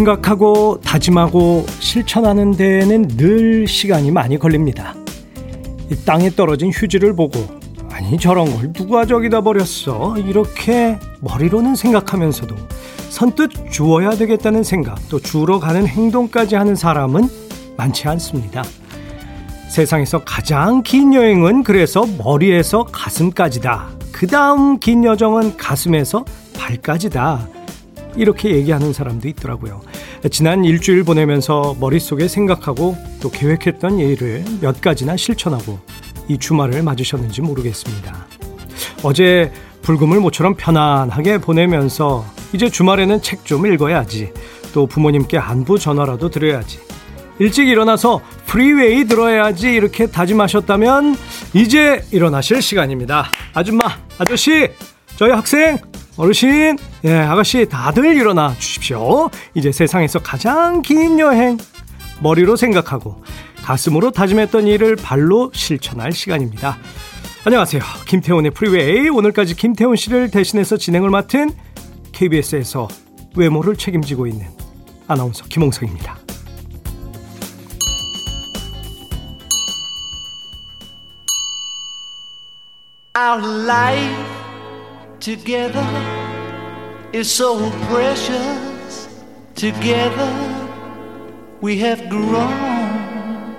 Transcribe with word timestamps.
생각하고 0.00 0.80
다짐하고 0.82 1.66
실천하는 1.80 2.52
데에는 2.52 3.08
늘 3.16 3.66
시간이 3.66 4.10
많이 4.10 4.38
걸립니다. 4.38 4.94
이 5.90 6.04
땅에 6.04 6.30
떨어진 6.30 6.70
휴지를 6.70 7.14
보고 7.14 7.40
아니 7.90 8.18
저런 8.18 8.46
걸 8.56 8.72
누가 8.72 9.04
저기다 9.04 9.42
버렸어 9.42 10.16
이렇게 10.18 10.98
머리로는 11.20 11.74
생각하면서도 11.74 12.54
선뜻 13.10 13.70
주어야 13.70 14.10
되겠다는 14.10 14.62
생각 14.62 14.96
또 15.08 15.18
주러 15.18 15.58
가는 15.58 15.86
행동까지 15.86 16.54
하는 16.54 16.74
사람은 16.74 17.28
많지 17.76 18.08
않습니다. 18.08 18.62
세상에서 19.68 20.24
가장 20.24 20.82
긴 20.82 21.12
여행은 21.12 21.62
그래서 21.62 22.06
머리에서 22.06 22.84
가슴까지다. 22.84 23.88
그 24.12 24.26
다음 24.26 24.78
긴 24.78 25.04
여정은 25.04 25.56
가슴에서 25.56 26.24
발까지다. 26.58 27.59
이렇게 28.16 28.50
얘기하는 28.50 28.92
사람도 28.92 29.28
있더라고요. 29.28 29.80
지난 30.30 30.64
일주일 30.64 31.04
보내면서 31.04 31.76
머릿속에 31.80 32.28
생각하고 32.28 32.96
또 33.20 33.30
계획했던 33.30 33.98
일을 33.98 34.44
몇 34.60 34.80
가지나 34.80 35.16
실천하고 35.16 35.78
이 36.28 36.38
주말을 36.38 36.82
맞으셨는지 36.82 37.40
모르겠습니다. 37.42 38.26
어제 39.02 39.52
불금을 39.82 40.20
모처럼 40.20 40.54
편안하게 40.56 41.38
보내면서 41.38 42.24
이제 42.52 42.68
주말에는 42.68 43.22
책 43.22 43.44
좀 43.44 43.66
읽어야지. 43.66 44.32
또 44.72 44.86
부모님께 44.86 45.38
안부 45.38 45.78
전화라도 45.78 46.30
드려야지. 46.30 46.78
일찍 47.38 47.68
일어나서 47.68 48.20
프리웨이 48.46 49.04
들어야지 49.06 49.72
이렇게 49.72 50.06
다짐하셨다면 50.06 51.16
이제 51.54 52.04
일어나실 52.12 52.60
시간입니다. 52.60 53.24
아줌마, 53.54 53.84
아저씨, 54.18 54.68
저희 55.16 55.30
학생, 55.32 55.78
어르신, 56.16 56.76
예, 57.04 57.14
아가씨 57.14 57.66
다들 57.66 58.16
일어나 58.16 58.54
주십시오. 58.58 59.30
이제 59.54 59.72
세상에서 59.72 60.18
가장 60.18 60.82
긴 60.82 61.18
여행 61.18 61.56
머리로 62.20 62.56
생각하고 62.56 63.22
가슴으로 63.62 64.10
다짐했던 64.10 64.66
일을 64.66 64.96
발로 64.96 65.50
실천할 65.54 66.12
시간입니다. 66.12 66.76
안녕하세요. 67.44 67.82
김태훈의 68.06 68.50
프리웨이. 68.50 69.08
오늘까지 69.08 69.54
김태훈 69.54 69.96
씨를 69.96 70.30
대신해서 70.30 70.76
진행을 70.76 71.08
맡은 71.08 71.50
KBS에서 72.12 72.88
외모를 73.34 73.76
책임지고 73.76 74.26
있는 74.26 74.46
아나운서 75.08 75.44
김홍석입니다. 75.46 76.18
Our 83.16 83.40
together 85.18 86.19
is 87.12 87.30
so 87.30 87.70
precious. 87.88 89.08
Together 89.54 90.68
we 91.60 91.78
have 91.78 92.08
grown. 92.08 93.54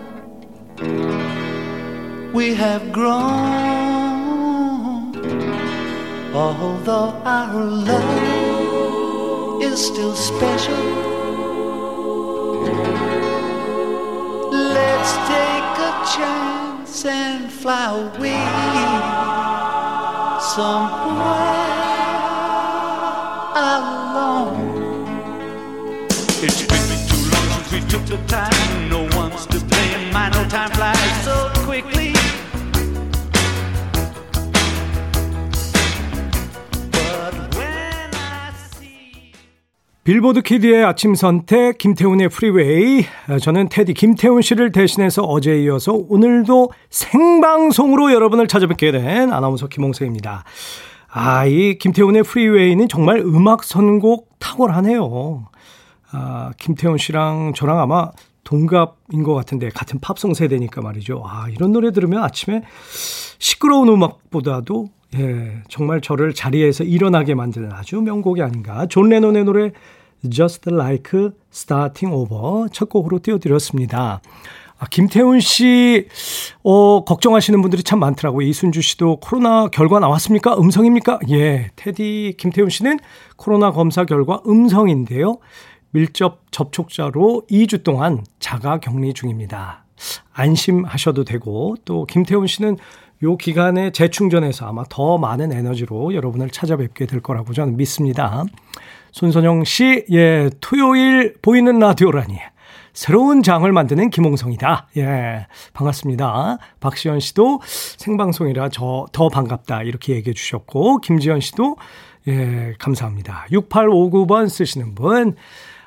We 2.33 2.55
have 2.55 2.91
grown. 2.91 3.21
Although 6.33 7.13
our 7.25 7.63
love 7.63 9.61
is 9.61 9.85
still 9.85 10.15
special. 10.15 10.83
Let's 14.51 15.11
take 15.27 15.77
a 15.89 15.93
chance 16.15 17.05
and 17.05 17.51
fly 17.51 17.99
away. 18.15 19.51
since 20.55 21.44
we 21.44 21.80
took 27.91 28.05
the 28.05 28.17
time. 28.27 28.89
No 28.89 29.03
one's 29.19 29.45
to 29.47 29.59
blame. 29.67 30.15
I 30.15 30.29
know 30.29 30.47
time 30.47 30.71
flies 30.71 31.23
so 31.25 31.51
quickly. 31.65 32.13
빌보드 40.03 40.41
키드의 40.41 40.83
아침 40.83 41.15
선택 41.15 41.77
김태훈의 41.77 42.29
프리웨이 42.29 43.05
저는 43.41 43.69
DJ 43.69 43.93
김태훈 43.93 44.41
씨를 44.41 44.71
대신해서 44.71 45.23
어제 45.23 45.61
이어서 45.61 45.93
오늘도 45.93 46.71
생방송으로 46.89 48.11
여러분을 48.11 48.47
찾아뵙게 48.47 48.93
된 48.93 49.31
아나운서 49.31 49.67
김홍석입니다. 49.67 50.43
아, 51.13 51.45
이 51.45 51.77
김태훈의 51.77 52.23
프리웨이는 52.23 52.87
정말 52.87 53.19
음악 53.19 53.63
선곡 53.63 54.39
탁월하네요. 54.39 55.50
아, 56.11 56.51
김태훈 56.57 56.97
씨랑 56.97 57.53
저랑 57.55 57.79
아마 57.79 58.11
동갑인 58.43 59.23
것 59.23 59.33
같은데 59.33 59.69
같은 59.69 59.99
팝송 59.99 60.33
세대니까 60.33 60.81
말이죠. 60.81 61.23
아, 61.25 61.47
이런 61.49 61.71
노래 61.71 61.91
들으면 61.91 62.23
아침에 62.23 62.63
시끄러운 63.37 63.87
음악보다도 63.89 64.89
예, 65.15 65.61
정말 65.67 66.01
저를 66.01 66.33
자리에서 66.33 66.83
일어나게 66.83 67.35
만드는 67.35 67.71
아주 67.71 68.01
명곡이 68.01 68.41
아닌가. 68.41 68.85
존 68.87 69.09
레논의 69.09 69.43
노래 69.43 69.71
Just 70.29 70.69
Like 70.69 71.29
Starting 71.51 72.15
Over 72.15 72.69
첫 72.71 72.89
곡으로 72.89 73.19
띄워드렸습니다. 73.19 74.21
아, 74.79 74.85
김태훈 74.89 75.41
씨, 75.41 76.07
어, 76.63 77.03
걱정하시는 77.05 77.61
분들이 77.61 77.83
참 77.83 77.99
많더라고요. 77.99 78.47
이순주 78.47 78.81
씨도 78.81 79.17
코로나 79.17 79.67
결과 79.67 79.99
나왔습니까? 79.99 80.57
음성입니까? 80.57 81.19
예. 81.29 81.69
테디 81.75 82.35
김태훈 82.39 82.69
씨는 82.69 82.97
코로나 83.35 83.71
검사 83.71 84.05
결과 84.05 84.41
음성인데요. 84.47 85.37
밀접 85.91 86.51
접촉자로 86.51 87.43
2주 87.49 87.83
동안 87.83 88.23
자가 88.39 88.79
격리 88.79 89.13
중입니다. 89.13 89.85
안심하셔도 90.33 91.23
되고, 91.23 91.75
또 91.85 92.05
김태훈 92.05 92.47
씨는 92.47 92.77
요 93.23 93.37
기간에 93.37 93.91
재충전해서 93.91 94.65
아마 94.65 94.83
더 94.89 95.17
많은 95.17 95.51
에너지로 95.51 96.15
여러분을 96.15 96.49
찾아뵙게 96.49 97.05
될 97.05 97.19
거라고 97.21 97.53
저는 97.53 97.77
믿습니다. 97.77 98.43
손선영 99.11 99.63
씨, 99.65 100.05
예, 100.11 100.49
토요일 100.59 101.35
보이는 101.41 101.77
라디오라니. 101.77 102.39
새로운 102.93 103.43
장을 103.43 103.71
만드는 103.71 104.09
김홍성이다. 104.09 104.87
예, 104.97 105.47
반갑습니다. 105.73 106.57
박시현 106.79 107.19
씨도 107.19 107.61
생방송이라 107.63 108.69
저 108.69 109.05
더 109.13 109.29
반갑다. 109.29 109.83
이렇게 109.83 110.15
얘기해 110.15 110.33
주셨고, 110.33 110.99
김지현 111.01 111.41
씨도 111.41 111.77
예, 112.27 112.73
감사합니다. 112.79 113.45
6859번 113.51 114.49
쓰시는 114.49 114.95
분. 114.95 115.35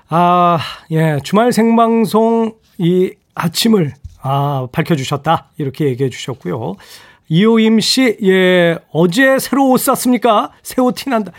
아, 0.08 0.58
예, 0.90 1.18
주말 1.22 1.52
생방송 1.52 2.54
이 2.78 3.12
아침을 3.34 3.94
아, 4.22 4.66
밝혀주셨다. 4.72 5.50
이렇게 5.58 5.86
얘기해 5.86 6.10
주셨고요. 6.10 6.76
이호임 7.28 7.80
씨, 7.80 8.16
예, 8.22 8.78
어제 8.92 9.38
새로 9.38 9.70
옷 9.70 9.78
샀습니까? 9.78 10.52
새 10.62 10.82
옷 10.82 10.94
티 10.96 11.10
난다. 11.10 11.32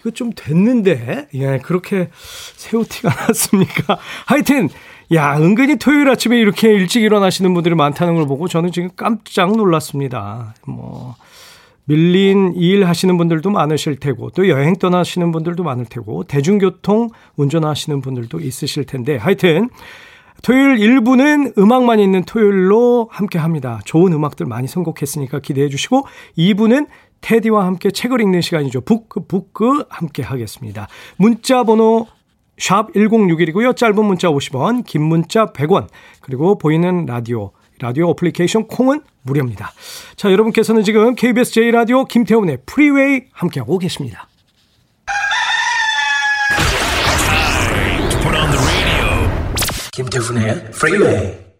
이거 0.00 0.10
좀 0.10 0.32
됐는데, 0.34 1.28
예, 1.34 1.58
그렇게 1.58 2.08
새 2.56 2.76
옷 2.76 2.88
티가 2.88 3.08
났습니까? 3.28 3.98
하여튼, 4.26 4.68
야, 5.12 5.36
은근히 5.36 5.76
토요일 5.76 6.08
아침에 6.08 6.38
이렇게 6.38 6.68
일찍 6.72 7.02
일어나시는 7.02 7.52
분들이 7.54 7.74
많다는 7.74 8.14
걸 8.14 8.26
보고 8.26 8.48
저는 8.48 8.72
지금 8.72 8.88
깜짝 8.96 9.54
놀랐습니다. 9.56 10.54
뭐, 10.66 11.16
밀린 11.84 12.54
일 12.54 12.84
하시는 12.84 13.16
분들도 13.16 13.50
많으실 13.50 13.96
테고, 13.96 14.30
또 14.30 14.48
여행 14.48 14.74
떠나시는 14.74 15.32
분들도 15.32 15.62
많을 15.62 15.84
테고, 15.84 16.24
대중교통 16.24 17.08
운전하시는 17.36 18.00
분들도 18.00 18.40
있으실 18.40 18.84
텐데, 18.84 19.16
하여튼, 19.16 19.68
토요일 20.42 20.76
1부는 20.76 21.56
음악만 21.56 22.00
있는 22.00 22.24
토요일로 22.24 23.08
함께 23.12 23.38
합니다. 23.38 23.80
좋은 23.84 24.12
음악들 24.12 24.44
많이 24.46 24.66
선곡했으니까 24.66 25.38
기대해 25.38 25.68
주시고 25.68 26.04
2부는 26.36 26.88
테디와 27.20 27.64
함께 27.64 27.92
책을 27.92 28.20
읽는 28.20 28.40
시간이죠. 28.40 28.80
북크 28.80 29.26
북크 29.28 29.84
함께 29.88 30.22
하겠습니다. 30.24 30.88
문자 31.16 31.62
번호 31.62 32.06
샵 32.58 32.92
1061이고요. 32.92 33.76
짧은 33.76 34.04
문자 34.04 34.28
50원, 34.28 34.84
긴 34.84 35.02
문자 35.02 35.46
100원. 35.46 35.86
그리고 36.20 36.58
보이는 36.58 37.06
라디오 37.06 37.52
라디오 37.82 38.08
어플리케이션 38.10 38.68
콩은 38.68 39.02
무료입니다. 39.22 39.72
자, 40.16 40.30
여러분께서는 40.30 40.84
지금 40.84 41.14
KBS 41.16 41.52
제1라디오 41.52 42.06
김태훈의 42.06 42.58
프리웨이 42.64 43.24
함께하고 43.32 43.78
계십니다. 43.78 44.28
김태훈의 49.92 50.70
프리웨이 50.70 51.51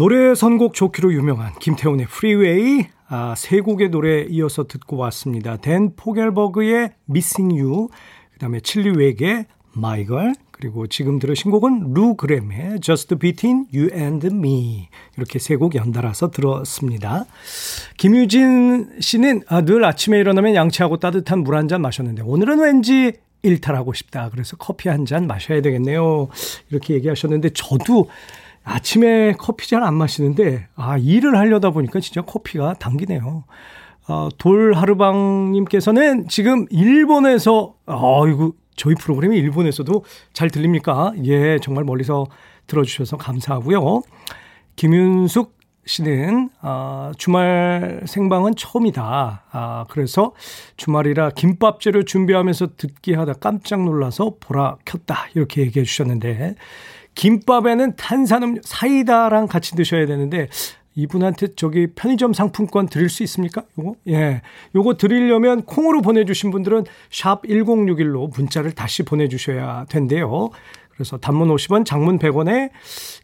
노래 0.00 0.34
선곡 0.34 0.72
좋기로 0.72 1.12
유명한 1.12 1.52
김태훈의 1.60 2.06
프리웨이 2.06 2.86
아, 3.06 3.34
세 3.36 3.60
곡의 3.60 3.90
노래 3.90 4.22
이어서 4.30 4.66
듣고 4.66 4.96
왔습니다. 4.96 5.58
댄 5.58 5.94
포겔버그의 5.94 6.92
Missing 7.10 7.60
You, 7.60 7.88
그 8.32 8.38
다음에 8.38 8.60
칠리왁의 8.60 9.44
My 9.76 10.06
Girl, 10.06 10.32
그리고 10.52 10.86
지금 10.86 11.18
들으신 11.18 11.50
곡은 11.50 11.92
루 11.92 12.14
그램의 12.14 12.80
Just 12.80 13.14
Between 13.16 13.66
You 13.74 13.90
and 13.92 14.26
Me 14.28 14.88
이렇게 15.18 15.38
세 15.38 15.56
곡 15.56 15.74
연달아서 15.74 16.30
들었습니다. 16.30 17.26
김유진 17.98 19.00
씨는 19.00 19.42
아, 19.48 19.60
늘 19.60 19.84
아침에 19.84 20.18
일어나면 20.18 20.54
양치하고 20.54 20.96
따뜻한 20.96 21.40
물 21.40 21.56
한 21.56 21.68
잔 21.68 21.82
마셨는데 21.82 22.22
오늘은 22.22 22.58
왠지 22.60 23.12
일탈하고 23.42 23.92
싶다. 23.92 24.30
그래서 24.30 24.56
커피 24.56 24.88
한 24.88 25.04
잔 25.04 25.26
마셔야 25.26 25.60
되겠네요. 25.60 26.28
이렇게 26.70 26.94
얘기하셨는데 26.94 27.50
저도 27.50 28.08
아침에 28.64 29.34
커피 29.38 29.68
잘 29.68 29.82
안 29.82 29.94
마시는데 29.94 30.68
아 30.76 30.98
일을 30.98 31.36
하려다 31.36 31.70
보니까 31.70 32.00
진짜 32.00 32.22
커피가 32.22 32.74
당기네요. 32.74 33.44
어, 34.08 34.28
돌하르방님께서는 34.38 36.28
지금 36.28 36.66
일본에서 36.70 37.74
어 37.86 38.28
이거 38.28 38.52
저희 38.76 38.94
프로그램이 38.94 39.36
일본에서도 39.38 40.04
잘 40.32 40.50
들립니까? 40.50 41.12
예, 41.24 41.58
정말 41.60 41.84
멀리서 41.84 42.26
들어주셔서 42.66 43.16
감사하고요. 43.16 44.02
김윤숙 44.76 45.59
씨는 45.90 46.50
아, 46.60 47.12
주말 47.18 48.02
생방은 48.06 48.54
처음이다. 48.56 49.42
아, 49.50 49.86
그래서 49.90 50.32
주말이라 50.76 51.30
김밥재료 51.30 52.04
준비하면서 52.04 52.76
듣기 52.76 53.14
하다 53.14 53.34
깜짝 53.34 53.82
놀라서 53.84 54.36
보라 54.38 54.76
켰다. 54.84 55.26
이렇게 55.34 55.62
얘기해 55.62 55.84
주셨는데 55.84 56.54
김밥에는 57.16 57.96
탄산음료 57.96 58.60
사이다랑 58.64 59.48
같이 59.48 59.74
드셔야 59.74 60.06
되는데 60.06 60.48
이분한테 60.94 61.54
저기 61.56 61.88
편의점 61.88 62.32
상품권 62.32 62.88
드릴 62.88 63.08
수 63.08 63.22
있습니까? 63.24 63.62
요거? 63.78 63.94
예. 64.08 64.42
요거 64.74 64.94
드리려면 64.94 65.62
콩으로 65.62 66.02
보내주신 66.02 66.50
분들은 66.50 66.84
샵 67.10 67.42
1061로 67.42 68.36
문자를 68.36 68.72
다시 68.72 69.02
보내주셔야 69.04 69.86
된대요. 69.88 70.50
그래서 71.00 71.16
단문 71.16 71.48
50원, 71.48 71.86
장문 71.86 72.18
100원에 72.18 72.68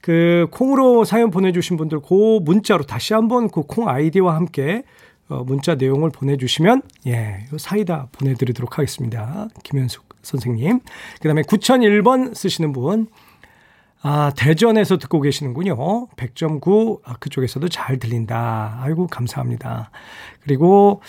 그 0.01 0.47
콩으로 0.51 1.05
사연 1.05 1.31
보내주신 1.31 1.77
분들 1.77 2.01
그 2.01 2.39
문자로 2.43 2.85
다시 2.85 3.13
한번 3.13 3.51
그 3.51 3.67
콩 3.67 3.87
아이디와 3.89 4.35
함께 4.35 4.85
어, 5.29 5.45
문자 5.45 5.75
내용을 5.75 6.09
보내주시면 6.09 6.81
예, 7.09 7.45
요 7.53 7.59
사이다 7.59 8.09
보내드리도록 8.13 8.79
하겠습니다. 8.79 9.49
김현숙 9.63 10.09
선생님. 10.23 10.81
그 11.21 11.29
다음에 11.29 11.43
9001번 11.43 12.35
쓰시는 12.35 12.73
분. 12.73 13.09
아, 14.01 14.33
대전에서 14.37 14.97
듣고 14.97 15.21
계시는군요. 15.21 16.07
100.9, 16.17 17.01
아, 17.05 17.17
그쪽에서도 17.19 17.69
잘 17.69 17.99
들린다. 17.99 18.79
아이고, 18.83 19.09
감사합니다. 19.09 19.91
그리고, 20.45 21.03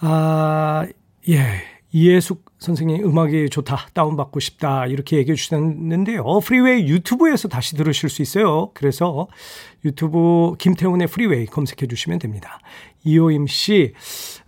아, 0.00 0.86
예, 1.28 1.62
이해숙 1.90 2.43
선생님 2.64 3.04
음악이 3.04 3.50
좋다. 3.50 3.88
다운받고 3.92 4.40
싶다. 4.40 4.86
이렇게 4.86 5.18
얘기해 5.18 5.36
주셨는데요. 5.36 6.24
프리웨이 6.40 6.88
유튜브에서 6.88 7.48
다시 7.48 7.76
들으실 7.76 8.08
수 8.08 8.22
있어요. 8.22 8.70
그래서 8.74 9.28
유튜브 9.84 10.54
김태훈의 10.58 11.06
프리웨이 11.06 11.46
검색해 11.46 11.86
주시면 11.86 12.18
됩니다. 12.18 12.58
이호임 13.04 13.46
씨, 13.46 13.92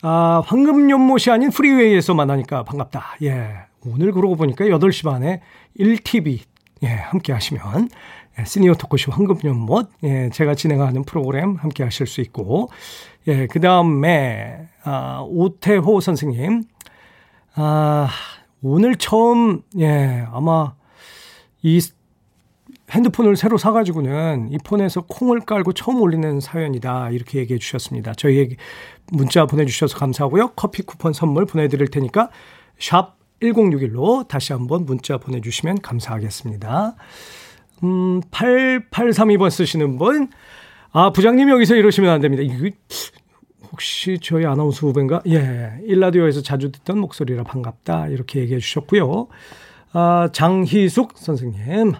아, 0.02 0.42
황금 0.44 0.90
연못이 0.90 1.30
아닌 1.30 1.50
프리웨이에서 1.50 2.14
만나니까 2.14 2.64
반갑다. 2.64 3.18
예. 3.22 3.50
오늘 3.86 4.12
그러고 4.12 4.34
보니까 4.34 4.64
8시 4.64 5.04
반에 5.04 5.42
1TV 5.78 6.40
예, 6.82 6.88
함께 6.88 7.32
하시면 7.32 7.88
예, 8.38 8.44
시니어 8.44 8.74
토크쇼 8.74 9.12
황금연못 9.12 9.90
예, 10.04 10.30
제가 10.30 10.54
진행하는 10.54 11.04
프로그램 11.04 11.56
함께 11.56 11.84
하실 11.84 12.06
수 12.06 12.20
있고 12.20 12.70
예, 13.28 13.46
그 13.46 13.60
다음에 13.60 14.66
아, 14.82 15.24
오태호 15.26 16.00
선생님 16.00 16.64
아, 17.58 18.08
오늘 18.62 18.96
처음, 18.96 19.62
예, 19.78 20.26
아마 20.30 20.74
이 21.62 21.80
핸드폰을 22.90 23.36
새로 23.36 23.56
사가지고는 23.56 24.50
이 24.52 24.58
폰에서 24.58 25.06
콩을 25.06 25.40
깔고 25.40 25.72
처음 25.72 26.00
올리는 26.02 26.38
사연이다. 26.38 27.10
이렇게 27.10 27.38
얘기해 27.40 27.58
주셨습니다. 27.58 28.12
저희에게 28.14 28.56
문자 29.10 29.46
보내주셔서 29.46 29.98
감사하고요. 29.98 30.52
커피 30.54 30.82
쿠폰 30.82 31.14
선물 31.14 31.46
보내드릴 31.46 31.88
테니까 31.88 32.28
샵 32.78 33.16
1061로 33.42 34.28
다시 34.28 34.52
한번 34.52 34.84
문자 34.84 35.16
보내주시면 35.16 35.80
감사하겠습니다. 35.80 36.94
음, 37.84 38.20
8832번 38.30 39.50
쓰시는 39.50 39.98
분. 39.98 40.28
아, 40.92 41.10
부장님 41.10 41.48
여기서 41.48 41.74
이러시면 41.74 42.10
안 42.10 42.20
됩니다. 42.20 42.42
이거 42.42 42.70
혹시 43.76 44.18
저희 44.22 44.46
아나운서 44.46 44.86
후배인가? 44.86 45.20
예. 45.28 45.72
일라디오에서 45.84 46.40
자주 46.40 46.72
듣던 46.72 46.98
목소리라 46.98 47.42
반갑다. 47.42 48.08
이렇게 48.08 48.40
얘기해 48.40 48.58
주셨고요. 48.58 49.28
아, 49.92 50.30
장희숙 50.32 51.12
선생님. 51.16 51.92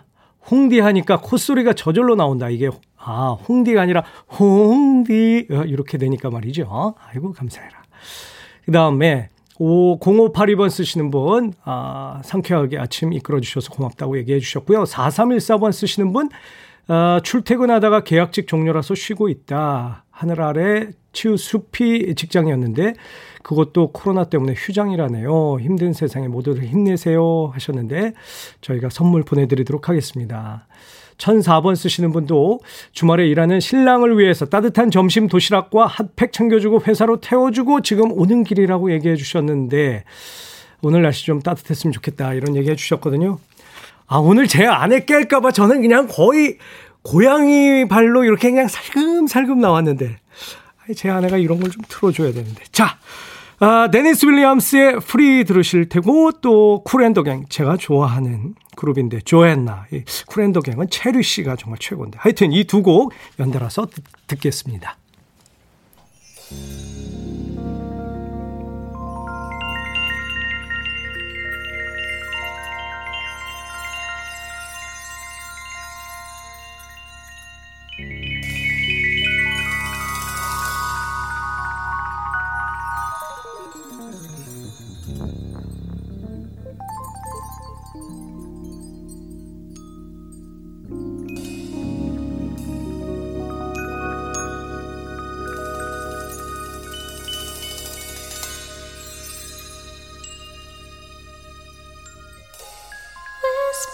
홍디 0.50 0.80
하니까 0.80 1.20
콧소리가 1.20 1.74
저절로 1.74 2.14
나온다. 2.14 2.48
이게, 2.48 2.70
아, 2.96 3.36
홍디가 3.46 3.82
아니라 3.82 4.04
홍디. 4.38 5.48
어, 5.50 5.64
이렇게 5.66 5.98
되니까 5.98 6.30
말이죠. 6.30 6.94
아이고, 6.98 7.32
감사해라. 7.32 7.82
그 8.64 8.72
다음에, 8.72 9.28
0582번 9.56 10.70
쓰시는 10.70 11.10
분, 11.10 11.52
아, 11.64 12.22
상쾌하게 12.24 12.78
아침 12.78 13.12
이끌어 13.12 13.40
주셔서 13.40 13.70
고맙다고 13.70 14.16
얘기해 14.16 14.40
주셨고요. 14.40 14.84
4314번 14.84 15.72
쓰시는 15.72 16.14
분, 16.14 16.30
아, 16.88 17.20
출퇴근하다가 17.24 18.04
계약직 18.04 18.46
종료라서 18.46 18.94
쉬고 18.94 19.28
있다. 19.28 20.04
하늘 20.10 20.40
아래 20.40 20.88
치유 21.12 21.36
숲이 21.36 22.14
직장이었는데 22.14 22.94
그것도 23.42 23.92
코로나 23.92 24.24
때문에 24.24 24.54
휴장이라네요. 24.56 25.58
힘든 25.60 25.92
세상에 25.92 26.28
모두들 26.28 26.64
힘내세요 26.64 27.50
하셨는데 27.52 28.12
저희가 28.60 28.88
선물 28.90 29.22
보내드리도록 29.24 29.88
하겠습니다. 29.88 30.66
1004번 31.18 31.76
쓰시는 31.76 32.12
분도 32.12 32.60
주말에 32.92 33.26
일하는 33.26 33.58
신랑을 33.58 34.18
위해서 34.18 34.46
따뜻한 34.46 34.90
점심 34.90 35.28
도시락과 35.28 35.86
핫팩 35.86 36.32
챙겨주고 36.32 36.82
회사로 36.86 37.20
태워주고 37.20 37.80
지금 37.80 38.12
오는 38.12 38.44
길이라고 38.44 38.92
얘기해 38.92 39.16
주셨는데 39.16 40.04
오늘 40.82 41.02
날씨 41.02 41.24
좀 41.24 41.40
따뜻했으면 41.40 41.92
좋겠다 41.92 42.34
이런 42.34 42.54
얘기 42.54 42.70
해 42.70 42.76
주셨거든요. 42.76 43.38
아, 44.08 44.18
오늘 44.18 44.46
제 44.46 44.64
아내 44.66 45.00
깰까봐 45.00 45.52
저는 45.54 45.82
그냥 45.82 46.06
거의 46.08 46.58
고양이 47.02 47.86
발로 47.88 48.24
이렇게 48.24 48.50
그냥 48.50 48.68
살금살금 48.68 49.58
나왔는데 49.60 50.18
제 50.94 51.10
아내가 51.10 51.36
이런 51.36 51.58
걸 51.60 51.70
좀 51.70 51.82
틀어줘야 51.88 52.32
되는데. 52.32 52.62
자, 52.72 52.98
아, 53.58 53.88
데니스 53.90 54.26
윌리엄스의 54.26 55.00
Free 55.00 55.44
들으실 55.44 55.88
테고 55.88 56.32
또 56.40 56.82
쿨앤더갱 56.84 57.46
제가 57.48 57.76
좋아하는 57.76 58.54
그룹인데 58.76 59.20
Joanna 59.20 59.86
쿨앤더갱은 60.26 60.90
체리 60.90 61.22
씨가 61.22 61.56
정말 61.56 61.78
최고인데 61.80 62.18
하여튼 62.20 62.52
이 62.52 62.64
두 62.64 62.82
곡 62.82 63.12
연달아서 63.40 63.86
듣, 63.86 64.04
듣겠습니다. 64.28 64.96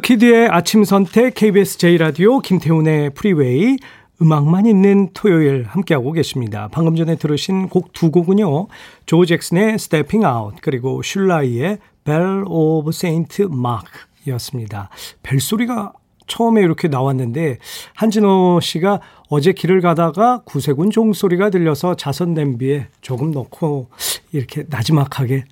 키드의 0.00 0.48
아침 0.48 0.84
선택 0.84 1.34
KBS 1.34 1.78
제1라디오 1.78 2.42
김태훈의 2.42 3.10
프리웨이 3.10 3.76
음악만 4.22 4.66
있는 4.66 5.10
토요일 5.14 5.64
함께하고 5.64 6.12
계십니다. 6.12 6.68
방금 6.72 6.96
전에 6.96 7.16
들으신 7.16 7.68
곡 7.68 7.92
두 7.92 8.10
곡은요. 8.10 8.68
조 9.06 9.24
잭슨의 9.24 9.74
Stepping 9.74 10.26
Out 10.26 10.58
그리고 10.62 11.02
쉴라 11.02 11.78
E의 12.04 12.19
Belle 12.19 12.44
of 12.46 12.90
Saint 12.90 13.42
Mark이었습니다. 13.42 14.90
벨소리가 15.22 15.92
처음에 16.26 16.60
이렇게 16.60 16.88
나왔는데 16.88 17.58
한진호 17.94 18.60
씨가 18.62 19.00
어제 19.28 19.52
길을 19.52 19.80
가다가 19.80 20.42
구세군 20.44 20.90
종소리가 20.90 21.50
들려서 21.50 21.96
자선 21.96 22.34
냄비에 22.34 22.86
조금 23.00 23.32
넣고 23.32 23.88
이렇게 24.32 24.64
나지막하게 24.68 25.44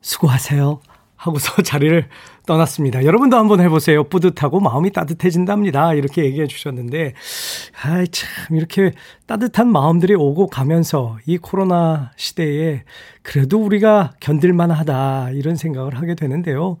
수고하세요 0.00 0.80
하고서 1.22 1.62
자리를 1.62 2.08
떠났습니다. 2.46 3.04
여러분도 3.04 3.36
한번 3.36 3.60
해보세요. 3.60 4.02
뿌듯하고 4.02 4.58
마음이 4.58 4.90
따뜻해진답니다. 4.90 5.94
이렇게 5.94 6.24
얘기해 6.24 6.48
주셨는데, 6.48 7.14
아이, 7.82 8.08
참, 8.08 8.56
이렇게 8.56 8.92
따뜻한 9.26 9.70
마음들이 9.70 10.14
오고 10.16 10.48
가면서 10.48 11.18
이 11.26 11.38
코로나 11.38 12.10
시대에 12.16 12.82
그래도 13.22 13.62
우리가 13.62 14.14
견딜만 14.18 14.72
하다. 14.72 15.30
이런 15.30 15.54
생각을 15.54 15.96
하게 15.96 16.16
되는데요. 16.16 16.78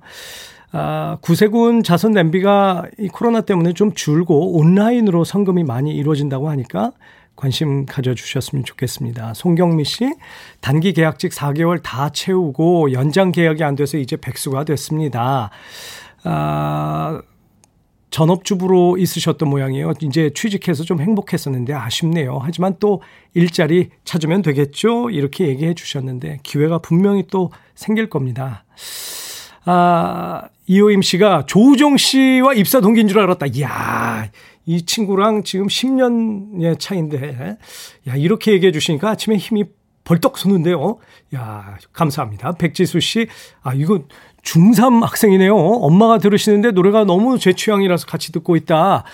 아, 0.72 1.18
구세군 1.20 1.84
자선 1.84 2.10
냄비가 2.10 2.84
이 2.98 3.06
코로나 3.06 3.42
때문에 3.42 3.74
좀 3.74 3.92
줄고 3.94 4.58
온라인으로 4.58 5.22
성금이 5.22 5.62
많이 5.62 5.94
이루어진다고 5.94 6.48
하니까 6.48 6.92
관심 7.36 7.86
가져주셨으면 7.86 8.64
좋겠습니다. 8.64 9.34
송경미 9.34 9.84
씨, 9.84 10.12
단기 10.60 10.92
계약직 10.92 11.32
4개월 11.32 11.82
다 11.82 12.10
채우고 12.10 12.92
연장 12.92 13.32
계약이 13.32 13.64
안 13.64 13.74
돼서 13.74 13.98
이제 13.98 14.16
백수가 14.16 14.64
됐습니다. 14.64 15.50
아, 16.24 17.22
전업주부로 18.10 18.98
있으셨던 18.98 19.48
모양이에요. 19.48 19.94
이제 20.02 20.30
취직해서 20.34 20.84
좀 20.84 21.00
행복했었는데 21.00 21.72
아쉽네요. 21.72 22.38
하지만 22.42 22.76
또 22.78 23.00
일자리 23.32 23.88
찾으면 24.04 24.42
되겠죠? 24.42 25.10
이렇게 25.10 25.48
얘기해 25.48 25.74
주셨는데 25.74 26.40
기회가 26.42 26.78
분명히 26.78 27.24
또 27.30 27.50
생길 27.74 28.10
겁니다. 28.10 28.64
아, 29.64 30.42
이호임 30.66 31.02
씨가 31.02 31.46
조우종 31.46 31.96
씨와 31.96 32.54
입사 32.54 32.80
동기인 32.80 33.08
줄 33.08 33.18
알았다. 33.18 33.46
이야, 33.46 34.30
이 34.64 34.84
친구랑 34.86 35.42
지금 35.42 35.66
10년의 35.66 36.78
차인데, 36.78 37.58
야, 38.08 38.16
이렇게 38.16 38.52
얘기해 38.52 38.72
주시니까 38.72 39.10
아침에 39.10 39.36
힘이 39.36 39.64
벌떡 40.04 40.38
솟는데요. 40.38 40.98
야, 41.34 41.76
감사합니다. 41.92 42.52
백지수 42.52 43.00
씨, 43.00 43.28
아, 43.62 43.72
이거 43.74 44.00
중3 44.42 45.02
학생이네요. 45.02 45.54
엄마가 45.56 46.18
들으시는데 46.18 46.72
노래가 46.72 47.04
너무 47.04 47.38
제 47.38 47.52
취향이라서 47.52 48.06
같이 48.06 48.32
듣고 48.32 48.56
있다. 48.56 49.04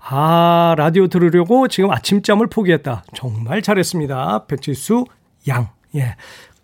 아, 0.00 0.74
라디오 0.76 1.06
들으려고 1.06 1.68
지금 1.68 1.90
아침잠을 1.92 2.48
포기했다. 2.48 3.04
정말 3.14 3.62
잘했습니다. 3.62 4.46
백지수 4.46 5.04
양. 5.48 5.68
예. 5.94 6.16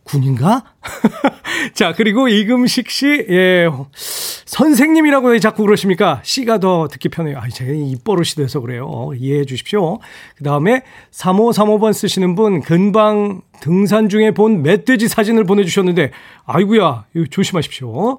군인가? 0.08 0.64
자, 1.74 1.92
그리고 1.92 2.28
이금식 2.28 2.88
씨, 2.90 3.26
예, 3.28 3.68
선생님이라고 3.92 5.28
왜 5.28 5.38
자꾸 5.38 5.62
그러십니까? 5.64 6.20
씨가 6.24 6.58
더 6.58 6.88
듣기 6.88 7.10
편해요. 7.10 7.38
아, 7.38 7.48
제가 7.48 7.70
입버릇이 7.72 8.30
돼서 8.36 8.60
그래요. 8.60 9.10
이해해 9.16 9.44
주십시오. 9.44 9.98
그 10.36 10.44
다음에 10.44 10.82
3535번 11.12 11.92
쓰시는 11.92 12.34
분, 12.34 12.62
근방 12.62 13.42
등산 13.60 14.08
중에 14.08 14.32
본 14.32 14.62
멧돼지 14.62 15.08
사진을 15.08 15.44
보내주셨는데, 15.44 16.10
아이구야, 16.46 17.04
조심하십시오. 17.30 18.18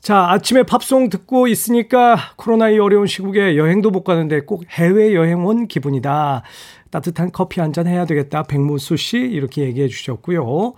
자, 0.00 0.30
아침에 0.30 0.62
팝송 0.62 1.10
듣고 1.10 1.46
있으니까 1.46 2.16
코로나의 2.36 2.78
어려운 2.78 3.06
시국에 3.06 3.58
여행도 3.58 3.90
못 3.90 4.02
가는데 4.02 4.40
꼭 4.40 4.64
해외여행 4.70 5.44
온 5.44 5.68
기분이다. 5.68 6.42
따뜻한 6.90 7.30
커피 7.32 7.60
한 7.60 7.72
잔 7.74 7.86
해야 7.86 8.06
되겠다. 8.06 8.44
백무수 8.44 8.96
씨, 8.96 9.18
이렇게 9.18 9.62
얘기해 9.62 9.88
주셨고요. 9.88 10.72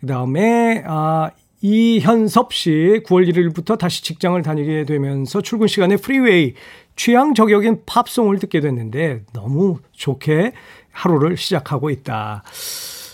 그 0.00 0.06
다음에, 0.06 0.82
아, 0.86 1.30
이현섭 1.62 2.52
씨, 2.52 3.00
9월 3.06 3.28
1일부터 3.28 3.78
다시 3.78 4.04
직장을 4.04 4.40
다니게 4.42 4.84
되면서 4.84 5.40
출근 5.40 5.68
시간에 5.68 5.96
프리웨이, 5.96 6.54
취향 6.96 7.34
저격인 7.34 7.82
팝송을 7.86 8.38
듣게 8.38 8.60
됐는데 8.60 9.22
너무 9.32 9.78
좋게 9.92 10.52
하루를 10.92 11.36
시작하고 11.36 11.90
있다. 11.90 12.42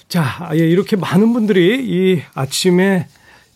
자, 0.09 0.51
예, 0.55 0.59
이렇게 0.59 0.97
많은 0.97 1.33
분들이 1.33 1.83
이 1.83 2.23
아침에 2.35 3.07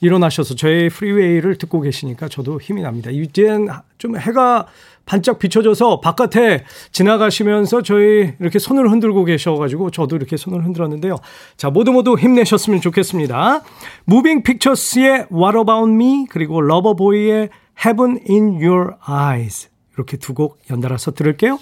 일어나셔서 0.01 0.55
저의 0.55 0.89
프리웨이를 0.91 1.59
듣고 1.59 1.81
계시니까 1.81 2.29
저도 2.29 2.61
힘이 2.61 2.83
납니다. 2.83 3.11
이젠 3.11 3.69
좀 3.99 4.19
해가 4.19 4.67
반짝 5.07 5.39
비춰져서 5.39 6.01
바깥에 6.01 6.65
지나가시면서 6.93 7.83
저희 7.83 8.35
이렇게 8.41 8.59
손을 8.59 8.91
흔들고 8.91 9.25
계셔가지고 9.25 9.91
저도 9.93 10.17
이렇게 10.17 10.37
손을 10.37 10.65
흔들었는데요. 10.65 11.17
자, 11.57 11.71
모두 11.71 11.93
모두 11.93 12.17
힘내셨으면 12.19 12.81
좋겠습니다. 12.81 13.63
무빙 14.05 14.43
픽처스의 14.43 15.29
What 15.33 15.57
About 15.59 15.91
Me 15.91 16.27
그리고 16.29 16.61
러버보이의 16.61 17.49
Heaven 17.87 18.19
in 18.29 18.63
Your 18.63 18.95
Eyes 19.09 19.69
이렇게 19.95 20.17
두 20.19 20.35
곡 20.35 20.59
연달아서 20.71 21.13
들을게요. 21.13 21.59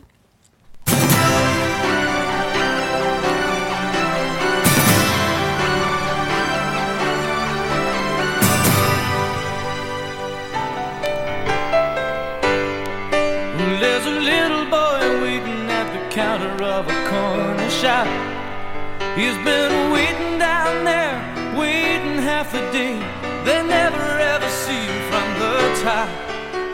He's 17.84 19.36
been 19.44 19.92
waiting 19.92 20.38
down 20.38 20.86
there, 20.86 21.20
waiting 21.54 22.16
half 22.16 22.54
a 22.54 22.72
day. 22.72 22.98
They 23.44 23.62
never 23.62 24.00
ever 24.00 24.48
see 24.48 24.72
him 24.72 25.02
from 25.12 25.38
the 25.38 25.58
top. 25.84 26.08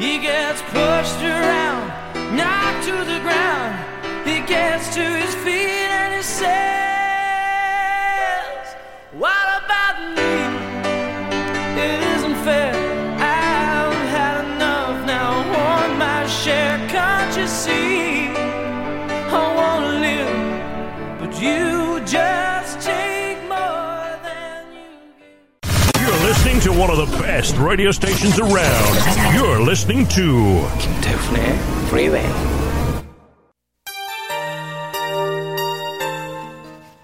He 0.01 0.19
gets 0.19 0.63
pushed 0.63 1.21
around, 1.25 1.89
knocked 2.37 2.85
to 2.87 2.93
the 2.93 3.19
ground. 3.27 3.75
He 4.25 4.41
gets 4.47 4.95
to 4.95 5.01
his 5.03 5.35
feet 5.43 5.91
and 5.99 6.15
he 6.15 6.23
says, 6.23 6.47
What 9.11 9.50
one 26.81 26.89
of 26.89 26.97
the 26.97 27.19
best 27.23 27.59
radio 27.59 27.91
stations 27.91 28.41
around. 28.41 28.97
You're 29.37 29.61
listening 29.61 30.09
to 30.15 30.67
김태훈의 30.79 31.43
Freeway. 31.89 32.27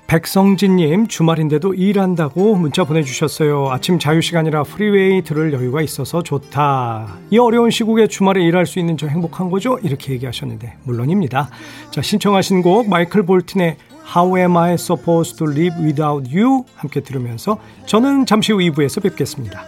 백성진님 0.07 1.09
주말인데도 1.09 1.75
일한다고 1.75 2.55
문자 2.55 2.85
보내주셨어요. 2.85 3.71
아침 3.71 3.99
자유 3.99 4.23
시간이라 4.23 4.63
프리웨이 4.63 5.21
들을 5.23 5.53
여유가 5.53 5.83
있어서 5.83 6.23
좋다. 6.23 7.19
이 7.31 7.39
어려운 7.39 7.71
시국에 7.71 8.07
주말에 8.07 8.43
일할 8.43 8.65
수 8.65 8.79
있는 8.79 8.97
저 8.97 9.09
행복한 9.09 9.51
거죠? 9.51 9.79
이렇게 9.83 10.15
얘기하셨는데 10.15 10.79
물론입니다. 10.85 11.51
자 11.91 12.01
신청하신 12.01 12.63
곡 12.63 12.89
마이클 12.89 13.27
볼튼의 13.27 13.77
How 14.15 14.37
am 14.37 14.57
I 14.57 14.75
supposed 14.75 15.37
to 15.39 15.45
live 15.45 15.75
without 15.83 16.31
you? 16.33 16.65
함께 16.77 17.01
들으면서 17.01 17.59
저는 17.87 18.27
잠시 18.27 18.53
후 18.53 18.59
2부에서 18.59 19.03
뵙겠습니다. 19.03 19.65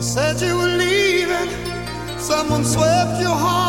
said 0.00 0.40
you 0.40 0.56
were 0.56 0.76
leaving. 0.78 1.50
Someone 2.18 2.64
swept 2.64 3.20
your 3.20 3.36
heart 3.36 3.59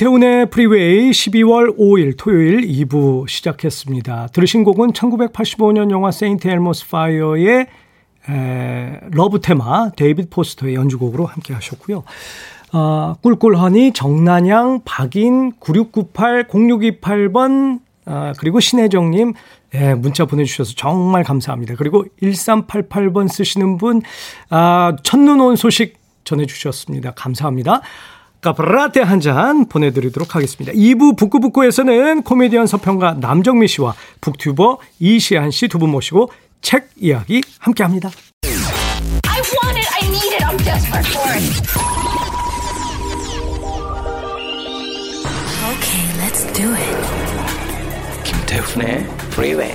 김태훈의 0.00 0.46
프리웨이 0.46 1.10
12월 1.10 1.76
5일 1.76 2.14
토요일 2.16 2.62
2부 2.62 3.28
시작했습니다. 3.28 4.28
들으신 4.28 4.64
곡은 4.64 4.92
1985년 4.92 5.90
영화 5.90 6.10
St. 6.10 6.48
Elmo's 6.48 6.88
Fire의 6.88 7.66
에, 8.30 9.00
Love 9.10 9.42
Theme 9.42 9.90
데이빗 9.90 10.30
포스터의 10.30 10.74
연주곡으로 10.74 11.26
함께 11.26 11.52
하셨고요. 11.52 12.04
어, 12.72 13.14
꿀꿀허니 13.20 13.92
정난양 13.92 14.82
박인 14.86 15.52
9698 15.58 16.48
0628번 16.48 17.80
아, 18.06 18.32
그리고 18.38 18.58
신혜정님 18.58 19.34
예, 19.74 19.92
문자 19.92 20.24
보내주셔서 20.24 20.72
정말 20.76 21.24
감사합니다. 21.24 21.74
그리고 21.76 22.06
1388번 22.22 23.28
쓰시는 23.28 23.76
분 23.76 24.00
아, 24.48 24.96
첫눈 25.02 25.42
온 25.42 25.56
소식 25.56 25.98
전해주셨습니다. 26.24 27.10
감사합니다. 27.10 27.82
카프라테 28.40 29.00
한잔 29.02 29.66
보내드리도록 29.66 30.34
하겠습니다. 30.34 30.72
2부 30.72 31.16
북구북구에서는 31.16 32.22
코미디언 32.22 32.66
서평가 32.66 33.14
남정미 33.20 33.68
씨와 33.68 33.94
북튜버 34.20 34.78
이시안 34.98 35.50
씨 35.50 35.68
두 35.68 35.78
분 35.78 35.90
모시고 35.90 36.30
책 36.62 36.88
이야기 36.96 37.42
함께 37.58 37.82
합니다. 37.82 38.10
I 38.44 39.40
want 39.62 39.78
it, 39.78 39.88
I 40.02 40.08
need 40.08 40.34
it, 40.34 40.44
I'm 40.44 40.56
desperate 40.64 41.06
for 41.08 41.30
it. 41.32 41.70
Okay, 45.70 46.04
let's 46.18 46.44
do 46.52 46.74
it. 46.74 46.96
김태훈의 48.24 49.06
Freeway. 49.32 49.74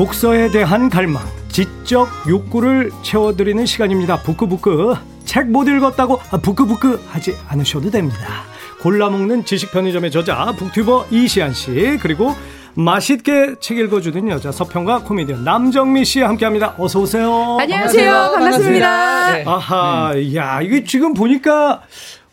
독서에 0.00 0.50
대한 0.50 0.88
갈망, 0.88 1.22
지적 1.50 2.08
욕구를 2.26 2.90
채워드리는 3.02 3.66
시간입니다. 3.66 4.16
부끄부끄. 4.22 4.94
책 5.26 5.44
못 5.48 5.68
읽었다고 5.68 6.18
아, 6.30 6.38
부끄부끄 6.38 6.98
하지 7.06 7.36
않으셔도 7.46 7.90
됩니다. 7.90 8.44
골라먹는 8.80 9.44
지식 9.44 9.70
편의점의 9.72 10.10
저자 10.10 10.54
북튜버 10.56 11.08
이시안 11.10 11.52
씨 11.52 11.98
그리고 12.00 12.34
맛있게 12.72 13.56
책 13.60 13.76
읽어주는 13.76 14.26
여자 14.30 14.50
서평가 14.50 15.00
코미디언 15.00 15.44
남정미 15.44 16.06
씨와 16.06 16.30
함께합니다. 16.30 16.76
어서 16.78 17.00
오세요. 17.00 17.58
안녕하세요. 17.60 18.10
반갑습니다. 18.10 18.38
반갑습니다. 18.38 19.32
네. 19.32 19.44
아하, 19.46 20.14
야 20.34 20.62
이게 20.62 20.82
지금 20.84 21.12
보니까 21.12 21.82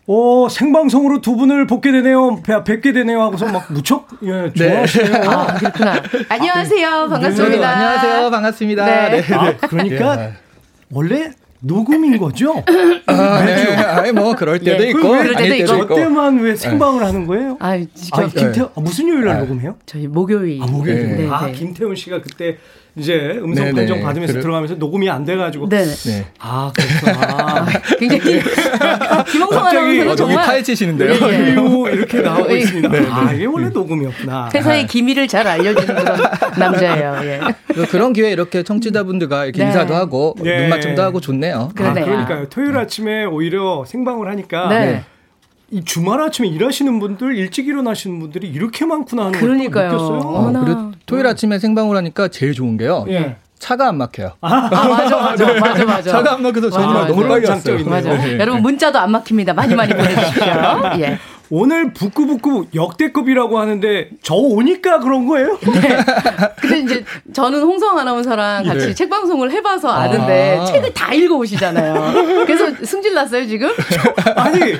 오, 0.09 0.47
생방송으로 0.47 1.19
두 1.19 1.35
분을 1.35 1.67
뵙게 1.67 1.91
되네요. 1.91 2.41
뵙게 2.41 2.93
되네요. 2.93 3.21
하고서 3.21 3.45
막 3.45 3.65
무척, 3.69 4.07
예, 4.23 4.53
좋아하시네요. 4.53 5.11
네. 5.11 5.27
아, 5.27 5.53
그렇구나. 5.53 6.01
안녕하세요. 6.29 7.09
반갑습니다. 7.09 7.57
네. 7.57 7.65
안녕하세요. 7.65 8.31
반갑습니다. 8.31 8.85
네. 8.85 9.21
네. 9.21 9.33
아, 9.33 9.57
그러니까, 9.67 10.23
예. 10.23 10.33
원래 10.91 11.31
녹음인 11.59 12.17
거죠? 12.19 12.63
아, 13.05 13.43
네. 13.43 13.75
아니, 13.75 14.13
뭐, 14.13 14.33
그럴 14.33 14.59
때도 14.59 14.81
네. 14.81 14.89
있고. 14.91 15.01
그럴 15.09 15.35
때도 15.35 15.55
있고. 15.55 15.87
저 15.87 15.95
때만 15.95 16.39
왜 16.39 16.55
생방을 16.55 17.03
하는 17.03 17.27
거예요? 17.27 17.57
아, 17.59 17.73
아 17.73 18.27
김태, 18.27 18.61
아, 18.61 18.69
무슨 18.79 19.09
요일 19.09 19.25
날 19.25 19.39
녹음해요? 19.39 19.75
저희 19.85 20.07
목요일. 20.07 20.63
아, 20.63 20.67
목요일. 20.67 21.17
네. 21.17 21.27
아, 21.29 21.47
김태훈 21.47 21.95
씨가 21.95 22.21
그때 22.21 22.59
이제 22.97 23.33
음성 23.43 23.65
네네. 23.65 23.71
판정 23.73 24.01
받으면서 24.01 24.33
그래. 24.33 24.41
들어가면서 24.41 24.75
녹음이 24.75 25.09
안 25.09 25.23
돼가지고. 25.23 25.69
네. 25.69 25.85
네. 25.85 26.25
아 26.39 26.71
그렇구나. 26.75 27.65
굉장히 27.99 28.41
김홍성 29.31 29.67
아나운서는 29.67 30.09
어, 30.09 30.15
정말 30.15 30.45
파헤치시는데요. 30.45 31.11
예, 31.11 31.55
예. 31.55 31.93
이렇게 31.93 32.21
나오고 32.21 32.47
네. 32.47 32.59
있습니다. 32.59 32.89
네, 32.89 33.07
아 33.09 33.31
이게 33.33 33.45
원래 33.45 33.69
녹음이었구나. 33.69 34.49
회사의 34.53 34.83
아. 34.83 34.87
기밀을 34.87 35.27
잘 35.27 35.47
알려주는 35.47 35.95
그런 35.95 36.17
남자예요. 36.57 37.19
예. 37.23 37.39
그런 37.85 38.13
기회 38.13 38.31
이렇게 38.31 38.63
청취자분들과 38.63 39.45
이렇게 39.45 39.59
네. 39.59 39.65
인사도 39.67 39.93
하고 39.93 40.35
네. 40.41 40.61
눈맞춤도 40.61 41.01
하고 41.01 41.19
좋네요. 41.19 41.69
아, 41.71 41.93
그러니까요. 41.93 42.49
토요일 42.49 42.77
아침에 42.77 43.25
오히려 43.25 43.83
생방을 43.85 44.27
하니까. 44.27 44.69
네. 45.69 45.77
이 45.79 45.83
주말 45.83 46.21
아침에 46.21 46.47
일하시는 46.47 46.99
분들 46.99 47.35
일찍 47.35 47.67
일어나시는 47.67 48.19
분들이 48.19 48.47
이렇게 48.47 48.85
많구나 48.85 49.25
하는 49.25 49.39
그러니까요. 49.39 49.89
걸 49.89 49.97
느꼈어요. 49.97 50.19
어, 50.19 50.63
그리고 50.63 50.91
토요일 51.05 51.27
아침에 51.27 51.59
생방을 51.59 51.95
하니까 51.97 52.29
제일 52.29 52.53
좋은 52.53 52.77
게요. 52.77 53.05
예. 53.09 53.35
차가 53.59 53.87
안 53.87 53.97
막혀요. 53.97 54.33
아, 54.41 54.69
아 54.71 54.87
맞아, 54.87 55.17
맞아, 55.17 55.45
네. 55.53 55.59
맞아, 55.59 55.85
맞아. 55.85 56.11
차가 56.11 56.33
안 56.33 56.43
막혀서 56.43 56.69
정말 56.69 57.07
너무 57.07 57.27
빨리 57.27 57.47
왔어요. 57.47 57.83
맞아. 57.85 58.15
네. 58.15 58.37
여러분 58.39 58.61
문자도 58.61 58.99
안 58.99 59.11
막힙니다. 59.11 59.53
많이 59.53 59.75
많이 59.75 59.93
보내주십시오. 59.93 60.45
예. 60.99 61.17
오늘 61.49 61.93
북구북구 61.93 62.67
역대급이라고 62.75 63.59
하는데 63.59 64.09
저 64.21 64.35
오니까 64.35 64.99
그런 64.99 65.27
거예요? 65.27 65.57
네. 65.73 65.97
근데 66.59 66.79
이제 66.79 67.05
저는 67.33 67.61
홍성 67.61 67.97
아나운서랑 67.97 68.65
같이 68.65 68.87
네. 68.87 68.93
책 68.93 69.09
방송을 69.09 69.51
해봐서 69.51 69.89
아는데 69.89 70.57
아~ 70.59 70.65
책을 70.65 70.93
다 70.93 71.13
읽어오시잖아요. 71.13 72.45
그래서 72.45 72.73
승질 72.83 73.13
났어요 73.13 73.47
지금? 73.47 73.69
아니 74.35 74.75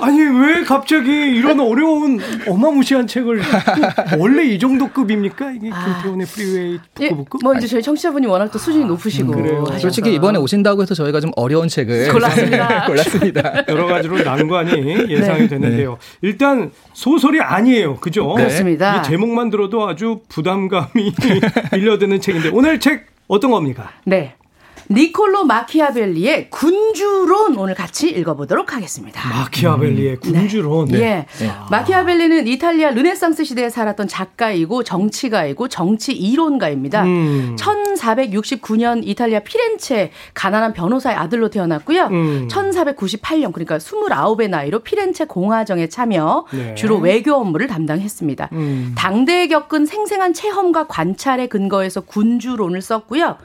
아니 0.00 0.22
왜 0.22 0.62
갑자기 0.64 1.10
이런 1.10 1.58
어려운 1.60 2.20
어마무시한 2.46 3.06
책을 3.06 3.42
원래 4.18 4.44
이 4.44 4.58
정도 4.58 4.88
급입니까 4.88 5.52
이게 5.52 5.70
아. 5.72 5.84
김태훈의 5.84 6.26
프리웨이 6.26 6.78
북구북구? 6.94 7.38
예, 7.40 7.44
뭐 7.44 7.54
이제 7.54 7.66
저희 7.66 7.82
청취자분이 7.82 8.26
워낙 8.26 8.50
또 8.52 8.58
수준이 8.58 8.84
높으시고 8.84 9.32
음, 9.32 9.42
그래요. 9.42 9.64
솔직히 9.78 10.14
이번에 10.14 10.38
오신다고 10.38 10.82
해서 10.82 10.94
저희가 10.94 11.20
좀 11.20 11.32
어려운 11.36 11.68
책을 11.68 12.12
골랐습니다. 12.12 12.86
골랐습니다. 12.86 13.64
여러 13.68 13.86
가지로 13.86 14.22
난관이 14.22 15.10
예상이 15.10 15.40
네. 15.40 15.48
되는데요. 15.48 15.98
네. 16.00 16.11
일단 16.20 16.70
소설이 16.92 17.40
아니에요. 17.40 17.96
그죠? 17.96 18.34
네. 18.36 18.44
그렇습니다. 18.44 18.98
이 19.00 19.02
제목만 19.02 19.50
들어도 19.50 19.88
아주 19.88 20.20
부담감이 20.28 21.12
밀려드는 21.72 22.20
책인데 22.20 22.50
오늘 22.52 22.78
책 22.80 23.06
어떤 23.28 23.50
겁니까? 23.50 23.90
네. 24.04 24.34
니콜로 24.92 25.44
마키아벨리의 25.44 26.50
군주론 26.50 27.56
오늘 27.56 27.74
같이 27.74 28.10
읽어보도록 28.10 28.74
하겠습니다. 28.74 29.28
마키아벨리의 29.28 30.12
음. 30.12 30.20
군주론. 30.20 30.88
네. 30.88 30.98
네. 30.98 31.26
네. 31.38 31.50
마키아벨리는 31.70 32.46
이탈리아 32.46 32.90
르네상스 32.90 33.44
시대에 33.44 33.70
살았던 33.70 34.08
작가이고 34.08 34.84
정치가이고 34.84 35.68
정치 35.68 36.12
이론가입니다. 36.12 37.04
음. 37.04 37.56
1469년 37.58 39.02
이탈리아 39.04 39.40
피렌체 39.40 40.10
가난한 40.34 40.72
변호사의 40.72 41.16
아들로 41.16 41.48
태어났고요. 41.48 42.06
음. 42.06 42.48
1498년 42.50 43.52
그러니까 43.52 43.78
29의 43.78 44.48
나이로 44.50 44.80
피렌체 44.80 45.24
공화정에 45.24 45.88
참여 45.88 46.46
네. 46.52 46.74
주로 46.74 46.98
외교 46.98 47.34
업무를 47.34 47.66
담당했습니다. 47.66 48.50
음. 48.52 48.94
당대에 48.96 49.48
겪은 49.48 49.86
생생한 49.86 50.34
체험과 50.34 50.86
관찰에 50.86 51.46
근거해서 51.46 52.02
군주론을 52.02 52.82
썼고요. 52.82 53.36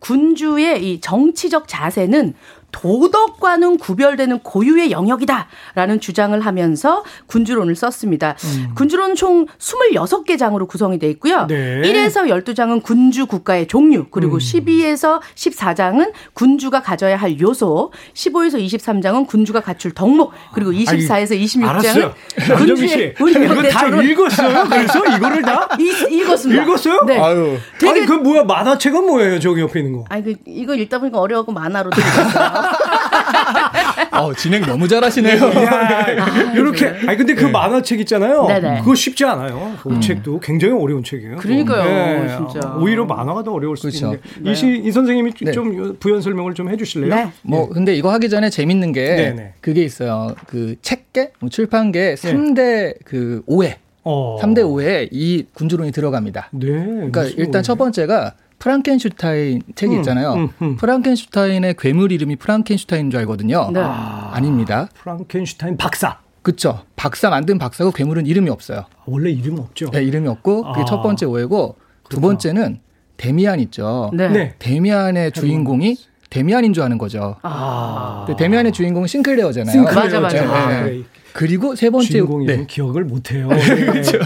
군주의 0.00 0.82
이 0.92 1.00
정치적 1.00 1.68
자세는 1.68 2.34
도덕과는 2.72 3.78
구별되는 3.78 4.40
고유의 4.40 4.90
영역이다라는 4.90 6.00
주장을 6.00 6.38
하면서 6.40 7.04
군주론을 7.26 7.74
썼습니다. 7.76 8.36
음. 8.44 8.72
군주론은 8.74 9.14
총 9.14 9.46
26개 9.46 10.38
장으로 10.38 10.66
구성이 10.66 10.98
돼 10.98 11.08
있고요. 11.10 11.46
네. 11.46 11.82
1에서 11.82 12.28
12장은 12.28 12.82
군주 12.82 13.26
국가의 13.26 13.66
종류, 13.68 14.06
그리고 14.10 14.34
음. 14.34 14.38
12에서 14.38 15.20
14장은 15.34 16.12
군주가 16.34 16.82
가져야 16.82 17.16
할 17.16 17.40
요소, 17.40 17.92
15에서 18.14 18.64
23장은 18.64 19.26
군주가 19.26 19.60
갖출 19.60 19.92
덕목, 19.92 20.32
그리고 20.54 20.72
24에서 20.72 21.40
26장은 21.40 22.12
군주의 22.56 23.14
이거 23.16 23.62
다 23.68 23.86
읽었어요? 23.88 24.64
그래서 24.68 25.16
이거를 25.16 25.42
다 25.42 25.68
읽, 25.78 26.28
었습니다 26.30 26.62
읽었어요? 26.62 27.04
네. 27.06 27.18
아유. 27.18 27.56
되게 27.78 27.90
아니 27.90 28.06
그 28.06 28.12
뭐야 28.12 28.44
만화책은 28.44 29.06
뭐예요? 29.06 29.40
저기 29.40 29.60
옆에 29.60 29.80
있는 29.80 29.98
거. 29.98 30.04
아니 30.08 30.22
그 30.22 30.34
이거 30.46 30.74
읽다 30.74 30.98
보니까 30.98 31.18
어려워고 31.18 31.52
만화로 31.52 31.90
들었어요. 31.90 32.50
어, 34.12 34.34
진행 34.34 34.62
너무 34.62 34.86
잘하시네요. 34.88 35.36
이렇게. 36.54 36.86
아, 36.86 36.94
아니 37.06 37.16
근데 37.16 37.34
그 37.34 37.44
네. 37.44 37.50
만화책 37.50 38.00
있잖아요. 38.00 38.46
네네. 38.46 38.80
그거 38.80 38.94
쉽지 38.94 39.24
않아요. 39.24 39.74
그 39.82 39.90
음. 39.90 40.00
책도 40.00 40.40
굉장히 40.40 40.74
어려운 40.74 41.02
책이에요. 41.02 41.36
그러니까요, 41.36 41.84
네. 41.84 42.36
진짜. 42.36 42.74
오히려 42.76 43.04
만화가 43.04 43.42
더 43.44 43.52
어려울 43.52 43.76
수도 43.76 43.88
그렇죠. 43.88 44.06
있는데 44.06 44.50
이시 44.50 44.82
이 44.84 44.90
선생님이 44.90 45.32
네. 45.42 45.52
좀 45.52 45.96
부연 45.98 46.20
설명을 46.20 46.54
좀 46.54 46.70
해주실래요? 46.70 47.14
네. 47.14 47.32
뭐 47.42 47.68
근데 47.68 47.94
이거 47.94 48.12
하기 48.12 48.28
전에 48.28 48.50
재밌는 48.50 48.92
게 48.92 49.16
네네. 49.16 49.54
그게 49.60 49.82
있어요. 49.82 50.34
그 50.46 50.76
책계, 50.82 51.32
뭐 51.40 51.48
출판계 51.50 52.14
3대 52.14 52.96
그 53.04 53.42
오해. 53.46 53.78
어. 54.02 54.38
3대 54.40 54.66
오해에 54.68 55.08
이 55.10 55.44
군주론이 55.52 55.92
들어갑니다. 55.92 56.48
네. 56.52 56.66
그러니까 56.68 57.24
일단 57.36 57.62
첫 57.62 57.76
번째가 57.76 58.34
프랑켄슈타인 58.60 59.62
책이 59.74 59.94
음, 59.94 59.98
있잖아요. 59.98 60.34
음, 60.34 60.48
음. 60.62 60.76
프랑켄슈타인의 60.76 61.74
괴물 61.78 62.12
이름이 62.12 62.36
프랑켄슈타인인 62.36 63.10
줄 63.10 63.18
알거든요. 63.20 63.70
네. 63.72 63.80
아, 63.82 64.38
닙니다 64.40 64.88
프랑켄슈타인 64.94 65.76
박사. 65.76 66.18
그쵸. 66.42 66.82
박사 66.94 67.28
만든 67.30 67.58
박사고 67.58 67.90
괴물은 67.90 68.26
이름이 68.26 68.48
없어요. 68.50 68.84
원래 69.06 69.30
이름 69.30 69.58
없죠. 69.58 69.90
네, 69.90 70.02
이름이 70.04 70.28
없고 70.28 70.62
그게 70.72 70.82
아, 70.82 70.84
첫 70.84 71.02
번째 71.02 71.26
오해고 71.26 71.76
그렇구나. 72.02 72.08
두 72.08 72.20
번째는 72.20 72.80
데미안 73.16 73.60
있죠. 73.60 74.10
네. 74.14 74.28
네. 74.28 74.54
데미안의 74.58 75.32
주인공이 75.32 75.96
데미안인 76.30 76.72
줄 76.72 76.82
아는 76.84 76.96
거죠. 76.96 77.36
아. 77.42 78.26
데미안의 78.38 78.72
주인공은 78.72 79.08
싱클레어잖아요. 79.08 79.72
싱클레어. 79.72 80.04
맞아 80.04 80.20
맞아. 80.20 80.68
네. 80.68 80.82
네. 80.82 81.02
그 81.02 81.04
리고 81.38 81.74
세 81.74 81.90
번째 81.90 82.08
주인공이 82.08 82.46
네. 82.46 82.66
기억을 82.66 83.04
못해요. 83.04 83.48
그렇죠. 83.48 84.18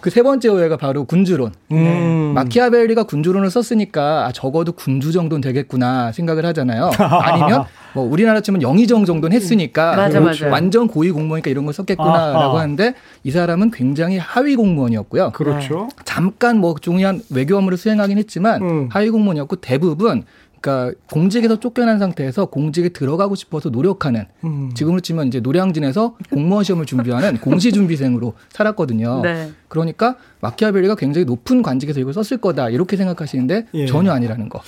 그세 0.00 0.22
번째 0.22 0.48
오해가 0.48 0.76
바로 0.76 1.04
군주론. 1.04 1.52
음. 1.72 2.32
마키아벨리가 2.34 3.04
군주론을 3.04 3.50
썼으니까 3.50 4.26
아, 4.26 4.32
적어도 4.32 4.72
군주 4.72 5.12
정도는 5.12 5.40
되겠구나 5.40 6.12
생각을 6.12 6.44
하잖아요. 6.46 6.90
아니면 6.98 7.64
뭐 7.94 8.04
우리나라 8.04 8.40
치면 8.40 8.62
영의정 8.62 9.04
정도는 9.04 9.34
했으니까 9.36 9.96
맞아, 9.96 10.20
맞아. 10.20 10.48
완전 10.48 10.86
고위 10.86 11.10
공무원이니까 11.10 11.50
이런 11.50 11.64
걸 11.64 11.74
썼겠구나라고 11.74 12.58
하는데 12.58 12.94
이 13.24 13.30
사람은 13.30 13.70
굉장히 13.72 14.18
하위 14.18 14.56
공무원이었고요. 14.56 15.32
그렇죠. 15.32 15.88
잠깐 16.04 16.58
뭐 16.58 16.74
중요한 16.80 17.20
외교 17.30 17.56
업무를 17.56 17.76
수행하긴 17.76 18.18
했지만 18.18 18.62
음. 18.62 18.88
하위 18.90 19.10
공무원이었고 19.10 19.56
대부분 19.56 20.24
그러니까 20.60 20.96
공직에서 21.10 21.58
쫓겨난 21.58 21.98
상태에서 21.98 22.46
공직에 22.46 22.90
들어가고 22.90 23.34
싶어서 23.34 23.70
노력하는 23.70 24.26
음. 24.44 24.70
지금으로 24.74 25.00
치면 25.00 25.28
이제 25.28 25.40
노량진에서 25.40 26.16
공무원 26.30 26.64
시험을 26.64 26.86
준비하는 26.86 27.38
공시 27.40 27.72
준비생으로 27.72 28.34
살았거든요. 28.50 29.22
네. 29.22 29.50
그러니까 29.68 30.16
마키아벨리가 30.40 30.96
굉장히 30.96 31.24
높은 31.24 31.62
관직에서 31.62 32.00
이걸 32.00 32.12
썼을 32.12 32.40
거다 32.40 32.68
이렇게 32.68 32.96
생각하시는데 32.96 33.66
예. 33.74 33.86
전혀 33.86 34.12
아니라는 34.12 34.48
거. 34.48 34.60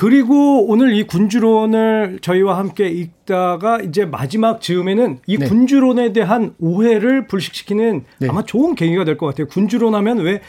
그리고 0.00 0.64
오늘 0.66 0.94
이 0.94 1.02
군주론을 1.02 2.20
저희와 2.22 2.56
함께 2.56 2.88
읽다가 2.88 3.80
이제 3.82 4.06
마지막 4.06 4.62
즈음에는 4.62 5.18
이 5.26 5.36
네. 5.36 5.46
군주론에 5.46 6.14
대한 6.14 6.54
오해를 6.58 7.26
불식시키는 7.26 8.04
네. 8.18 8.28
아마 8.30 8.42
좋은 8.42 8.74
계기가 8.74 9.04
될 9.04 9.18
것 9.18 9.26
같아요. 9.26 9.46
군주론 9.48 9.94
하면 9.94 10.20
왜 10.20 10.40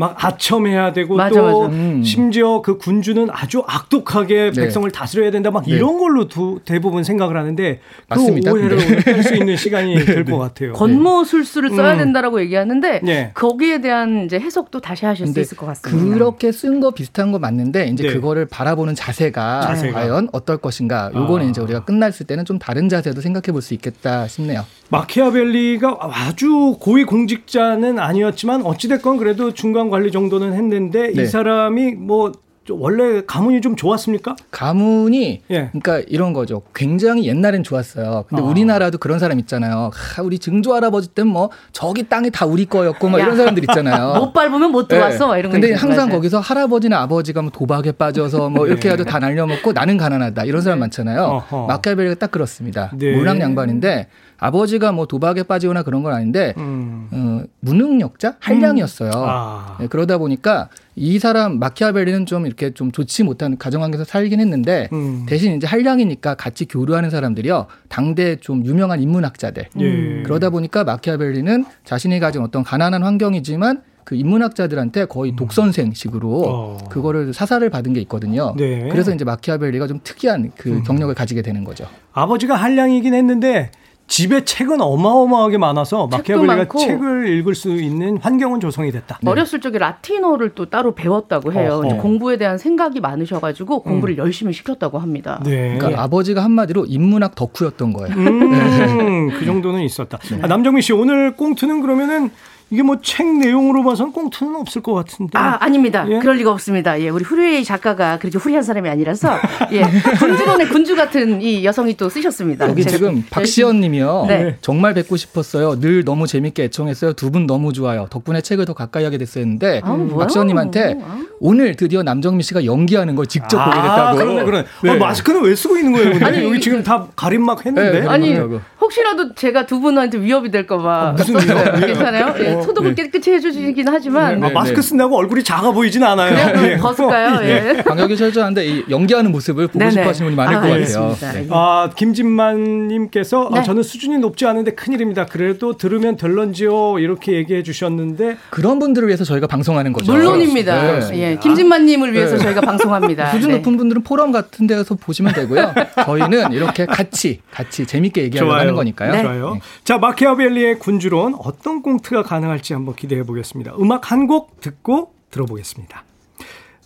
막 0.00 0.24
아첨해야 0.24 0.94
되고 0.94 1.14
맞아, 1.16 1.40
또 1.40 1.62
맞아. 1.64 1.74
음. 1.74 2.02
심지어 2.02 2.62
그 2.62 2.78
군주는 2.78 3.28
아주 3.30 3.62
악독하게 3.66 4.52
네. 4.52 4.62
백성을 4.62 4.90
다스려야 4.90 5.30
된다 5.30 5.50
막 5.50 5.64
네. 5.66 5.72
이런 5.72 5.98
걸로 5.98 6.26
두, 6.26 6.60
대부분 6.64 7.04
생각을 7.04 7.36
하는데 7.36 7.74
그 7.76 8.04
맞습니다. 8.08 8.52
오해를 8.52 8.78
뺄수 9.04 9.32
네. 9.32 9.36
있는 9.38 9.56
시간이 9.56 9.96
될 10.06 10.24
것 10.24 10.38
같아요. 10.38 10.72
권모술수를 10.72 11.70
써야 11.70 11.94
음. 11.94 11.98
된다라고 11.98 12.40
얘기하는데 12.40 13.32
거기에 13.34 13.82
대한 13.82 14.24
이제 14.24 14.38
해석도 14.38 14.80
다시 14.80 15.04
하실 15.04 15.26
수 15.26 15.38
있을 15.38 15.56
것 15.58 15.66
같습니다. 15.66 16.14
그렇게 16.14 16.50
쓴 16.52 16.80
거 16.80 16.92
비슷한 16.92 17.30
거 17.30 17.38
맞는데 17.38 17.88
이제 17.88 18.10
그거를 18.10 18.46
바라보는 18.46 18.94
자세가, 19.00 19.62
자세가, 19.62 19.98
과연 19.98 20.28
어떨 20.32 20.58
것인가. 20.58 21.10
요거는 21.14 21.46
아. 21.46 21.50
이제 21.50 21.60
우리가 21.62 21.84
끝났을 21.86 22.26
때는 22.26 22.44
좀 22.44 22.58
다른 22.58 22.88
자세도 22.90 23.20
생각해 23.22 23.52
볼 23.52 23.62
수 23.62 23.72
있겠다 23.74 24.26
싶네요. 24.28 24.64
마키아벨리가 24.90 25.98
아주 26.00 26.76
고위 26.80 27.04
공직자는 27.04 27.98
아니었지만 27.98 28.62
어찌됐건 28.62 29.16
그래도 29.18 29.52
중간 29.52 29.88
관리 29.90 30.10
정도는 30.10 30.52
했는데 30.54 31.12
네. 31.14 31.22
이 31.22 31.26
사람이 31.26 31.92
뭐 31.94 32.32
원래 32.68 33.22
가문이 33.26 33.60
좀 33.62 33.74
좋았습니까? 33.74 34.36
가문이 34.50 35.42
예. 35.50 35.70
그러니까 35.72 36.00
이런 36.08 36.32
거죠. 36.32 36.62
굉장히 36.74 37.26
옛날엔 37.26 37.62
좋았어요. 37.62 38.24
근데 38.28 38.42
어. 38.42 38.46
우리나라도 38.46 38.98
그런 38.98 39.18
사람 39.18 39.38
있잖아요. 39.38 39.90
하, 39.92 40.22
우리 40.22 40.38
증조 40.38 40.74
할아버지 40.74 41.08
때는 41.08 41.32
뭐 41.32 41.50
저기 41.72 42.04
땅이 42.04 42.30
다 42.30 42.44
우리 42.46 42.66
거였고 42.66 43.08
막 43.08 43.18
이런 43.18 43.36
사람들 43.36 43.64
있잖아요. 43.64 44.14
못 44.20 44.32
밟으면 44.32 44.70
못 44.72 44.88
들어왔어. 44.88 45.32
네. 45.32 45.40
이런 45.40 45.52
근데 45.52 45.72
항상 45.72 46.06
맞아요. 46.06 46.18
거기서 46.18 46.40
할아버지나 46.40 47.00
아버지가 47.00 47.42
뭐 47.42 47.50
도박에 47.50 47.92
빠져서 47.92 48.50
뭐 48.50 48.66
이렇게 48.66 48.90
해도 48.90 49.04
다 49.04 49.18
날려먹고 49.18 49.72
나는 49.72 49.96
가난하다 49.96 50.44
이런 50.44 50.60
사람 50.60 50.80
많잖아요. 50.80 51.44
마키아벨리가 51.68 52.16
딱 52.16 52.30
그렇습니다. 52.30 52.90
네. 52.94 53.14
몰락 53.16 53.40
양반인데 53.40 54.08
아버지가 54.40 54.92
뭐 54.92 55.06
도박에 55.06 55.42
빠지거나 55.44 55.82
그런 55.82 56.02
건 56.02 56.14
아닌데 56.14 56.54
음. 56.56 57.08
어, 57.12 57.42
무능력자 57.60 58.36
한량이었어요. 58.40 59.10
음. 59.10 59.14
아. 59.14 59.76
네, 59.78 59.86
그러다 59.86 60.18
보니까 60.18 60.68
이 61.00 61.18
사람 61.18 61.58
마키아벨리는 61.58 62.26
좀 62.26 62.44
이렇게 62.44 62.72
좀 62.72 62.92
좋지 62.92 63.22
못한 63.22 63.56
가정환경에서 63.56 64.04
살긴 64.04 64.38
했는데 64.38 64.86
음. 64.92 65.24
대신 65.26 65.56
이제 65.56 65.66
한량이니까 65.66 66.34
같이 66.34 66.66
교류하는 66.66 67.08
사람들이요 67.08 67.68
당대 67.88 68.36
좀 68.36 68.66
유명한 68.66 69.00
인문학자들 69.00 69.64
예. 69.80 70.22
그러다 70.24 70.50
보니까 70.50 70.84
마키아벨리는 70.84 71.64
자신이 71.84 72.20
가진 72.20 72.42
어떤 72.42 72.62
가난한 72.62 73.02
환경이지만 73.02 73.80
그 74.04 74.14
인문학자들한테 74.14 75.06
거의 75.06 75.32
음. 75.32 75.36
독선생식으로 75.36 76.42
어. 76.46 76.78
그거를 76.90 77.32
사사를 77.32 77.68
받은 77.70 77.94
게 77.94 78.00
있거든요. 78.02 78.54
네. 78.58 78.86
그래서 78.90 79.14
이제 79.14 79.24
마키아벨리가 79.24 79.86
좀 79.86 80.00
특이한 80.04 80.52
그 80.54 80.70
음. 80.70 80.82
경력을 80.82 81.14
가지게 81.14 81.40
되는 81.40 81.64
거죠. 81.64 81.86
아버지가 82.12 82.56
한량이긴 82.56 83.14
했는데 83.14 83.70
집에 84.10 84.44
책은 84.44 84.80
어마어마하게 84.80 85.56
많아서 85.58 86.08
마키아벨리가 86.08 86.66
책을 86.76 87.28
읽을 87.28 87.54
수 87.54 87.70
있는 87.70 88.18
환경은 88.18 88.58
조성이 88.58 88.90
됐다. 88.90 89.20
네. 89.22 89.30
어렸을 89.30 89.60
적에 89.60 89.78
라틴어를 89.78 90.50
또 90.56 90.68
따로 90.68 90.96
배웠다고 90.96 91.52
해요. 91.52 91.80
공부에 92.00 92.36
대한 92.36 92.58
생각이 92.58 92.98
많으셔가지고 92.98 93.84
공부를 93.84 94.16
음. 94.16 94.18
열심히 94.18 94.52
시켰다고 94.52 94.98
합니다. 94.98 95.40
네. 95.44 95.76
그러니까 95.78 95.88
네. 95.90 95.94
아버지가 95.94 96.42
한마디로 96.42 96.86
인문학 96.86 97.36
덕후였던 97.36 97.92
거예요. 97.92 98.16
음, 98.16 98.50
네. 99.30 99.38
그 99.38 99.46
정도는 99.46 99.82
있었다. 99.82 100.18
네. 100.18 100.40
아, 100.42 100.48
남정민 100.48 100.82
씨 100.82 100.92
오늘 100.92 101.36
꽁트는 101.36 101.80
그러면은 101.80 102.30
이게 102.70 102.82
뭐 102.82 102.96
책 103.02 103.26
내용으로 103.38 103.82
봐서는 103.82 104.12
꽁트는 104.12 104.54
없을 104.56 104.82
것 104.82 104.94
같은데. 104.94 105.36
아, 105.38 105.56
아닙니다. 105.60 106.06
예? 106.08 106.18
그럴 106.20 106.36
리가 106.36 106.50
없습니다. 106.52 107.00
예, 107.00 107.08
우리 107.08 107.24
후리의 107.24 107.64
작가가 107.64 108.18
그렇게 108.18 108.38
후리한 108.38 108.62
사람이 108.62 108.88
아니라서 108.88 109.38
예, 109.72 109.82
군주론의 110.18 110.68
군주 110.68 110.94
같은 110.94 111.40
이 111.42 111.64
여성이 111.64 111.96
또 111.96 112.08
쓰셨습니다. 112.08 112.68
여기 112.68 112.84
지금 112.84 113.24
박시연 113.30 113.80
님이요. 113.80 114.26
네. 114.28 114.56
정말 114.60 114.94
뵙고 114.94 115.16
싶었어요. 115.16 115.80
늘 115.80 116.04
너무 116.04 116.26
재밌게 116.26 116.64
애청했어요. 116.64 117.14
두 117.14 117.30
분 117.30 117.46
너무 117.46 117.72
좋아요. 117.72 118.06
덕분에 118.10 118.40
책을 118.40 118.64
더 118.64 118.74
가까이 118.74 119.04
하게 119.04 119.16
됐어 119.16 119.38
했는데 119.40 119.80
아, 119.84 119.96
박시연 120.18 120.48
님한테 120.48 120.96
아. 121.02 121.20
오늘 121.38 121.74
드디어 121.76 122.02
남정미 122.02 122.42
씨가 122.42 122.64
연기하는 122.64 123.14
걸 123.16 123.26
직접 123.26 123.58
아, 123.58 123.64
보게 123.66 123.76
됐다고. 123.80 124.18
그러네, 124.18 124.44
그러네. 124.44 124.64
네. 124.82 124.90
어, 124.90 124.96
마스크는 124.96 125.42
왜 125.42 125.54
쓰고 125.54 125.76
있는 125.76 125.92
거예요? 125.92 126.10
근데 126.10 126.24
아니, 126.24 126.44
여기 126.44 126.60
지금 126.60 126.82
다 126.82 127.06
가림막 127.16 127.64
했는데. 127.64 128.00
네, 128.00 128.06
아니, 128.08 128.36
혹시라도 128.80 129.34
제가 129.34 129.66
두 129.66 129.80
분한테 129.80 130.20
위협이 130.20 130.50
될까 130.50 130.76
봐. 130.78 131.08
아, 131.08 131.12
무슨 131.12 131.34
위협? 131.36 131.80
괜찮아요? 131.80 132.34
예, 132.40 132.59
어, 132.60 132.62
소독을 132.62 132.94
네. 132.94 133.02
깨끗이 133.02 133.32
해주시긴 133.32 133.88
하지만. 133.88 134.40
네, 134.40 134.46
아, 134.46 134.50
마스크 134.50 134.80
쓴다고 134.82 135.16
얼굴이 135.16 135.42
작아 135.42 135.72
보이진 135.72 136.02
않아요. 136.04 136.52
그냥 136.52 136.70
예. 136.70 136.76
벗을까요? 136.76 137.40
예. 137.48 137.82
방역이 137.82 138.16
철저한데 138.16 138.66
이 138.66 138.84
연기하는 138.90 139.32
모습을 139.32 139.68
보고 139.68 139.90
싶어 139.90 140.08
하시는 140.08 140.28
분이 140.28 140.36
많을 140.36 140.56
아, 140.56 140.60
것 140.60 140.68
같아요. 140.68 141.16
네. 141.20 141.46
아, 141.50 141.90
김진만님께서 141.96 143.50
아, 143.52 143.58
네. 143.58 143.62
저는 143.62 143.82
수준이 143.82 144.18
높지 144.18 144.46
않은데 144.46 144.72
큰일입니다. 144.72 145.26
그래도 145.26 145.76
들으면 145.76 146.16
될런지요? 146.16 146.98
이렇게 146.98 147.32
얘기해 147.34 147.62
주셨는데. 147.62 148.36
그런 148.50 148.78
분들을 148.78 149.08
위해서 149.08 149.24
저희가 149.24 149.46
방송하는 149.46 149.92
거죠. 149.92 150.12
물론입니다. 150.12 151.00
네. 151.08 151.18
예. 151.18 151.36
김진만님을 151.36 152.12
위해서 152.12 152.36
네. 152.36 152.42
저희가 152.42 152.60
방송합니다. 152.60 153.30
수준 153.32 153.50
높은 153.52 153.76
분들은 153.76 154.02
포럼 154.02 154.32
같은 154.32 154.66
데서 154.66 154.94
보시면 154.94 155.32
되고요. 155.34 155.74
저희는 156.04 156.52
이렇게 156.52 156.86
같이, 156.86 157.40
같이 157.50 157.86
재밌게 157.86 158.22
얘기하려고 158.24 158.54
하는 158.58 158.74
거니까요. 158.74 159.22
좋아요. 159.22 159.58
자, 159.84 159.98
마키아벨리의 159.98 160.78
군주론 160.78 161.36
어떤 161.38 161.82
꽁트가 161.82 162.22
가능 162.22 162.49
할지 162.50 162.72
한번 162.74 162.94
기대해 162.96 163.22
보겠습니다. 163.22 163.74
음악 163.78 164.10
한 164.12 164.26
곡 164.26 164.60
듣고 164.60 165.14
들어보겠습니다. 165.30 166.04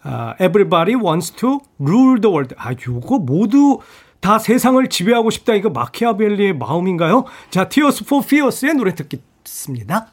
Uh, 0.07 0.35
everybody 0.39 0.95
wants 0.95 1.31
to 1.33 1.61
rule 1.81 2.21
the 2.21 2.31
world. 2.33 2.55
아, 2.59 2.73
요거 2.73 3.21
모두 3.21 3.81
다 4.21 4.39
세상을 4.39 4.87
지배하고 4.89 5.31
싶다. 5.31 5.55
이거 5.55 5.71
마키아벨리의 5.71 6.55
마음인가요? 6.59 7.25
자, 7.51 7.69
Tears 7.69 8.05
for 8.05 8.23
Fears의 8.25 8.75
노래 8.75 8.95
듣겠습니다. 8.95 10.09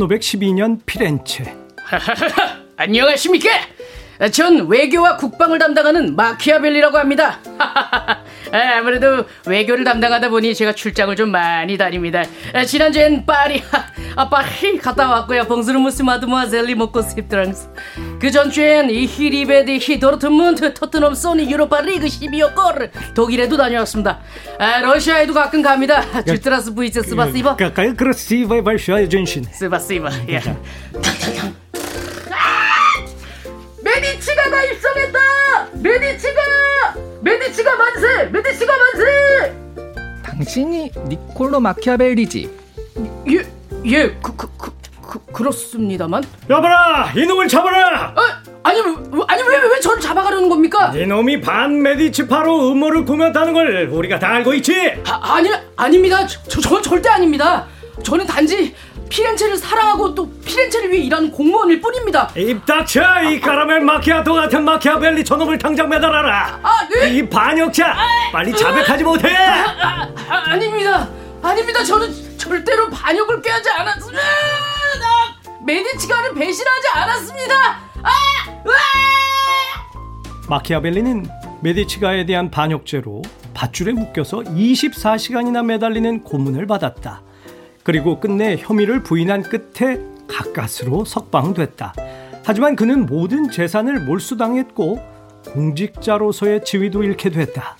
1512년 0.00 0.78
피렌체. 0.86 1.44
안녕하십니까? 2.76 3.48
전 4.32 4.68
외교와 4.68 5.16
국방을 5.16 5.58
담당하는 5.58 6.14
마키아벨리라고 6.14 6.98
합니다. 6.98 7.38
아무래도 8.52 9.24
외교를 9.46 9.84
담당하다 9.84 10.28
보니 10.28 10.54
제가 10.54 10.72
출장을 10.72 11.14
좀 11.16 11.30
많이 11.30 11.78
다닙니다. 11.78 12.22
지난주엔 12.66 13.24
파리, 13.24 13.62
아, 14.16 14.28
파리 14.28 14.76
갔다 14.78 15.08
왔고요. 15.08 15.44
봉스르무스 15.44 16.02
마드모아젤리 16.02 16.74
먹고 16.74 17.00
싶드랑스. 17.02 17.68
그 18.19 18.31
전주엔 18.31 18.89
이 18.89 19.05
히리베디 19.05 19.79
히도르트문트 19.79 20.73
토트넘 20.73 21.13
소니 21.15 21.51
유로파 21.51 21.81
리그 21.81 22.07
12호 22.07 23.13
독일에도 23.13 23.57
다녀왔습니다. 23.57 24.19
아, 24.59 24.79
러시아에도 24.81 25.33
가끔 25.33 25.61
갑니다. 25.61 26.03
주트라스 26.23 26.73
부이츠 26.73 27.03
스바시바. 27.03 27.55
Какая 27.57 27.95
красивая 27.95 28.61
большая 28.61 29.09
женщина. 29.09 29.47
스바시바. 29.51 30.09
예. 30.29 30.41
메디치가 33.83 34.49
다 34.49 34.63
입성했다! 34.63 35.19
메디치가! 35.75 36.41
메디치가 37.21 37.75
만세! 37.75 38.23
메디치가 38.31 38.73
만세! 38.77 39.53
당신이 40.23 40.91
니콜로 41.07 41.59
마키아벨리지? 41.59 42.49
예, 43.29 43.45
예, 43.85 44.09
그, 44.21 44.35
그, 44.35 44.47
그, 44.57 44.71
그 45.10 45.18
그렇습니다만. 45.32 46.22
여봐라! 46.48 47.12
이놈을 47.16 47.48
잡아라! 47.48 48.14
아, 48.14 48.42
아니, 48.62 48.80
아니, 48.80 49.42
왜, 49.42 49.56
왜 49.58 49.80
저를 49.80 50.00
잡아가려는 50.00 50.48
겁니까? 50.48 50.92
이놈이 50.94 51.40
반 51.40 51.82
메디치파로 51.82 52.70
음모를 52.70 53.04
꾸몄다는 53.04 53.52
걸 53.52 53.88
우리가 53.90 54.20
다 54.20 54.28
알고 54.34 54.54
있지? 54.54 55.02
아, 55.08 55.34
아니, 55.34 55.50
아닙니다. 55.76 56.24
저, 56.28 56.60
저, 56.60 56.80
절대 56.80 57.08
아닙니다. 57.08 57.66
저는 58.04 58.24
단지 58.24 58.72
피렌체를 59.08 59.56
사랑하고 59.56 60.14
또 60.14 60.30
피렌체를 60.44 60.92
위해 60.92 61.02
일하는 61.02 61.32
공무원일 61.32 61.80
뿐입니다. 61.80 62.30
입 62.36 62.64
닥쳐! 62.64 63.02
이 63.24 63.40
까라멜 63.40 63.80
마키아토 63.80 64.32
같은 64.32 64.64
마키아벨리 64.64 65.24
저놈을 65.24 65.58
당장 65.58 65.88
매달아라! 65.88 66.60
아, 66.62 66.88
네? 66.88 67.10
이 67.16 67.28
반역자! 67.28 67.96
빨리 68.32 68.56
자백하지 68.56 69.02
못해! 69.02 69.34
아, 69.36 70.08
아, 70.28 70.50
아닙니다. 70.52 71.08
아닙니다. 71.42 71.82
저는 71.82 72.38
절대로 72.38 72.88
반역을 72.90 73.42
꾀하지 73.42 73.70
않았습니다. 73.70 74.22
메디치가를 75.64 76.34
배신하지 76.34 76.88
않았습니다. 76.94 77.54
아! 78.02 78.10
마키아벨리는 80.48 81.26
메디치가에 81.62 82.26
대한 82.26 82.50
반역죄로 82.50 83.22
밧줄에 83.54 83.92
묶여서 83.92 84.38
24시간이나 84.38 85.64
매달리는 85.64 86.24
고문을 86.24 86.66
받았다. 86.66 87.22
그리고 87.84 88.18
끝내 88.18 88.56
혐의를 88.58 89.02
부인한 89.02 89.42
끝에 89.42 90.00
가까스로 90.28 91.04
석방됐다. 91.04 91.94
하지만 92.44 92.74
그는 92.74 93.06
모든 93.06 93.50
재산을 93.50 94.00
몰수당했고 94.00 94.98
공직자로서의 95.52 96.64
지위도 96.64 97.04
잃게 97.04 97.30
됐다. 97.30 97.76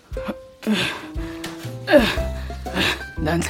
난, 3.18 3.40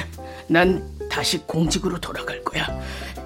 난 0.47 0.83
다시 1.09 1.39
공직으로 1.45 1.99
돌아갈 1.99 2.43
거야. 2.43 2.65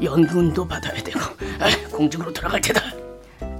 연금도 0.01 0.67
받아야 0.67 1.01
되고. 1.01 1.19
아, 1.59 1.69
공직으로 1.91 2.31
돌아갈 2.33 2.61
테다. 2.61 2.81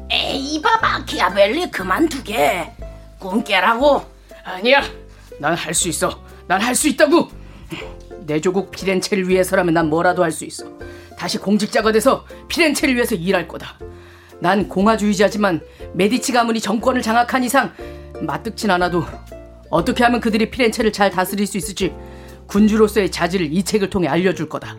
에이 0.09 0.61
바 0.61 0.77
마키아벨리 0.79 1.71
그만두게. 1.71 2.71
꿈 3.19 3.43
깨라고. 3.43 4.03
아니야. 4.43 4.83
난 5.39 5.53
할 5.55 5.73
수 5.73 5.87
있어. 5.89 6.21
난 6.47 6.61
할 6.61 6.75
수 6.75 6.87
있다고. 6.87 7.29
내 8.25 8.41
조국 8.41 8.71
피렌체를 8.71 9.27
위해서라면 9.27 9.73
난 9.73 9.89
뭐라도 9.89 10.23
할 10.23 10.31
수 10.31 10.45
있어. 10.45 10.65
다시 11.17 11.37
공직자가 11.37 11.91
돼서 11.91 12.25
피렌체를 12.49 12.95
위해서 12.95 13.15
일할 13.15 13.47
거다. 13.47 13.77
난 14.39 14.67
공화주의자지만 14.67 15.61
메디치 15.93 16.33
가문이 16.33 16.59
정권을 16.59 17.01
장악한 17.01 17.43
이상 17.43 17.73
맞득진 18.21 18.69
않아도 18.71 19.05
어떻게 19.69 20.03
하면 20.03 20.19
그들이 20.19 20.49
피렌체를 20.51 20.91
잘 20.91 21.09
다스릴 21.09 21.47
수 21.47 21.57
있을지 21.57 21.93
군주로서의 22.47 23.11
자질을 23.11 23.51
이 23.53 23.63
책을 23.63 23.89
통해 23.89 24.07
알려줄 24.09 24.49
거다 24.49 24.77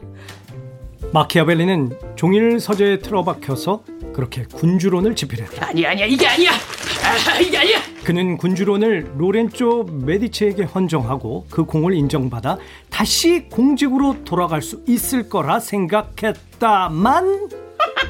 마키아벨리는 1.17 1.99
종일 2.15 2.61
서재에 2.61 2.99
틀어박혀서 2.99 3.85
그렇게 4.13 4.45
군주론을 4.53 5.17
집필했다. 5.17 5.69
아니 5.69 5.87
아니야 5.87 6.05
이게 6.05 6.27
아니야. 6.27 6.51
아, 6.53 7.39
이게 7.41 7.57
아니야. 7.57 7.79
그는 8.05 8.37
군주론을 8.37 9.13
로렌조 9.17 9.85
메디치에게 10.05 10.65
헌정하고 10.65 11.47
그 11.49 11.65
공을 11.65 11.95
인정받아 11.95 12.59
다시 12.91 13.47
공직으로 13.51 14.25
돌아갈 14.25 14.61
수 14.61 14.83
있을 14.87 15.31
거라 15.31 15.59
생각했다만 15.59 17.49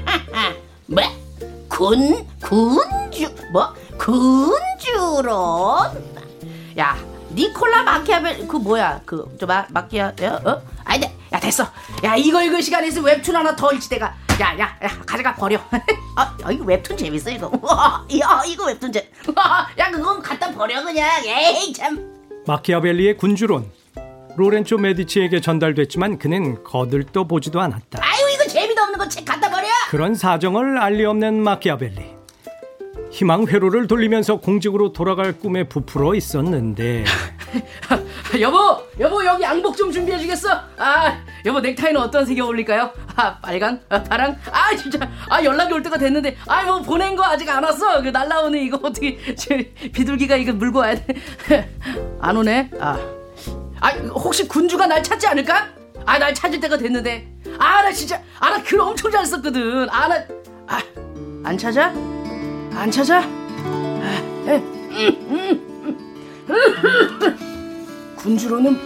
뭐? 0.86 1.02
군 1.68 2.26
군주 2.42 3.32
뭐 3.52 3.72
군주론? 3.98 5.30
야 6.78 6.96
니콜라 7.36 7.82
마키아벨 7.82 8.48
그 8.48 8.56
뭐야? 8.56 9.00
그저 9.04 9.46
마키아 9.46 10.08
어? 10.44 10.62
아니 10.84 11.04
야 11.32 11.38
됐어. 11.38 11.64
야 12.02 12.16
이거 12.16 12.42
읽을 12.42 12.62
시간 12.62 12.84
있으면 12.84 13.06
웹툰 13.06 13.36
하나 13.36 13.54
더 13.54 13.72
읽지 13.72 13.88
내가. 13.90 14.14
야야 14.40 14.58
야, 14.58 14.76
야, 14.82 14.88
가져가 15.06 15.34
버려. 15.34 15.58
아, 16.16 16.36
아 16.42 16.50
이거 16.50 16.64
웹툰 16.64 16.96
재밌어 16.96 17.30
이거. 17.30 17.50
야 18.20 18.42
이거 18.46 18.64
웹툰 18.66 18.90
재야 18.90 19.04
그건 19.92 20.22
갖다 20.22 20.50
버려 20.50 20.82
그냥. 20.82 21.08
에이 21.24 21.72
참. 21.72 22.14
마키아벨리의 22.46 23.16
군주론. 23.18 23.70
로렌조 24.36 24.78
메디치에게 24.78 25.40
전달됐지만 25.40 26.18
그는 26.18 26.62
거들떠 26.64 27.24
보지도 27.24 27.60
않았다. 27.60 27.98
아유 28.02 28.34
이거 28.34 28.46
재미도 28.46 28.80
없는 28.82 28.98
거 28.98 29.08
책 29.08 29.24
갖다 29.24 29.50
버려? 29.50 29.66
그런 29.90 30.14
사정을 30.14 30.78
알리 30.78 31.04
없는 31.04 31.42
마키아벨리 31.42 32.15
희망 33.16 33.46
회로를 33.46 33.86
돌리면서 33.86 34.36
공직으로 34.40 34.92
돌아갈 34.92 35.32
꿈에 35.32 35.64
부풀어 35.66 36.14
있었는데. 36.14 37.04
여보 38.38 38.82
여보 39.00 39.24
여기 39.24 39.42
양복 39.42 39.74
좀 39.74 39.90
준비해 39.90 40.18
주겠어? 40.18 40.50
아 40.76 41.16
여보 41.46 41.60
넥타이는 41.60 41.98
어떤 41.98 42.26
색이 42.26 42.38
어울릴까요? 42.42 42.90
아 43.14 43.38
빨강 43.38 43.80
아, 43.88 44.02
파랑? 44.02 44.36
아 44.52 44.76
진짜. 44.76 44.98
아 45.30 45.42
연락이 45.42 45.72
올 45.72 45.82
때가 45.82 45.96
됐는데. 45.96 46.36
아 46.46 46.64
뭐 46.66 46.82
보낸 46.82 47.16
거 47.16 47.24
아직 47.24 47.48
안 47.48 47.64
왔어? 47.64 48.02
그 48.02 48.08
날라오는 48.10 48.60
이거 48.60 48.78
어떻게. 48.82 49.16
비둘기가 49.94 50.36
이거 50.36 50.52
물고 50.52 50.80
와야 50.80 50.94
돼안 51.46 52.36
오네? 52.36 52.70
아, 52.78 52.98
아 53.80 53.88
혹시 54.14 54.46
군주가 54.46 54.86
날 54.86 55.02
찾지 55.02 55.26
않을까? 55.26 55.68
아 56.04 56.18
날 56.18 56.34
찾을 56.34 56.60
때가 56.60 56.76
됐는데. 56.76 57.26
아 57.58 57.80
나 57.82 57.90
진짜 57.92 58.20
아 58.40 58.50
나 58.50 58.62
글 58.62 58.78
엄청 58.78 59.10
잘 59.10 59.24
썼거든. 59.24 59.88
아 59.88 60.06
나 60.06 60.16
아 60.68 60.82
안 61.44 61.56
찾아 61.56 61.94
안 62.76 62.90
찾아 62.90 63.22
아. 63.24 64.62
군주로는 68.16 68.78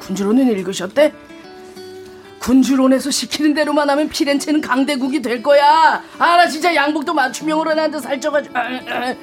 군주로는 0.00 0.48
읽으셨대? 0.52 1.12
군주론에서 2.38 3.10
시키는 3.10 3.54
대로만 3.54 3.90
하면 3.90 4.08
피렌체는 4.08 4.60
강대국이 4.60 5.20
될 5.20 5.42
거야. 5.42 6.02
아 6.18 6.36
나 6.36 6.46
진짜 6.48 6.72
양복도 6.74 7.12
맞춤형으로 7.12 7.72
해놨는데 7.72 7.98
살쪄가지고 8.00 8.56
아, 8.56 8.62
아, 8.62 9.14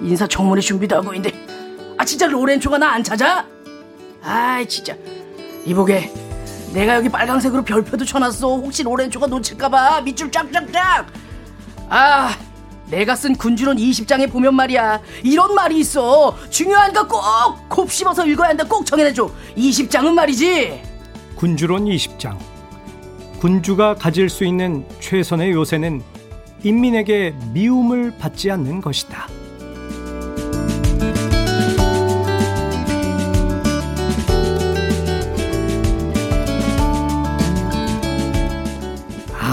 인사 0.00 0.26
청문회 0.26 0.62
준비도 0.62 0.96
하고 0.96 1.12
있는데 1.14 1.36
아 1.98 2.04
진짜 2.04 2.26
로렌초가 2.26 2.78
나 2.78 2.92
안 2.92 3.04
찾아? 3.04 3.44
아 4.22 4.64
진짜 4.66 4.94
이보게 5.66 6.10
내가 6.72 6.96
여기 6.96 7.08
빨강색으로 7.10 7.62
별표도 7.64 8.04
쳐놨어. 8.04 8.56
혹시 8.56 8.82
로렌초가 8.82 9.26
놓칠까봐 9.26 10.00
밑줄 10.02 10.30
쫙쫙쫙. 10.30 11.06
아 11.90 12.34
내가 12.90 13.14
쓴 13.16 13.34
군주론 13.36 13.76
20장에 13.76 14.30
보면 14.30 14.54
말이야. 14.54 15.00
이런 15.22 15.54
말이 15.54 15.78
있어. 15.80 16.36
중요한 16.50 16.92
거 16.92 17.06
꼭 17.08 17.68
곱씹어서 17.68 18.26
읽어야 18.26 18.50
한다. 18.50 18.64
꼭 18.66 18.84
정해내줘. 18.84 19.30
20장은 19.56 20.12
말이지. 20.12 20.82
군주론 21.36 21.84
20장. 21.84 22.36
군주가 23.40 23.94
가질 23.94 24.28
수 24.28 24.44
있는 24.44 24.84
최선의 25.00 25.52
요새는 25.52 26.02
인민에게 26.64 27.34
미움을 27.52 28.14
받지 28.18 28.50
않는 28.50 28.80
것이다 28.80 29.28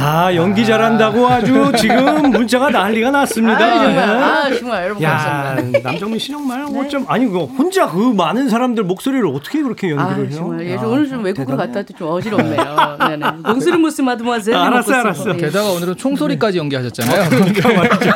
아 0.06 0.36
연기 0.36 0.64
잘한다고 0.64 1.28
아주 1.28 1.72
지금 1.80 2.30
문자가 2.30 2.70
난리가 2.70 3.10
났습니다. 3.10 3.58
아, 3.66 3.84
정말, 3.84 4.00
아, 4.00 4.54
정말 4.54 4.84
여러분 4.84 5.02
야, 5.02 5.10
감사합니다. 5.18 5.80
남정민 5.90 6.20
씨 6.20 6.32
정말 6.32 6.64
네. 6.72 6.80
어쩜 6.80 7.06
아니 7.08 7.26
그 7.28 7.46
혼자 7.46 7.90
그 7.90 8.14
많은 8.14 8.48
사람들 8.48 8.84
목소리를 8.84 9.26
어떻게 9.26 9.64
그렇게 9.64 9.90
연기를 9.90 10.26
아, 10.26 10.28
해요? 10.28 10.30
정말 10.30 10.68
예, 10.68 10.76
오늘 10.76 11.10
좀 11.10 11.24
외국으로 11.24 11.58
갔다 11.58 11.80
왔더니 11.80 11.98
좀 11.98 12.08
어지럽네요. 12.10 12.98
네 13.10 13.18
네. 13.18 13.26
몽스르 13.46 13.78
무스 13.78 14.04
마드모아젤. 14.04 14.54
아, 14.54 14.68
알았어, 14.68 14.94
알았어. 14.94 15.34
예. 15.34 15.38
게다가 15.38 15.70
오늘은 15.72 15.96
총소리까지 15.96 16.60
연기하셨잖아요. 16.60 17.30
그러니까 17.32 17.74
말이죠. 17.74 18.12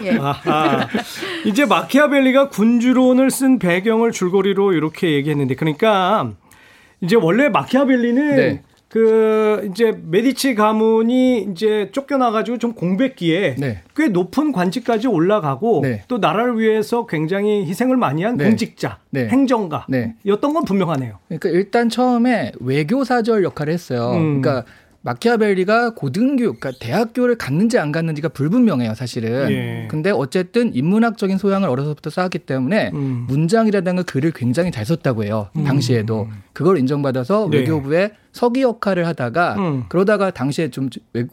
예. 0.06 0.18
이제 1.44 1.66
마키아벨리가 1.66 2.48
군주론을 2.48 3.30
쓴 3.30 3.58
배경을 3.58 4.10
줄거리로 4.10 4.72
이렇게 4.72 5.12
얘기했는데 5.12 5.54
그러니까 5.54 6.30
이제 7.02 7.14
원래 7.14 7.50
마키아벨리는 7.50 8.36
네. 8.36 8.62
그 8.88 9.68
이제 9.70 9.92
메디치 10.04 10.54
가문이 10.54 11.48
이제 11.50 11.90
쫓겨나가지고 11.92 12.58
좀 12.58 12.72
공백기에 12.72 13.56
네. 13.58 13.82
꽤 13.96 14.08
높은 14.08 14.52
관직까지 14.52 15.08
올라가고 15.08 15.80
네. 15.82 16.04
또 16.06 16.18
나라를 16.18 16.58
위해서 16.58 17.04
굉장히 17.06 17.66
희생을 17.66 17.96
많이 17.96 18.22
한 18.22 18.36
네. 18.36 18.44
공직자, 18.44 18.98
네. 19.10 19.26
행정가였던 19.28 19.86
네. 19.88 20.14
건 20.24 20.64
분명하네요. 20.64 21.18
그러니까 21.26 21.48
일단 21.48 21.88
처음에 21.88 22.52
외교 22.60 23.02
사절 23.02 23.42
역할을 23.42 23.72
했어요. 23.72 24.12
음. 24.12 24.40
그러니까 24.40 24.64
마키아벨리가 25.02 25.94
고등교, 25.94 26.54
그러니까 26.54 26.72
대학교를 26.80 27.36
갔는지 27.36 27.78
안 27.78 27.92
갔는지가 27.92 28.30
불분명해요, 28.30 28.94
사실은. 28.94 29.50
예. 29.52 29.86
근데 29.88 30.10
어쨌든 30.10 30.74
인문학적인 30.74 31.38
소양을 31.38 31.68
어려서부터 31.68 32.10
쌓았기 32.10 32.40
때문에 32.40 32.90
음. 32.92 33.24
문장이라든가 33.28 34.02
글을 34.02 34.32
굉장히 34.32 34.72
잘 34.72 34.84
썼다고 34.84 35.22
해요. 35.22 35.48
음. 35.56 35.64
당시에도. 35.64 36.28
그걸 36.56 36.78
인정받아서 36.78 37.48
네. 37.50 37.58
외교부에 37.58 38.12
서기 38.32 38.62
역할을 38.62 39.06
하다가 39.06 39.56
음. 39.58 39.84
그러다가 39.90 40.30
당시에 40.30 40.70
좀 40.70 40.88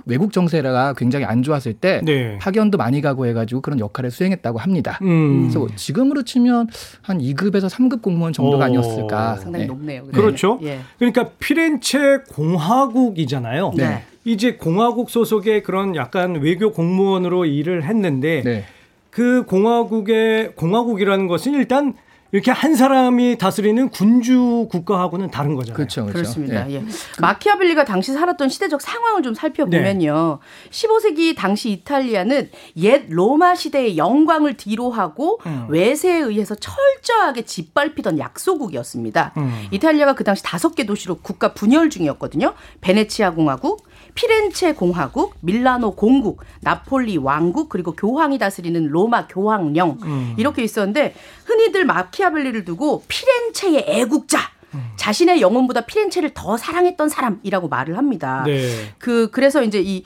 외국 0.05 0.33
정세가 0.33 0.95
굉장히 0.97 1.23
안 1.23 1.43
좋았을 1.43 1.71
때 1.71 2.01
네. 2.03 2.37
파견도 2.39 2.77
많이 2.77 2.99
가고 2.99 3.25
해가지고 3.25 3.61
그런 3.61 3.79
역할을 3.79 4.11
수행했다고 4.11 4.59
합니다. 4.59 4.99
음. 5.01 5.43
그래서 5.43 5.65
지금으로 5.77 6.23
치면 6.23 6.67
한 7.01 7.19
2급에서 7.19 7.69
3급 7.69 8.01
공무원 8.01 8.33
정도가 8.33 8.65
오. 8.65 8.67
아니었을까. 8.67 9.37
상당히 9.37 9.63
네. 9.63 9.67
높네요. 9.67 10.03
그렇죠. 10.07 10.59
예. 10.63 10.81
그러니까 10.99 11.29
피렌체 11.39 12.17
공화국이잖아요. 12.27 13.71
네. 13.77 14.03
이제 14.25 14.55
공화국 14.55 15.09
소속의 15.09 15.63
그런 15.63 15.95
약간 15.95 16.41
외교 16.41 16.73
공무원으로 16.73 17.45
일을 17.45 17.85
했는데 17.85 18.41
네. 18.43 18.65
그 19.09 19.45
공화국의 19.45 20.55
공화국이라는 20.57 21.27
것은 21.27 21.53
일단 21.53 21.93
이렇게 22.33 22.49
한 22.49 22.73
사람이 22.73 23.37
다스리는 23.37 23.89
군주 23.89 24.67
국가하고는 24.71 25.29
다른 25.29 25.53
거잖아요. 25.55 25.75
그렇죠. 25.75 26.01
그렇죠. 26.01 26.13
그렇습니다 26.13 26.67
예. 26.67 26.77
예. 26.77 26.83
마키아벨리가 27.21 27.85
당시 27.85 28.11
살았던 28.11 28.49
시대적 28.49 28.81
상황을 28.81 29.21
좀 29.21 29.35
살펴보면요. 29.35 30.39
네. 30.41 30.69
15세기 30.71 31.35
당시 31.37 31.69
이탈리아는 31.69 32.49
옛 32.77 33.05
로마 33.07 33.53
시대의 33.53 33.97
영광을 33.97 34.57
뒤로하고 34.57 35.41
음. 35.45 35.67
외세에 35.69 36.17
의해서 36.17 36.55
철저하게 36.55 37.43
짓밟히던 37.43 38.17
약소국이었습니다. 38.17 39.33
음. 39.37 39.67
이탈리아가 39.69 40.13
그 40.15 40.23
당시 40.23 40.41
다섯 40.41 40.73
개 40.73 40.87
도시로 40.87 41.19
국가 41.21 41.53
분열 41.53 41.91
중이었거든요. 41.91 42.55
베네치아 42.81 43.35
공화국, 43.35 43.85
피렌체 44.15 44.73
공화국, 44.73 45.35
밀라노 45.41 45.95
공국, 45.95 46.41
나폴리 46.61 47.17
왕국 47.17 47.69
그리고 47.69 47.93
교황이 47.93 48.37
다스리는 48.37 48.87
로마 48.87 49.27
교황령 49.27 49.97
음. 50.03 50.35
이렇게 50.37 50.63
있었는데 50.63 51.15
흔히들 51.45 51.85
마키아벨리를 51.85 52.65
두고 52.65 53.03
피렌체의 53.07 53.85
애국자 53.87 54.39
음. 54.73 54.91
자신의 54.95 55.41
영혼보다 55.41 55.81
피렌체를 55.81 56.31
더 56.33 56.57
사랑했던 56.57 57.09
사람이라고 57.09 57.67
말을 57.67 57.97
합니다. 57.97 58.43
네. 58.45 58.93
그 58.97 59.29
그래서 59.31 59.63
이제 59.63 59.81
이 59.83 60.03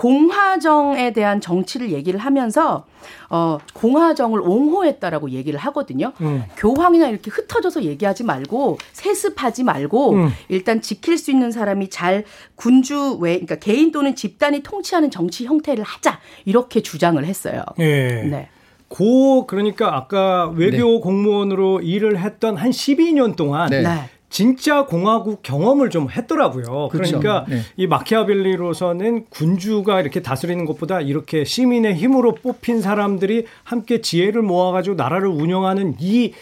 공화정에 0.00 1.12
대한 1.12 1.42
정치를 1.42 1.90
얘기를 1.90 2.18
하면서 2.18 2.86
어 3.28 3.58
공화정을 3.74 4.40
옹호했다라고 4.40 5.28
얘기를 5.28 5.60
하거든요. 5.60 6.14
음. 6.22 6.42
교황이나 6.56 7.08
이렇게 7.08 7.30
흩어져서 7.30 7.82
얘기하지 7.82 8.24
말고 8.24 8.78
세습하지 8.92 9.62
말고 9.64 10.12
음. 10.14 10.30
일단 10.48 10.80
지킬 10.80 11.18
수 11.18 11.30
있는 11.30 11.50
사람이 11.50 11.90
잘 11.90 12.24
군주 12.54 13.18
외 13.20 13.32
그러니까 13.34 13.56
개인 13.56 13.92
또는 13.92 14.16
집단이 14.16 14.62
통치하는 14.62 15.10
정치 15.10 15.44
형태를 15.44 15.84
하자 15.84 16.18
이렇게 16.46 16.80
주장을 16.80 17.22
했어요. 17.22 17.62
예. 17.78 18.22
네. 18.22 18.48
고 18.88 19.46
그러니까 19.46 19.94
아까 19.94 20.48
외교 20.48 20.94
네. 20.94 21.00
공무원으로 21.00 21.82
일을 21.82 22.18
했던 22.18 22.56
한 22.56 22.70
12년 22.70 23.36
동안 23.36 23.68
네. 23.68 23.84
네. 24.30 24.36
진짜 24.36 24.86
공화국 24.86 25.42
경험을 25.42 25.90
좀 25.90 26.08
했더라고요. 26.08 26.88
그렇죠. 26.90 27.18
그러니까 27.18 27.46
네. 27.48 27.60
이 27.76 27.86
마키아벨리로서는 27.86 29.26
군주가 29.28 30.00
이렇게 30.00 30.22
다스리는 30.22 30.64
것보다 30.64 31.00
이렇게 31.00 31.44
시민의 31.44 31.94
힘으로 31.94 32.34
뽑힌 32.34 32.80
사람들이 32.80 33.46
함께 33.64 34.00
지혜를 34.00 34.42
모아가지고 34.42 34.96
나라를 34.96 35.28
운영하는 35.28 35.96
이 35.98 36.32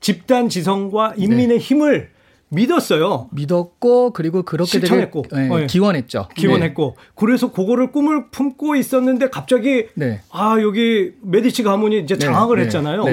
집단 0.00 0.48
지성과 0.48 1.14
인민의 1.16 1.48
네. 1.48 1.56
힘을 1.58 2.10
믿었어요. 2.48 3.28
믿었고 3.32 4.12
그리고 4.12 4.42
그렇게 4.42 4.70
실천했고 4.70 5.22
되게, 5.28 5.48
네, 5.48 5.66
기원했죠. 5.66 6.28
기원했고 6.36 6.94
네. 6.96 7.04
그래서 7.16 7.50
그거를 7.50 7.90
꿈을 7.90 8.28
품고 8.30 8.76
있었는데 8.76 9.30
갑자기 9.30 9.86
네. 9.94 10.20
아 10.30 10.56
여기 10.60 11.12
메디치 11.22 11.64
가문이 11.64 11.98
이제 12.00 12.14
네. 12.14 12.24
장악을 12.24 12.60
했잖아요. 12.60 13.04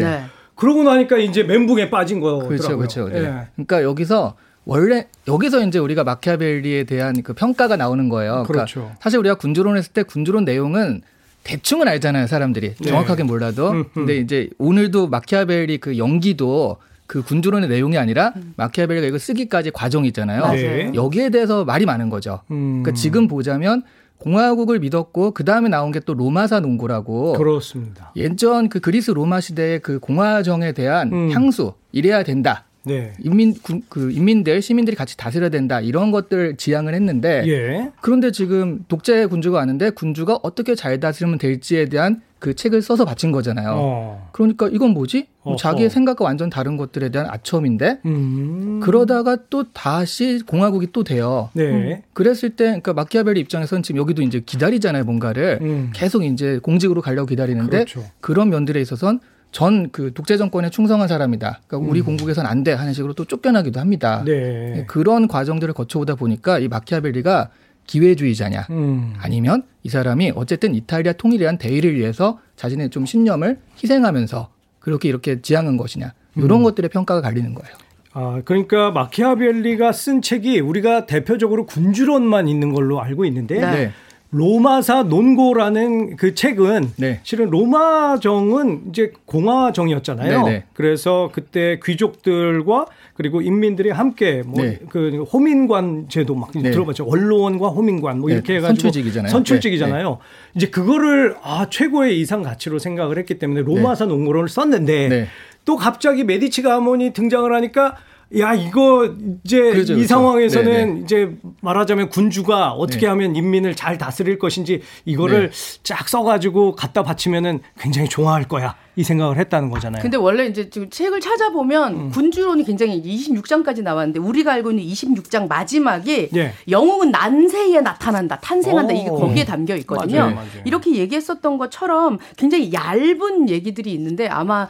그러고 0.55 0.83
나니까 0.83 1.17
이제 1.17 1.43
멘붕에 1.43 1.89
빠진 1.89 2.19
거더라고요. 2.19 2.47
그렇죠, 2.49 2.77
그렇죠. 2.77 3.09
네. 3.09 3.21
네. 3.21 3.47
그러니까 3.55 3.83
여기서 3.83 4.35
원래 4.65 5.07
여기서 5.27 5.65
이제 5.65 5.79
우리가 5.79 6.03
마키아벨리에 6.03 6.85
대한 6.85 7.21
그 7.21 7.33
평가가 7.33 7.75
나오는 7.75 8.07
거예요. 8.09 8.43
그러니까 8.47 8.65
그렇죠. 8.65 8.91
사실 9.01 9.19
우리가 9.19 9.35
군주론 9.35 9.77
했을 9.77 9.91
때 9.91 10.03
군주론 10.03 10.45
내용은 10.45 11.01
대충은 11.43 11.87
알잖아요, 11.87 12.27
사람들이. 12.27 12.75
네. 12.75 12.89
정확하게 12.89 13.23
몰라도. 13.23 13.71
음, 13.71 13.77
음. 13.79 13.85
근데 13.93 14.17
이제 14.17 14.49
오늘도 14.57 15.07
마키아벨리 15.07 15.79
그 15.79 15.97
연기도 15.97 16.77
그 17.05 17.21
군주론의 17.21 17.67
내용이 17.67 17.97
아니라 17.97 18.31
음. 18.37 18.53
마키아벨리가 18.55 19.07
이거 19.07 19.17
쓰기까지 19.17 19.71
과정이 19.71 20.07
있잖아요. 20.07 20.47
네. 20.53 20.91
여기에 20.95 21.31
대해서 21.31 21.65
말이 21.65 21.85
많은 21.85 22.09
거죠. 22.09 22.39
음. 22.51 22.81
그러니까 22.81 22.93
지금 22.93 23.27
보자면 23.27 23.83
공화국을 24.19 24.79
믿었고 24.79 25.31
그 25.31 25.43
다음에 25.43 25.69
나온 25.69 25.91
게 25.91 25.99
또 26.05 26.13
로마사 26.13 26.59
농고라고 26.59 27.33
그렇습니다. 27.33 28.11
예전 28.15 28.69
그 28.69 28.79
그리스 28.79 29.11
로마 29.11 29.39
시대의 29.41 29.79
그 29.79 29.99
공화정에 29.99 30.71
대한 30.73 31.11
음. 31.11 31.31
향수 31.31 31.73
이래야 31.91 32.23
된다. 32.23 32.65
네. 32.85 33.13
인민 33.23 33.53
그 33.87 34.11
인민들 34.11 34.61
시민들이 34.61 34.97
같이 34.97 35.15
다스려야 35.15 35.47
된다 35.49 35.79
이런 35.79 36.11
것들 36.11 36.57
지향을 36.57 36.93
했는데 36.93 37.43
예. 37.47 37.91
그런데 38.01 38.31
지금 38.31 38.83
독재 38.89 39.27
군주가 39.27 39.59
왔는데 39.59 39.91
군주가 39.91 40.37
어떻게 40.43 40.75
잘 40.75 40.99
다스리면 40.99 41.37
될지에 41.37 41.85
대한 41.87 42.21
그 42.43 42.53
책을 42.53 42.81
써서 42.81 43.05
바친 43.05 43.31
거잖아요. 43.31 43.69
어. 43.73 44.29
그러니까 44.33 44.67
이건 44.67 44.89
뭐지? 44.89 45.27
어, 45.43 45.55
자기의 45.55 45.89
생각과 45.89 46.25
완전 46.25 46.49
다른 46.49 46.75
것들에 46.75 47.07
대한 47.07 47.29
아첨인데 47.29 48.01
음. 48.05 48.81
그러다가 48.83 49.37
또 49.49 49.71
다시 49.71 50.41
공화국이 50.45 50.89
또 50.91 51.05
돼요. 51.05 51.49
네. 51.53 51.63
음. 51.63 52.01
그랬을 52.11 52.49
때 52.49 52.65
그러니까 52.65 52.91
마키아벨리 52.91 53.39
입장에서는 53.39 53.81
지금 53.81 54.01
여기도 54.01 54.23
이제 54.23 54.41
기다리잖아요, 54.45 55.05
뭔가를 55.05 55.59
음. 55.61 55.91
계속 55.93 56.25
이제 56.25 56.59
공직으로 56.61 57.01
가려고 57.01 57.27
기다리는데 57.27 57.85
그렇죠. 57.85 58.03
그런 58.19 58.49
면들에 58.49 58.81
있어서는 58.81 59.21
전 59.53 59.87
그 59.93 60.11
독재 60.13 60.35
정권에 60.35 60.69
충성한 60.69 61.07
사람이다. 61.07 61.61
그러니까 61.67 61.89
우리 61.89 62.01
음. 62.01 62.05
공국에선 62.07 62.45
안 62.45 62.65
돼 62.65 62.73
하는 62.73 62.91
식으로 62.91 63.13
또 63.13 63.23
쫓겨나기도 63.23 63.79
합니다. 63.79 64.21
네. 64.25 64.83
그런 64.89 65.29
과정들을 65.29 65.73
거쳐오다 65.73 66.15
보니까 66.15 66.59
이 66.59 66.67
마키아벨리가 66.67 67.49
기회주의자냐 67.87 68.67
음. 68.69 69.13
아니면 69.17 69.63
이 69.83 69.89
사람이 69.89 70.33
어쨌든 70.35 70.75
이탈리아 70.75 71.13
통일이란 71.13 71.57
대의를 71.57 71.95
위해서 71.95 72.39
자신의 72.55 72.89
좀 72.89 73.05
신념을 73.05 73.59
희생하면서 73.81 74.49
그렇게 74.79 75.09
이렇게 75.09 75.41
지향한 75.41 75.77
것이냐 75.77 76.13
이런 76.35 76.61
음. 76.61 76.63
것들의 76.63 76.89
평가가 76.89 77.21
갈리는 77.21 77.53
거예요. 77.53 77.75
아, 78.13 78.41
그러니까 78.45 78.91
마키아벨리가 78.91 79.91
쓴 79.91 80.21
책이 80.21 80.59
우리가 80.59 81.05
대표적으로 81.07 81.65
군주론만 81.65 82.47
있는 82.47 82.71
걸로 82.71 83.01
알고 83.01 83.25
있는데 83.25 83.59
네. 83.59 83.91
로마사 84.33 85.03
논고라는 85.03 86.17
그 86.17 86.33
책은 86.33 86.93
네. 86.97 87.19
실은 87.23 87.49
로마정은 87.51 88.85
이제 88.89 89.13
공화정이었잖아요. 89.25 90.43
네네. 90.43 90.49
네. 90.49 90.63
그래서 90.73 91.29
그때 91.31 91.79
귀족들과 91.83 92.87
그리고 93.13 93.41
인민들이 93.41 93.91
함께 93.91 94.41
뭐그 94.45 94.97
네. 94.97 95.17
호민관 95.17 96.07
제도 96.09 96.33
막 96.33 96.51
네. 96.55 96.71
들어봤죠. 96.71 97.05
원로원과 97.05 97.69
호민관 97.69 98.19
뭐 98.19 98.29
네. 98.29 98.35
이렇게 98.35 98.55
해가지고 98.55 98.81
선출직이잖아요. 98.81 99.31
선출직이잖아요. 99.31 100.09
네. 100.09 100.17
이제 100.55 100.67
그거를 100.67 101.35
아 101.43 101.67
최고의 101.69 102.19
이상 102.19 102.41
가치로 102.41 102.79
생각을 102.79 103.19
했기 103.19 103.37
때문에 103.37 103.61
로마사 103.61 104.05
논고를 104.05 104.49
썼는데 104.49 105.27
또 105.65 105.75
갑자기 105.77 106.23
메디치 106.23 106.63
가문이 106.63 107.13
등장을 107.13 107.53
하니까 107.53 107.97
야 108.39 108.53
이거 108.53 109.13
이제 109.43 109.59
그렇죠, 109.59 109.93
이 109.93 109.95
그렇죠. 109.97 110.07
상황에서는 110.07 110.71
네네. 110.71 110.85
네. 110.93 111.01
이제 111.03 111.31
말하자면 111.61 112.09
군주가 112.09 112.71
어떻게 112.71 113.01
네. 113.01 113.07
하면 113.07 113.35
인민을 113.35 113.75
잘 113.75 113.97
다스릴 113.97 114.39
것인지 114.39 114.81
이거를 115.05 115.51
네. 115.51 115.79
쫙 115.83 116.09
써가지고 116.09 116.75
갖다 116.75 117.03
바치면은 117.03 117.59
굉장히 117.79 118.09
좋아할 118.09 118.47
거야. 118.47 118.75
이 118.95 119.03
생각을 119.03 119.37
했다는 119.37 119.69
거잖아요. 119.69 120.01
근데 120.01 120.17
원래 120.17 120.45
이제 120.45 120.69
지금 120.69 120.89
책을 120.89 121.19
찾아보면 121.19 121.93
음. 121.93 122.09
군주론이 122.11 122.63
굉장히 122.63 123.01
26장까지 123.01 123.81
나왔는데 123.83 124.19
우리가 124.19 124.53
알고 124.53 124.71
있는 124.71 124.83
26장 124.85 125.47
마지막이 125.47 126.29
예. 126.35 126.53
영웅은 126.69 127.11
난세에 127.11 127.81
나타난다, 127.81 128.39
탄생한다. 128.39 128.93
오. 128.93 128.97
이게 128.97 129.09
거기에 129.09 129.45
담겨 129.45 129.75
있거든요. 129.77 130.19
맞아요, 130.19 130.35
맞아요. 130.35 130.47
이렇게 130.65 130.95
얘기했었던 130.95 131.57
것처럼 131.57 132.19
굉장히 132.37 132.71
얇은 132.71 133.49
얘기들이 133.49 133.91
있는데 133.93 134.27
아마 134.27 134.67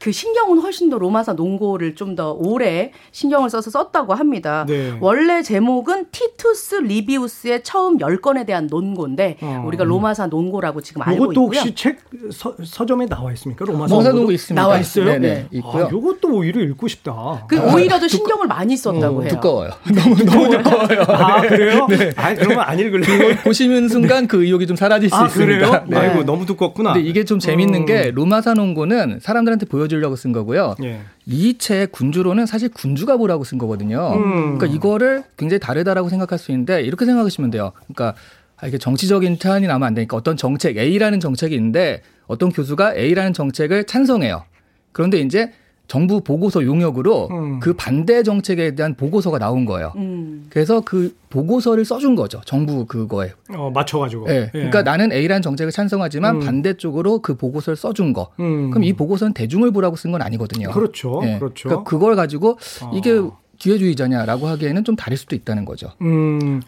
그 0.00 0.10
신경은 0.12 0.58
훨씬 0.58 0.90
더 0.90 0.98
로마사 0.98 1.34
논고를 1.34 1.94
좀 1.94 2.16
더 2.16 2.32
오래 2.32 2.92
신경을 3.12 3.50
써서 3.50 3.70
썼다고 3.70 4.14
합니다. 4.14 4.64
네. 4.66 4.96
원래 5.00 5.42
제목은 5.42 6.06
티투스 6.12 6.76
리비우스의 6.76 7.62
처음 7.62 7.98
10건에 7.98 8.46
대한 8.46 8.68
논고인데 8.68 9.36
어. 9.42 9.64
우리가 9.66 9.84
로마사 9.84 10.28
논고라고 10.28 10.80
지금 10.80 11.02
알고 11.02 11.32
있고요. 11.32 11.32
이것도 11.32 11.40
혹시 11.42 11.74
책 11.74 11.98
서, 12.32 12.54
서점에 12.64 13.04
나와 13.06 13.32
있습니까? 13.32 13.65
로마사농구 13.66 14.32
있습니다. 14.32 14.60
나와 14.60 14.78
있어요? 14.78 15.04
네, 15.04 15.18
네. 15.18 15.46
있고요. 15.50 15.86
아, 15.86 15.90
요것도 15.90 16.28
오히려 16.30 16.60
읽고 16.62 16.88
싶다. 16.88 17.44
그 17.48 17.58
오히려 17.58 17.98
더 17.98 18.08
신경을 18.08 18.46
많이 18.46 18.76
썼다고 18.76 19.18
어, 19.18 19.22
해요. 19.22 19.30
두꺼워요. 19.30 19.70
너무 19.94 20.24
너무 20.24 20.50
두꺼워요. 20.50 21.02
아 21.08 21.40
그래요? 21.42 21.86
네. 21.88 22.12
아 22.16 22.34
그러면 22.34 22.60
안 22.60 22.78
읽을래. 22.78 23.36
보시는 23.42 23.88
순간 23.88 24.26
그 24.26 24.44
의욕이 24.44 24.66
좀 24.66 24.76
사라질 24.76 25.10
수 25.10 25.16
아, 25.16 25.26
있습니다. 25.26 25.84
네. 25.88 25.96
아이고 25.96 26.24
너무 26.24 26.46
두껍구나. 26.46 26.94
근데 26.94 27.08
이게 27.08 27.24
좀 27.24 27.38
재밌는 27.38 27.80
음. 27.80 27.86
게 27.86 28.10
로마사 28.14 28.54
농구는 28.54 29.20
사람들한테 29.20 29.66
보여주려고 29.66 30.16
쓴 30.16 30.32
거고요. 30.32 30.76
예. 30.82 31.00
이책 31.26 31.90
군주로는 31.92 32.46
사실 32.46 32.68
군주가 32.68 33.16
보라고 33.16 33.42
쓴 33.44 33.58
거거든요. 33.58 34.12
음. 34.14 34.58
그러니까 34.58 34.66
이거를 34.66 35.24
굉장히 35.36 35.58
다르다라고 35.58 36.08
생각할 36.08 36.38
수 36.38 36.52
있는데 36.52 36.82
이렇게 36.82 37.04
생각하시면 37.04 37.50
돼요. 37.50 37.72
그러니까 37.88 38.14
아, 38.58 38.66
이게 38.66 38.78
정치적인 38.78 39.38
태안이 39.38 39.66
나면 39.66 39.86
안 39.86 39.94
되니까 39.94 40.16
어떤 40.16 40.36
정책 40.36 40.76
A라는 40.78 41.20
정책이 41.20 41.54
있는데 41.54 42.02
어떤 42.26 42.50
교수가 42.50 42.94
A라는 42.96 43.32
정책을 43.32 43.84
찬성해요. 43.84 44.44
그런데 44.92 45.20
이제 45.20 45.52
정부 45.88 46.20
보고서 46.20 46.64
용역으로 46.64 47.28
음. 47.30 47.60
그 47.60 47.74
반대 47.74 48.24
정책에 48.24 48.74
대한 48.74 48.94
보고서가 48.96 49.38
나온 49.38 49.64
거예요. 49.66 49.92
음. 49.96 50.46
그래서 50.50 50.80
그 50.80 51.14
보고서를 51.30 51.84
써준 51.84 52.16
거죠. 52.16 52.40
정부 52.44 52.86
그거에. 52.86 53.32
어, 53.54 53.70
맞춰가지고. 53.72 54.26
네. 54.26 54.34
예. 54.46 54.48
그러니까 54.50 54.82
나는 54.82 55.12
A라는 55.12 55.42
정책을 55.42 55.70
찬성하지만 55.70 56.36
음. 56.36 56.40
반대쪽으로 56.40 57.20
그 57.20 57.36
보고서를 57.36 57.76
써준 57.76 58.14
거. 58.14 58.32
음. 58.40 58.70
그럼 58.70 58.82
이 58.82 58.94
보고서는 58.94 59.32
대중을 59.32 59.70
보라고 59.70 59.94
쓴 59.94 60.10
건 60.10 60.22
아니거든요. 60.22 60.70
그렇죠. 60.72 61.20
네. 61.22 61.38
그렇죠. 61.38 61.68
그러니까 61.68 61.88
그걸 61.88 62.16
가지고 62.16 62.58
어. 62.82 62.90
이게 62.92 63.20
기회주의자냐라고 63.58 64.48
하기에는 64.48 64.82
좀 64.84 64.96
다를 64.96 65.16
수도 65.16 65.36
있다는 65.36 65.64
거죠. 65.64 65.90
음. 66.02 66.62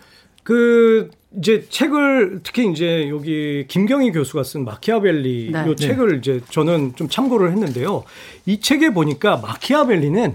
그 0.48 1.10
이제 1.36 1.66
책을 1.68 2.40
특히 2.42 2.70
이제 2.70 3.10
여기 3.10 3.66
김경희 3.68 4.12
교수가 4.12 4.44
쓴 4.44 4.64
마키아벨리 4.64 5.50
네. 5.52 5.66
요 5.66 5.74
책을 5.74 6.12
네. 6.12 6.16
이제 6.16 6.40
저는 6.48 6.94
좀 6.96 7.06
참고를 7.10 7.52
했는데요. 7.52 8.04
이 8.46 8.58
책에 8.58 8.94
보니까 8.94 9.36
마키아벨리는 9.36 10.34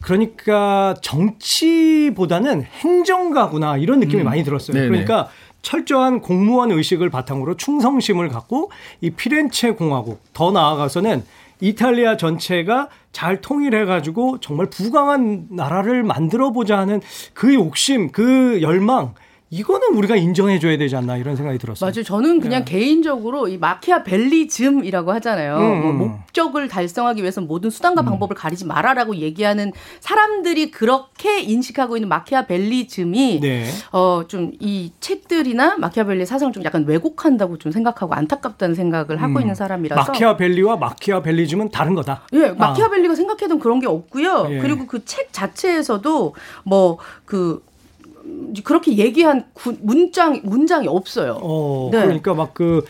그러니까 0.00 0.94
정치보다는 1.02 2.62
행정가구나 2.62 3.78
이런 3.78 3.98
느낌이 3.98 4.22
음. 4.22 4.26
많이 4.26 4.44
들었어요. 4.44 4.76
네네. 4.76 4.86
그러니까 4.86 5.28
철저한 5.62 6.20
공무원 6.20 6.70
의식을 6.70 7.10
바탕으로 7.10 7.56
충성심을 7.56 8.28
갖고 8.28 8.70
이 9.00 9.10
피렌체 9.10 9.72
공화국 9.72 10.20
더 10.32 10.52
나아가서는 10.52 11.24
이탈리아 11.58 12.16
전체가 12.16 12.90
잘 13.10 13.40
통일해 13.40 13.86
가지고 13.86 14.38
정말 14.38 14.66
부강한 14.70 15.48
나라를 15.50 16.04
만들어 16.04 16.52
보자 16.52 16.78
하는 16.78 17.00
그 17.34 17.54
욕심, 17.54 18.12
그 18.12 18.62
열망 18.62 19.14
이거는 19.56 19.94
우리가 19.96 20.16
인정해줘야 20.16 20.78
되지 20.78 20.96
않나 20.96 21.18
이런 21.18 21.36
생각이 21.36 21.58
들었어요. 21.58 21.90
맞아요. 21.90 22.02
저는 22.02 22.40
그냥 22.40 22.64
네. 22.64 22.72
개인적으로 22.72 23.48
이 23.48 23.58
마키아벨리즘이라고 23.58 25.12
하잖아요. 25.12 25.58
음, 25.58 25.82
뭐 25.82 25.90
음. 25.90 25.98
목적을 25.98 26.68
달성하기 26.68 27.20
위해서 27.20 27.42
모든 27.42 27.68
수단과 27.68 28.00
음. 28.00 28.06
방법을 28.06 28.34
가리지 28.34 28.64
마라라고 28.64 29.16
얘기하는 29.16 29.72
사람들이 30.00 30.70
그렇게 30.70 31.40
인식하고 31.40 31.98
있는 31.98 32.08
마키아벨리즘이 32.08 33.40
네. 33.40 33.66
어좀 33.90 34.52
이 34.58 34.90
책들이나 35.00 35.76
마키아벨리 35.76 36.24
사상을 36.24 36.54
좀 36.54 36.64
약간 36.64 36.86
왜곡한다고 36.86 37.58
좀 37.58 37.72
생각하고 37.72 38.14
안타깝다는 38.14 38.74
생각을 38.74 39.20
하고 39.20 39.34
음. 39.34 39.40
있는 39.42 39.54
사람이라서 39.54 40.12
마키아벨리와 40.12 40.78
마키아벨리즘은 40.78 41.70
다른 41.72 41.94
거다. 41.94 42.22
예, 42.32 42.46
아. 42.46 42.54
마키아벨리가 42.54 43.12
아. 43.12 43.16
생각해둔 43.16 43.58
그런 43.58 43.80
게 43.80 43.86
없고요. 43.86 44.46
예. 44.50 44.58
그리고 44.60 44.86
그 44.86 45.02
책 45.04 45.30
자체에서도 45.32 46.34
뭐그 46.64 47.62
그렇게 48.64 48.96
얘기한 48.96 49.46
구, 49.52 49.76
문장 49.80 50.40
문장이 50.44 50.86
없어요. 50.88 51.38
어, 51.42 51.90
네. 51.92 52.02
그러니까 52.02 52.34
막 52.34 52.52
그 52.52 52.84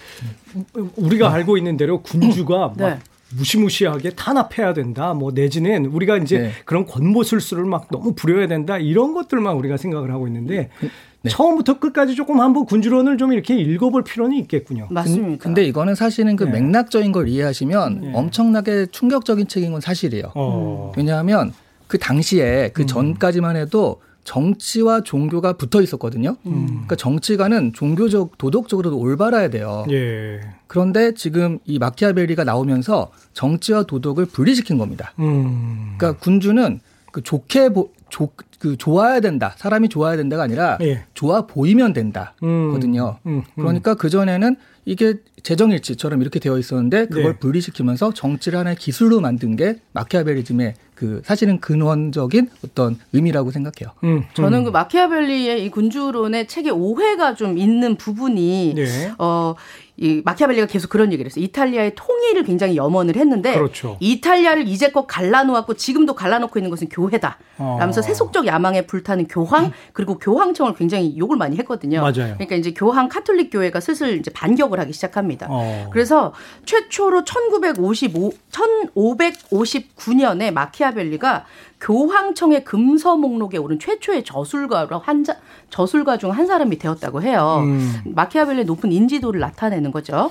우리가 0.97 1.29
네. 1.29 1.35
알고 1.35 1.57
있는 1.57 1.77
대로 1.77 2.03
군주가 2.03 2.75
네. 2.77 2.91
막 2.91 2.99
무시무시하게 3.37 4.11
탄압해야 4.11 4.75
된다. 4.75 5.15
뭐 5.15 5.33
내지는 5.33 5.87
우리가 5.87 6.19
이제 6.19 6.39
네. 6.39 6.53
그런 6.67 6.87
권모술수를 6.87 7.65
막 7.65 7.89
너무 7.91 8.15
부려야 8.15 8.47
된다. 8.47 8.77
이런 8.77 9.15
것들만 9.15 9.57
우리가 9.57 9.79
생각을 9.79 10.13
하고 10.13 10.27
있는데 10.27 10.69
그, 10.79 10.91
네. 11.23 11.31
처음부터 11.31 11.79
끝까지 11.79 12.15
조금 12.15 12.41
한번 12.41 12.67
군주론을 12.67 13.17
좀 13.17 13.33
이렇게 13.33 13.57
읽어볼 13.57 14.05
필요는 14.05 14.37
있겠군요. 14.39 14.89
맞습니다. 14.91 15.43
근데 15.43 15.65
이거는 15.65 15.95
사실은 15.95 16.37
그 16.37 16.45
네. 16.45 16.61
맥락적인 16.61 17.13
걸 17.13 17.29
이해하시면 17.29 18.01
네. 18.01 18.13
엄청나게 18.15 18.87
충격적인 18.91 19.49
책인 19.49 19.73
건 19.73 19.81
사실이에요. 19.81 20.33
어. 20.35 20.93
왜냐하면 20.97 21.55
그 21.87 21.99
당시에 21.99 22.71
그 22.75 22.83
음. 22.83 22.87
전까지만 22.87 23.57
해도 23.57 24.03
정치와 24.25 25.03
종교가 25.03 25.55
붙어 25.55 25.83
있었거든요. 25.83 26.37
음. 26.47 26.67
그러니까 26.67 26.97
정치가는 26.97 27.73
종교적 27.73 28.39
도덕적으로도 28.39 28.99
올바라야 28.99 29.51
돼요. 29.51 29.85
예. 29.91 30.41
그런데 30.67 31.13
지금 31.15 31.59
이 31.65 31.79
마키아벨리가 31.79 32.45
나오면서 32.45 33.11
정치와 33.33 33.85
도덕을 33.85 34.27
분리시킨 34.27 34.79
겁니다. 34.79 35.13
음. 35.19 35.95
그러니까 35.99 36.21
군주는 36.21 36.81
그 37.11 37.23
좋게 37.23 37.71
보, 37.71 37.91
조, 38.09 38.31
그 38.59 38.77
좋아야 38.77 39.21
된다. 39.21 39.55
사람이 39.57 39.89
좋아야 39.89 40.17
된다가 40.17 40.45
아니라 40.45 40.79
예. 40.83 41.05
좋아 41.15 41.47
보이면 41.47 41.93
된다거든요. 41.93 43.19
음. 43.27 43.31
음, 43.31 43.37
음. 43.39 43.43
그러니까 43.57 43.95
그 43.95 44.09
전에는 44.09 44.57
이게 44.85 45.15
재정일치처럼 45.43 46.21
이렇게 46.23 46.39
되어 46.39 46.59
있었는데 46.59 47.07
그걸 47.07 47.33
네. 47.33 47.39
분리시키면서 47.39 48.15
정치를 48.15 48.59
하나의 48.59 48.77
기술로 48.77 49.21
만든 49.21 49.57
게 49.57 49.77
마키아벨리즘의 49.93 50.75
그 50.95 51.21
사실은 51.25 51.59
근원적인 51.61 52.49
어떤 52.65 52.97
의미라고 53.13 53.51
생각해요. 53.51 53.93
음, 54.05 54.23
저는 54.35 54.59
음. 54.61 54.65
그 54.65 54.71
마키아벨리의 54.71 55.65
이 55.65 55.71
군주론의 55.71 56.47
책의 56.47 56.71
오해가 56.73 57.35
좀 57.35 57.59
있는 57.59 57.97
부분이 57.97 58.75
네. 58.77 59.13
어 59.19 59.55
이 59.99 60.23
마키아벨리가 60.25 60.67
계속 60.67 60.89
그런 60.89 61.13
얘기를 61.13 61.31
했어요. 61.31 61.45
이탈리아의 61.45 61.93
통일을 61.95 62.45
굉장히 62.45 62.77
염원을 62.77 63.15
했는데 63.17 63.55
그렇죠. 63.55 63.99
이탈리아를 64.01 64.67
이제껏 64.67 65.07
갈라놓았고 65.07 65.75
지금도 65.75 66.15
갈라놓고 66.15 66.59
있는 66.59 66.71
것은 66.71 66.89
교회다. 66.89 67.39
어. 67.59 67.77
라면서 67.79 68.01
세속적 68.01 68.47
야망에 68.47 68.87
불타는 68.87 69.29
교황 69.29 69.71
그리고 69.93 70.19
교황청을 70.19 70.75
굉장히 70.75 71.17
욕을 71.19 71.37
많이 71.37 71.57
했거든요. 71.59 72.01
맞아요. 72.01 72.35
그러니까 72.35 72.57
이제 72.57 72.73
교황 72.73 73.09
카톨릭 73.09 73.51
교회가 73.53 73.81
슬슬 73.81 74.19
이제 74.19 74.31
반격을 74.33 74.81
하기 74.81 74.93
시작 74.95 75.11
합니다. 75.33 75.47
어. 75.51 75.89
그래서 75.93 76.33
최초로 76.65 77.25
1955 77.25 78.33
1559년에 78.53 80.53
마키아벨리가 80.53 81.45
교황청의 81.81 82.65
금서 82.65 83.17
목록에 83.17 83.59
오른 83.59 83.79
최초의 83.79 84.25
저술가로 84.25 84.99
한 84.99 85.25
자, 85.25 85.37
저술가 85.71 86.17
중 86.19 86.33
한 86.33 86.47
사람이 86.47 86.79
되었다고 86.79 87.21
해요. 87.23 87.59
음. 87.63 88.01
마키아벨리의 88.07 88.65
높은 88.65 88.91
인지도를 88.93 89.39
나타내는 89.41 89.91
거죠. 89.93 90.31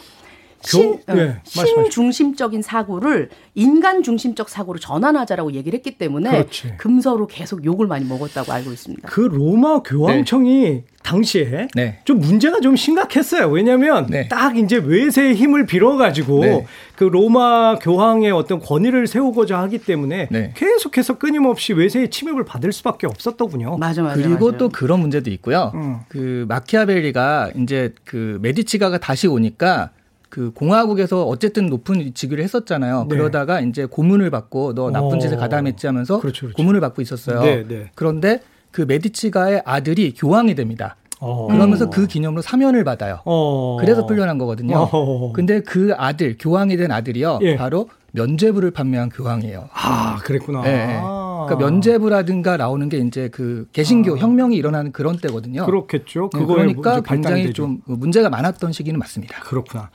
신, 0.64 0.99
교, 1.05 1.14
네, 1.14 1.38
신중심적인 1.43 2.62
사고를 2.62 3.30
인간 3.55 4.03
중심적 4.03 4.49
사고로 4.49 4.80
전환하자라고 4.80 5.53
얘기를 5.53 5.78
했기 5.78 5.97
때문에 5.97 6.30
그렇지. 6.30 6.74
금서로 6.78 7.28
계속 7.28 7.66
욕을 7.66 7.88
많이 7.88 8.05
먹었다고 8.05 8.51
알고 8.51 8.72
있습니다. 8.72 9.09
그 9.09 9.22
로마 9.22 9.82
교황청이 9.82 10.64
네. 10.64 10.84
당시에 11.03 11.68
네. 11.74 11.99
좀 12.05 12.20
문제가 12.20 12.59
좀 12.59 12.76
심각했어요. 12.76 13.49
왜냐하면 13.49 14.05
네. 14.07 14.28
딱 14.28 14.57
이제 14.57 14.78
외세의 14.78 15.36
힘을 15.36 15.66
빌어가지고 15.66 16.39
네. 16.41 16.66
그 16.95 17.05
로마 17.05 17.80
교황의 17.80 18.32
어떤 18.32 18.59
권위를 18.59 19.07
세우고자 19.07 19.59
하기 19.62 19.80
때문에 19.80 20.28
네. 20.30 20.53
계속해서 20.55 21.18
끊임없이 21.18 21.74
외세의 21.74 22.09
침입을 22.12 22.45
받을 22.45 22.72
수밖에 22.72 23.07
없었더군요. 23.07 23.78
맞아, 23.78 24.03
맞아. 24.03 24.16
그리고 24.16 24.45
맞아요. 24.47 24.57
또 24.57 24.70
그런 24.70 24.99
문제도 24.99 25.30
있고요. 25.32 25.72
음. 25.74 25.99
그 26.07 26.45
마키아벨리가 26.47 27.51
이제 27.57 27.93
그 28.05 28.38
메디치가가 28.41 28.99
다시 28.99 29.28
오니까 29.28 29.89
그 30.32 30.51
공화국에서 30.53 31.25
어쨌든 31.25 31.67
높은 31.67 32.13
직위를 32.13 32.41
했었잖아요. 32.45 33.05
네. 33.09 33.15
그러다가 33.15 33.59
이제 33.59 33.86
고문을 33.86 34.32
받고 34.32 34.73
너 34.73 34.89
나쁜 34.89 35.19
짓을 35.19 35.36
어. 35.36 35.39
가담했지 35.39 35.86
하면서 35.86 36.19
그렇죠, 36.21 36.47
그렇죠. 36.47 36.55
고문을 36.55 36.79
받고 36.79 37.01
있었어요. 37.01 37.43
네, 37.43 37.67
네. 37.67 37.91
그런데 37.95 38.39
그 38.71 38.84
메디치가의 38.88 39.63
아들이 39.65 40.13
교황이 40.13 40.55
됩니다. 40.55 40.95
어. 41.19 41.47
그러면서 41.47 41.89
그 41.89 42.07
기념으로 42.07 42.41
사면을 42.41 42.86
받아요. 42.86 43.19
어. 43.25 43.75
그래서 43.82 44.05
풀려난 44.05 44.38
거거든요. 44.38 44.88
어. 44.91 45.34
근데 45.34 45.59
그 45.59 45.93
아들, 45.97 46.38
교황이 46.39 46.77
된 46.77 46.91
아들이요. 46.91 47.39
예. 47.41 47.57
바로 47.57 47.89
면죄부를 48.12 48.72
판매한 48.72 49.09
교황이에요. 49.09 49.70
아, 49.74 50.18
그랬구나. 50.24 50.62
네. 50.62 50.88
네. 50.88 51.01
그러니까 51.01 51.55
면죄부라든가 51.55 52.57
나오는 52.57 52.88
게 52.89 52.97
이제 52.97 53.30
그 53.30 53.68
개신교 53.74 54.16
아. 54.16 54.18
혁명이 54.18 54.55
일어나는 54.55 54.91
그런 54.91 55.18
때거든요. 55.18 55.66
그렇겠죠. 55.66 56.30
네, 56.34 56.45
그러니까 56.45 57.01
굉장히 57.01 57.53
좀 57.53 57.82
문제가 57.86 58.30
많았던 58.30 58.72
시기는 58.74 58.99
맞습니다. 58.99 59.39
그렇구나. 59.41 59.89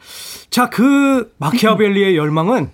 자, 0.51 0.69
그 0.71 1.33
마키아벨리의 1.39 2.17
열망은 2.17 2.71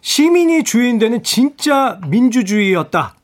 시민이 0.00 0.64
주인 0.64 0.98
되는 0.98 1.22
진짜 1.22 2.00
민주주의였다. 2.08 3.14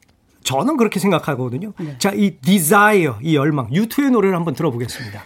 저는 0.42 0.76
그렇게 0.78 0.98
생각하거든요. 0.98 1.72
네. 1.78 1.96
자, 1.98 2.12
이 2.14 2.36
desire, 2.38 3.18
이 3.22 3.36
열망, 3.36 3.72
유투의 3.72 4.10
노래를 4.10 4.34
한번 4.34 4.54
들어보겠습니다. 4.54 5.22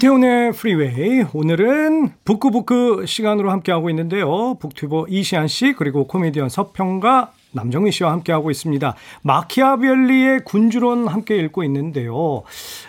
김태훈의 0.00 0.52
프리웨이 0.52 1.24
오늘은 1.34 2.12
북구북구 2.24 3.04
시간으로 3.06 3.50
함께하고 3.50 3.90
있는데요. 3.90 4.54
북튜버 4.54 5.06
이시안 5.10 5.46
씨 5.46 5.74
그리고 5.74 6.06
코미디언 6.06 6.48
서평가 6.48 7.32
남정희 7.52 7.92
씨와 7.92 8.10
함께하고 8.12 8.50
있습니다. 8.50 8.94
마키아벨리의 9.20 10.40
군주론 10.46 11.06
함께 11.06 11.36
읽고 11.36 11.64
있는데요. 11.64 12.44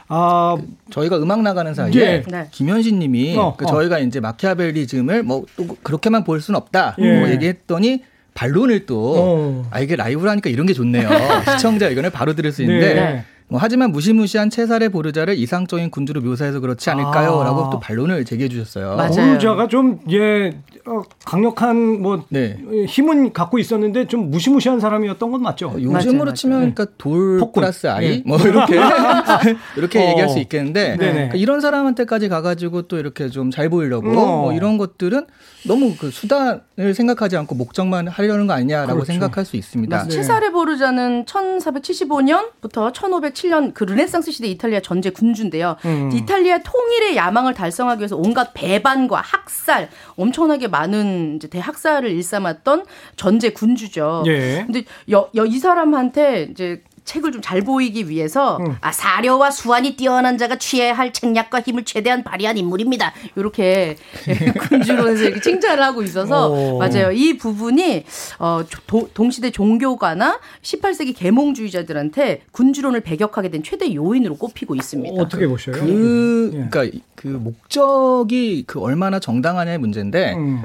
아, 0.08 0.56
그 0.58 0.66
저희가 0.92 1.18
음악 1.18 1.42
나가는 1.42 1.74
사이에 1.74 2.24
네. 2.26 2.48
김현신 2.50 3.00
님이 3.00 3.36
어, 3.38 3.56
그 3.58 3.66
어. 3.66 3.68
저희가 3.68 4.00
이제 4.00 4.22
마키아벨리즘을 4.22 5.24
뭐또 5.24 5.68
그렇게만 5.84 6.24
볼 6.24 6.40
수는 6.40 6.58
없다. 6.58 6.96
예. 7.00 7.20
뭐 7.20 7.30
얘기했더니 7.30 8.04
반론을 8.34 8.86
또, 8.86 9.16
어. 9.18 9.68
아, 9.72 9.82
이게 9.82 9.98
라이브로 9.98 10.30
하니까 10.30 10.50
이런 10.50 10.66
게 10.66 10.72
좋네요. 10.72 11.10
시청자 11.52 11.90
의견을 11.90 12.12
바로 12.12 12.34
들을 12.34 12.54
수 12.54 12.62
있는데, 12.62 12.94
네. 12.94 13.26
뭐 13.52 13.60
하지만 13.62 13.92
무시무시한 13.92 14.50
채살의 14.50 14.90
보르자를 14.90 15.38
이상적인 15.38 15.92
군주로 15.92 16.22
묘사해서 16.22 16.62
그렇지 16.62 16.90
않을까요? 16.90 17.42
아. 17.42 17.44
라고 17.44 17.70
또 17.70 17.80
반론을 17.82 18.24
제기해 18.24 18.48
주셨어요. 18.48 18.96
보르자가 19.14 19.68
좀, 19.68 20.00
예, 20.10 20.58
어, 20.86 21.02
강력한 21.26 22.02
뭐 22.02 22.24
네. 22.30 22.58
힘은 22.88 23.34
갖고 23.34 23.60
있었는데 23.60 24.08
좀 24.08 24.32
무시무시한 24.32 24.80
사람이었던 24.80 25.32
건 25.32 25.42
맞죠? 25.42 25.74
요즘으로 25.78 26.24
맞아요, 26.24 26.34
치면 26.34 26.60
맞아요. 26.60 26.74
그러니까 26.74 26.96
돌 26.98 27.40
폭군. 27.40 27.62
플러스 27.62 27.88
아이 27.88 28.10
네. 28.10 28.24
뭐 28.26 28.38
이렇게 28.40 28.76
이렇게 29.76 30.00
어. 30.00 30.10
얘기할 30.10 30.30
수 30.30 30.40
있겠는데 30.40 30.96
그러니까 30.98 31.36
이런 31.36 31.60
사람한테까지 31.62 32.30
가가지고 32.30 32.84
또 32.84 32.98
이렇게 32.98 33.28
좀 33.30 33.52
잘 33.52 33.70
보이려고 33.70 34.10
어. 34.12 34.14
뭐 34.44 34.54
이런 34.54 34.78
것들은 34.78 35.26
너무 35.68 35.94
그 36.00 36.10
수단을 36.10 36.94
생각하지 36.96 37.36
않고 37.38 37.54
목적만 37.56 38.08
하려는 38.08 38.48
거 38.48 38.54
아니냐라고 38.54 38.94
그렇죠. 38.94 39.12
생각할 39.12 39.44
수 39.46 39.58
있습니다. 39.58 40.04
네. 40.04 40.10
치사레 40.10 40.52
보르자는 40.52 41.26
1475년부터 41.26 42.94
1507년 43.42 43.74
그 43.74 43.84
르네상스 43.84 44.32
시대 44.32 44.48
이탈리아 44.48 44.80
전제 44.80 45.10
군주인데요. 45.10 45.78
음. 45.86 46.12
이탈리아 46.14 46.60
통일의 46.60 47.16
야망을 47.16 47.54
달성하기 47.54 48.00
위해서 48.00 48.16
온갖 48.16 48.52
배반과 48.54 49.22
학살, 49.22 49.90
엄청나게 50.16 50.68
많은 50.68 51.38
이제 51.38 51.48
대학살을 51.48 52.10
일삼았던 52.12 52.86
전제 53.16 53.50
군주죠. 53.50 54.24
예. 54.28 54.64
근데 54.66 54.84
여, 55.12 55.30
여, 55.36 55.46
이 55.46 55.58
사람한테 55.58 56.50
이제 56.52 56.84
책을 57.06 57.32
좀 57.34 57.42
잘 57.42 57.62
보이기 57.62 58.08
위해서 58.08 58.58
음. 58.58 58.78
아 58.82 58.92
사려와 58.92 59.52
수완이 59.52 59.96
뛰어난 59.98 60.38
자가 60.38 60.58
취해야 60.58 60.94
할 60.94 61.12
책략과 61.12 61.62
힘을 61.62 61.84
최대한 61.84 62.24
발휘한 62.24 62.58
인물입니다. 62.58 63.14
이렇게 63.36 63.98
군주론에서 64.70 65.24
이렇게 65.24 65.42
칭찬을 65.42 65.84
하고 65.84 66.04
있어서 66.04 66.50
오. 66.50 66.78
맞아요. 66.78 67.12
이 67.12 67.38
부분이 67.38 68.06
어 68.40 68.64
도, 68.88 69.10
동시대 69.14 69.52
종교가나 69.52 70.40
18세기 70.62 71.16
계몽주의자들한테 71.18 72.44
군주론을 72.52 73.02
배격하게 73.02 73.50
된 73.50 73.64
최대 73.64 73.94
요인으로 73.94 74.36
꼽히고 74.36 74.76
있습니다. 74.76 75.22
어, 75.22 75.28
떻게 75.28 75.48
보셔요? 75.48 75.76
그 75.76 76.52
예. 76.54 76.68
그러니까 76.70 77.00
그 77.16 77.28
목적이 77.28 78.64
그 78.68 78.80
얼마나 78.80 79.20
정당하냐의 79.20 79.78
문제인데 79.78 80.36
음. 80.36 80.64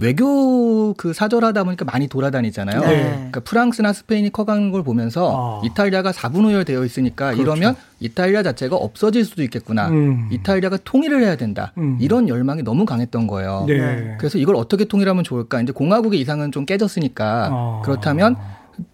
외교 0.00 0.94
그 0.94 1.12
사절하다 1.12 1.64
보니까 1.64 1.84
많이 1.84 2.06
돌아다니잖아요. 2.06 2.80
네. 2.80 3.10
그러니까 3.14 3.40
프랑스나 3.40 3.92
스페인이 3.92 4.30
커가는 4.30 4.70
걸 4.70 4.84
보면서 4.84 5.60
아. 5.60 5.66
이탈리아가 5.66 6.12
사분오열되어 6.12 6.84
있으니까 6.84 7.32
그렇죠. 7.32 7.42
이러면 7.42 7.76
이탈리아 7.98 8.44
자체가 8.44 8.76
없어질 8.76 9.24
수도 9.24 9.42
있겠구나. 9.42 9.88
음. 9.88 10.28
이탈리아가 10.30 10.78
통일을 10.84 11.22
해야 11.22 11.34
된다. 11.34 11.72
음. 11.78 11.98
이런 12.00 12.28
열망이 12.28 12.62
너무 12.62 12.84
강했던 12.84 13.26
거예요. 13.26 13.64
네. 13.66 14.16
그래서 14.18 14.38
이걸 14.38 14.54
어떻게 14.54 14.84
통일하면 14.84 15.24
좋을까? 15.24 15.60
이제 15.62 15.72
공화국의 15.72 16.20
이상은 16.20 16.52
좀 16.52 16.64
깨졌으니까 16.64 17.48
아. 17.50 17.82
그렇다면 17.84 18.36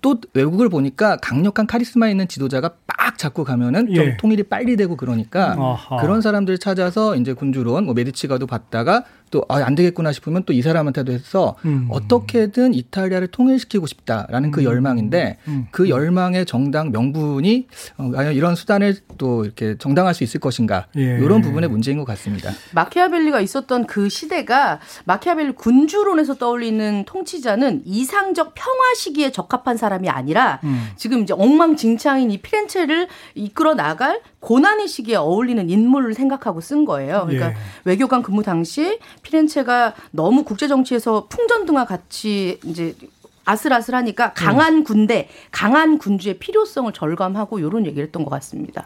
또 0.00 0.18
외국을 0.32 0.68
보니까 0.70 1.16
강력한 1.16 1.66
카리스마 1.66 2.08
있는 2.08 2.26
지도자가 2.28 2.70
빡 2.86 3.18
잡고 3.18 3.44
가면은 3.44 3.86
좀 3.94 3.96
예. 3.96 4.16
통일이 4.16 4.42
빨리 4.42 4.76
되고 4.76 4.96
그러니까 4.96 5.54
아하. 5.58 6.00
그런 6.00 6.20
사람들 6.22 6.58
찾아서 6.58 7.16
이제 7.16 7.32
군주론 7.32 7.84
뭐 7.84 7.94
메디치가도 7.94 8.46
받다가 8.46 9.04
또안 9.34 9.62
아, 9.62 9.74
되겠구나 9.74 10.10
싶으면 10.12 10.44
또 10.44 10.54
이 10.54 10.62
사람한테도 10.62 11.12
해서 11.12 11.56
음. 11.64 11.88
어떻게든 11.90 12.74
이탈리아를 12.74 13.28
통일시키고 13.28 13.86
싶다라는 13.86 14.50
그 14.50 14.60
음. 14.60 14.64
열망인데 14.64 15.38
음. 15.48 15.66
그 15.70 15.88
열망의 15.88 16.46
정당 16.46 16.92
명분이 16.92 17.66
어, 17.98 18.10
과연 18.10 18.34
이런 18.34 18.54
수단을 18.54 18.96
또 19.18 19.44
이렇게 19.44 19.76
정당할 19.78 20.14
수 20.14 20.22
있을 20.24 20.40
것인가 20.40 20.86
예. 20.96 21.18
이런 21.18 21.42
부분의 21.42 21.68
문제인 21.68 21.98
것 21.98 22.04
같습니다. 22.04 22.52
마키아벨리가 22.72 23.40
있었던 23.40 23.86
그 23.86 24.08
시대가 24.08 24.80
마키아벨리 25.04 25.52
군주론에서 25.52 26.34
떠올리는 26.34 27.04
통치자는 27.04 27.82
이상적 27.84 28.52
평화 28.54 28.94
시기에 28.94 29.32
적합한 29.32 29.76
사람이 29.76 30.08
아니라 30.08 30.60
음. 30.64 30.90
지금 30.96 31.22
이제 31.22 31.34
엉망진창인 31.34 32.30
이 32.30 32.38
피렌체를 32.38 33.08
이끌어 33.34 33.74
나갈 33.74 34.20
고난의 34.40 34.88
시기에 34.88 35.16
어울리는 35.16 35.68
인물을 35.68 36.14
생각하고 36.14 36.60
쓴 36.60 36.84
거예요. 36.84 37.24
그러니까 37.26 37.50
예. 37.50 37.54
외교관 37.84 38.22
근무 38.22 38.42
당시 38.42 38.98
피렌체가 39.24 39.94
너무 40.12 40.44
국제 40.44 40.68
정치에서 40.68 41.26
풍전등과 41.28 41.86
같이 41.86 42.60
이제 42.64 42.94
아슬아슬하니까 43.44 44.32
강한 44.32 44.78
음. 44.78 44.84
군대, 44.84 45.28
강한 45.50 45.98
군주의 45.98 46.38
필요성을 46.38 46.92
절감하고 46.92 47.58
이런 47.58 47.84
얘기를 47.86 48.04
했던 48.04 48.24
것 48.24 48.30
같습니다. 48.30 48.84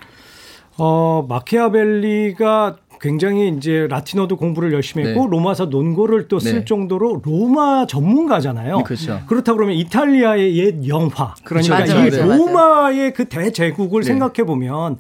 어, 0.78 1.26
마키아벨리가 1.28 2.76
굉장히 3.01 3.55
이제 3.57 3.86
라틴어도 3.89 4.36
공부를 4.36 4.72
열심히 4.72 5.07
했고 5.07 5.24
네. 5.24 5.30
로마서 5.30 5.66
논고를 5.66 6.28
또쓸 6.28 6.61
네. 6.61 6.64
정도로 6.64 7.22
로마 7.24 7.86
전문가잖아요. 7.86 8.82
그렇죠. 8.84 9.20
그렇다 9.26 9.55
그러면 9.55 9.76
이탈리아의 9.76 10.57
옛 10.57 10.89
영화 10.89 11.34
그러니까 11.45 11.84
그렇죠. 11.84 11.99
이 12.05 12.11
로마의 12.11 13.12
그 13.14 13.28
대제국을 13.28 14.03
네. 14.03 14.09
생각해 14.09 14.45
보면 14.45 14.99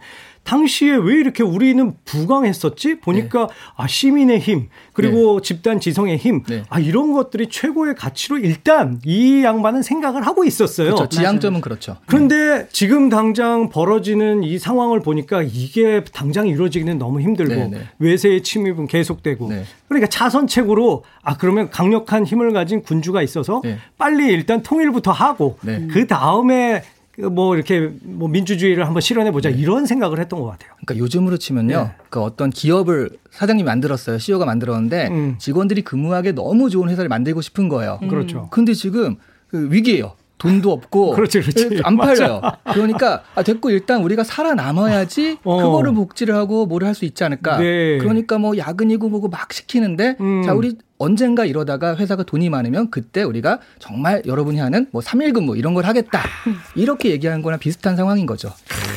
당시에 0.48 0.96
왜 0.96 1.16
이렇게 1.16 1.42
우리는 1.42 1.92
부강했었지? 2.06 3.00
보니까 3.00 3.48
네. 3.48 3.54
아 3.76 3.86
시민의 3.86 4.38
힘 4.40 4.70
그리고 4.94 5.40
네. 5.40 5.46
집단 5.46 5.78
지성의 5.78 6.16
힘, 6.16 6.42
네. 6.44 6.62
아 6.70 6.80
이런 6.80 7.12
것들이 7.12 7.50
최고의 7.50 7.94
가치로 7.94 8.38
일단 8.38 8.98
이 9.04 9.44
양반은 9.44 9.82
생각을 9.82 10.26
하고 10.26 10.44
있었어요. 10.44 10.94
그렇죠. 10.94 11.08
지향점은 11.10 11.60
그렇죠. 11.60 11.98
그런데 12.06 12.66
지금 12.72 13.10
당장 13.10 13.68
벌어지는 13.68 14.42
이 14.42 14.58
상황을 14.58 15.00
보니까 15.00 15.42
이게 15.42 16.02
당장 16.14 16.48
이루어지기는 16.48 16.96
너무 16.96 17.20
힘들고 17.20 17.54
네, 17.54 17.68
네. 17.68 17.80
외세의 17.98 18.42
침입은 18.42 18.86
계속되고 18.86 19.50
네. 19.50 19.64
그러니까 19.88 20.08
차선책으로 20.08 21.04
아 21.22 21.36
그러면 21.36 21.68
강력한 21.68 22.24
힘을 22.24 22.54
가진 22.54 22.82
군주가 22.82 23.20
있어서 23.20 23.60
빨리 23.98 24.32
일단 24.32 24.62
통일부터 24.62 25.12
하고 25.12 25.58
그 25.90 26.06
다음에 26.06 26.82
뭐 27.26 27.56
이렇게 27.56 27.92
뭐 28.02 28.28
민주주의를 28.28 28.86
한번 28.86 29.00
실현해 29.00 29.32
보자 29.32 29.50
네. 29.50 29.56
이런 29.56 29.86
생각을 29.86 30.20
했던 30.20 30.40
것 30.40 30.46
같아요. 30.46 30.70
그러니까 30.84 31.02
요즘으로 31.02 31.36
치면요, 31.36 31.76
네. 31.76 31.90
그 32.10 32.20
어떤 32.20 32.50
기업을 32.50 33.10
사장님이 33.30 33.66
만들었어요, 33.66 34.18
CEO가 34.18 34.44
만들었는데 34.44 35.08
음. 35.08 35.34
직원들이 35.38 35.82
근무하기 35.82 36.34
너무 36.34 36.70
좋은 36.70 36.88
회사를 36.88 37.08
만들고 37.08 37.40
싶은 37.40 37.68
거예요. 37.68 37.98
음. 38.02 38.08
그렇죠. 38.08 38.48
근데 38.50 38.72
지금 38.72 39.16
그 39.48 39.68
위기예요. 39.72 40.12
돈도 40.38 40.72
없고 40.72 41.12
그렇지, 41.16 41.40
그렇지. 41.40 41.80
안 41.84 41.96
팔려요. 41.96 42.40
그러니까 42.72 43.22
아 43.34 43.42
됐고 43.42 43.70
일단 43.70 44.02
우리가 44.02 44.24
살아남아야지 44.24 45.38
어. 45.44 45.56
그거를 45.62 45.92
복지를 45.92 46.34
하고 46.34 46.66
뭘할수 46.66 47.04
있지 47.04 47.24
않을까. 47.24 47.58
네. 47.58 47.98
그러니까 47.98 48.38
뭐 48.38 48.56
야근이고 48.56 49.08
뭐고 49.08 49.28
막 49.28 49.52
시키는데 49.52 50.16
음. 50.20 50.42
자 50.44 50.54
우리 50.54 50.76
언젠가 50.98 51.44
이러다가 51.44 51.96
회사가 51.96 52.22
돈이 52.24 52.50
많으면 52.50 52.90
그때 52.90 53.22
우리가 53.22 53.60
정말 53.78 54.22
여러분이 54.26 54.58
하는 54.58 54.86
뭐 54.90 55.00
3일 55.00 55.34
근무 55.34 55.56
이런 55.56 55.74
걸 55.74 55.84
하겠다. 55.84 56.22
이렇게 56.74 57.10
얘기하는 57.10 57.42
거랑 57.42 57.58
비슷한 57.58 57.96
상황인 57.96 58.26
거죠. 58.26 58.52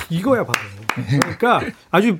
이거야 0.09 0.45
바로. 0.45 0.59
그러니까 1.21 1.61
아주 1.89 2.17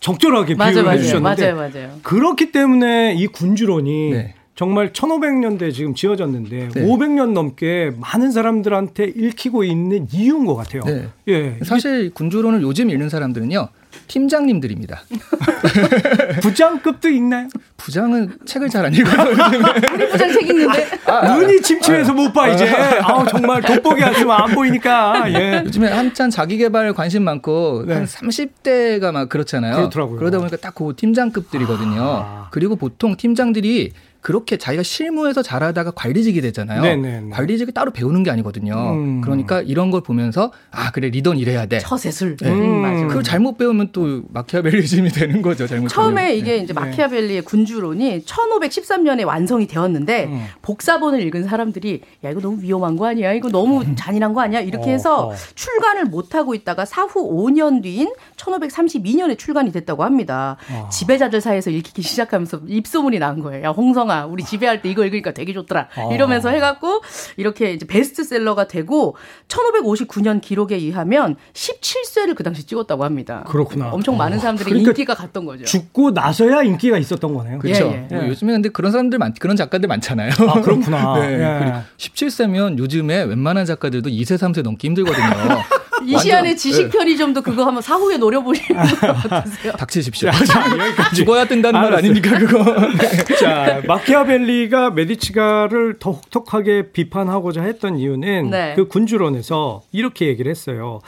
적절하게 0.00 0.54
비유를 0.54 0.92
해주셨는데 0.92 1.52
맞아요, 1.52 1.70
맞아요. 1.72 1.98
그렇기 2.02 2.52
때문에 2.52 3.14
이 3.14 3.26
군주론이 3.26 4.10
네. 4.10 4.34
정말 4.58 4.92
1500년대 4.92 5.72
지금 5.72 5.94
지어졌는데 5.94 6.70
네. 6.74 6.84
500년 6.84 7.30
넘게 7.30 7.92
많은 7.96 8.32
사람들한테 8.32 9.12
읽히고 9.14 9.62
있는 9.62 10.08
이유인 10.10 10.46
것 10.46 10.56
같아요. 10.56 10.82
네. 10.84 11.06
예. 11.28 11.58
사실 11.62 12.10
군주론을 12.12 12.62
요즘 12.62 12.90
읽는 12.90 13.08
사람들은요. 13.08 13.68
팀장님들입니다. 14.08 15.02
부장급도 16.42 17.08
있나요? 17.08 17.48
부장은 17.76 18.38
책을 18.46 18.68
잘 18.68 18.84
안 18.84 18.94
읽어요. 18.94 19.28
우리 19.94 20.08
부장 20.08 20.32
책 20.32 20.42
읽는데 20.48 20.86
아, 21.06 21.12
아, 21.12 21.36
눈이 21.36 21.62
침침해서 21.62 22.12
못봐 22.12 22.48
이제. 22.48 22.68
아 22.68 23.24
정말 23.26 23.62
돋보기 23.62 24.02
안 24.02 24.12
쓰면 24.14 24.30
안 24.30 24.54
보이니까. 24.54 25.24
예. 25.34 25.62
요즘에 25.66 25.88
한참 25.88 26.30
자기 26.30 26.56
개발 26.58 26.92
관심 26.94 27.22
많고 27.22 27.84
네. 27.86 27.94
한 27.94 28.04
30대가 28.06 29.12
막 29.12 29.28
그렇잖아요. 29.28 29.76
그렇더라고요. 29.76 30.18
그러다 30.18 30.38
보니까 30.38 30.56
딱 30.56 30.74
그 30.74 30.94
팀장급들이거든요. 30.96 32.00
아. 32.00 32.48
그리고 32.52 32.76
보통 32.76 33.16
팀장들이 33.16 33.92
그렇게 34.20 34.56
자기가 34.56 34.82
실무에서 34.82 35.42
잘하다가 35.42 35.92
관리직이 35.92 36.40
되잖아요. 36.40 36.82
네네네. 36.82 37.20
네, 37.20 37.30
관리직이 37.30 37.72
따로 37.72 37.92
배우는 37.92 38.24
게 38.24 38.30
아니거든요. 38.30 38.74
음. 38.74 39.20
그러니까 39.20 39.62
이런 39.62 39.90
걸 39.90 40.00
보면서 40.00 40.52
아 40.70 40.90
그래 40.90 41.08
리더는 41.08 41.38
이래야 41.38 41.66
돼. 41.66 41.78
처세술. 41.78 42.36
네. 42.36 42.50
음, 42.50 42.82
맞아. 42.82 43.06
그걸 43.06 43.22
잘못 43.22 43.56
배우면 43.58 43.90
또 43.92 44.22
마키아벨리즘이 44.30 45.10
되는 45.10 45.40
거죠. 45.40 45.66
잘못. 45.66 45.88
처음에 45.88 46.26
배우면. 46.28 46.36
이게 46.36 46.56
이제 46.56 46.72
네. 46.72 46.80
마키아벨리의 46.80 47.42
군주론이 47.42 48.24
1513년에 48.24 49.24
완성이 49.24 49.66
되었는데 49.68 50.24
음. 50.24 50.46
복사본을 50.62 51.20
읽은 51.22 51.44
사람들이 51.44 52.02
야 52.24 52.30
이거 52.30 52.40
너무 52.40 52.60
위험한 52.60 52.96
거 52.96 53.06
아니야? 53.06 53.32
이거 53.32 53.48
너무 53.48 53.82
음. 53.82 53.94
잔인한 53.96 54.34
거 54.34 54.40
아니야? 54.40 54.60
이렇게 54.60 54.90
해서 54.92 55.28
어, 55.28 55.32
어. 55.32 55.34
출간을 55.54 56.06
못 56.06 56.34
하고 56.34 56.54
있다가 56.54 56.84
사후 56.84 57.30
5년 57.46 57.82
뒤인 57.82 58.12
1532년에 58.36 59.38
출간이 59.38 59.70
됐다고 59.70 60.02
합니다. 60.02 60.56
어. 60.72 60.88
지배자들 60.90 61.40
사이에서 61.40 61.70
읽히기 61.70 62.02
시작하면서 62.02 62.62
입소문이 62.66 63.18
난 63.20 63.40
거예요. 63.40 63.64
야 63.64 63.70
홍성 63.70 64.07
아, 64.10 64.26
우리 64.26 64.44
지배할 64.44 64.82
때 64.82 64.88
이거 64.90 65.04
읽으니까 65.04 65.32
되게 65.32 65.52
좋더라. 65.52 65.88
어. 65.96 66.12
이러면서 66.12 66.50
해갖고 66.50 67.02
이렇게 67.36 67.72
이제 67.72 67.86
베스트셀러가 67.86 68.68
되고 68.68 69.16
1559년 69.48 70.40
기록에 70.40 70.76
의하면 70.76 71.36
17쇄를 71.52 72.34
그 72.34 72.42
당시 72.42 72.64
찍었다고 72.64 73.04
합니다. 73.04 73.44
그렇구나. 73.48 73.90
엄청 73.90 74.16
많은 74.16 74.38
어. 74.38 74.40
사람들이 74.40 74.70
그러니까 74.70 74.90
인기가 74.90 75.14
갔던 75.14 75.44
거죠. 75.44 75.64
죽고 75.64 76.10
나서야 76.12 76.62
인기가 76.62 76.98
있었던 76.98 77.34
거네요. 77.34 77.58
그렇죠. 77.58 77.86
예, 77.86 78.08
예. 78.10 78.14
뭐 78.16 78.28
요즘에 78.28 78.52
근데 78.52 78.68
그런 78.68 78.92
사람들 78.92 79.18
많, 79.18 79.34
그런 79.34 79.56
작가들 79.56 79.88
많잖아요. 79.88 80.30
아 80.48 80.60
그렇구나. 80.60 81.18
네. 81.20 81.40
예. 81.40 81.82
17세면 81.96 82.78
요즘에 82.78 83.22
웬만한 83.24 83.64
작가들도 83.66 84.10
2세, 84.10 84.36
3세 84.36 84.62
넘기 84.62 84.86
힘들거든요. 84.88 85.26
이시안의 86.06 86.56
지식 86.56 86.84
네. 86.84 86.90
편의점도 86.90 87.42
그거 87.42 87.64
한번 87.64 87.82
사후에 87.82 88.16
노려보시는 88.16 88.80
거 88.82 89.10
어떠세요? 89.10 89.72
닥치십시오. 89.78 90.30
자, 90.30 90.64
죽어야 91.14 91.46
된다는 91.46 91.80
말 91.80 91.94
아닙니까 91.94 92.38
그거? 92.38 92.62
네. 92.98 93.34
자 93.36 93.82
마키아벨리가 93.86 94.90
메디치가를 94.90 95.98
더 95.98 96.12
혹독하게 96.12 96.92
비판하고자 96.92 97.62
했던 97.62 97.98
이유는 97.98 98.50
네. 98.50 98.74
그 98.76 98.88
군주론에서 98.88 99.82
이렇게 99.92 100.26
얘기를 100.26 100.50
했어요. 100.50 101.00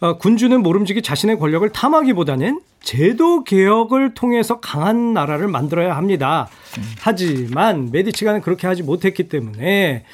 어, 0.00 0.16
군주는 0.16 0.62
모름지기 0.62 1.02
자신의 1.02 1.38
권력을 1.38 1.68
탐하기보다는 1.70 2.60
제도 2.80 3.42
개혁을 3.42 4.14
통해서 4.14 4.60
강한 4.60 5.12
나라를 5.12 5.48
만들어야 5.48 5.96
합니다. 5.96 6.48
음. 6.78 6.84
하지만 7.00 7.90
메디치가는 7.90 8.40
그렇게 8.40 8.68
하지 8.68 8.84
못했기 8.84 9.28
때문에 9.28 10.04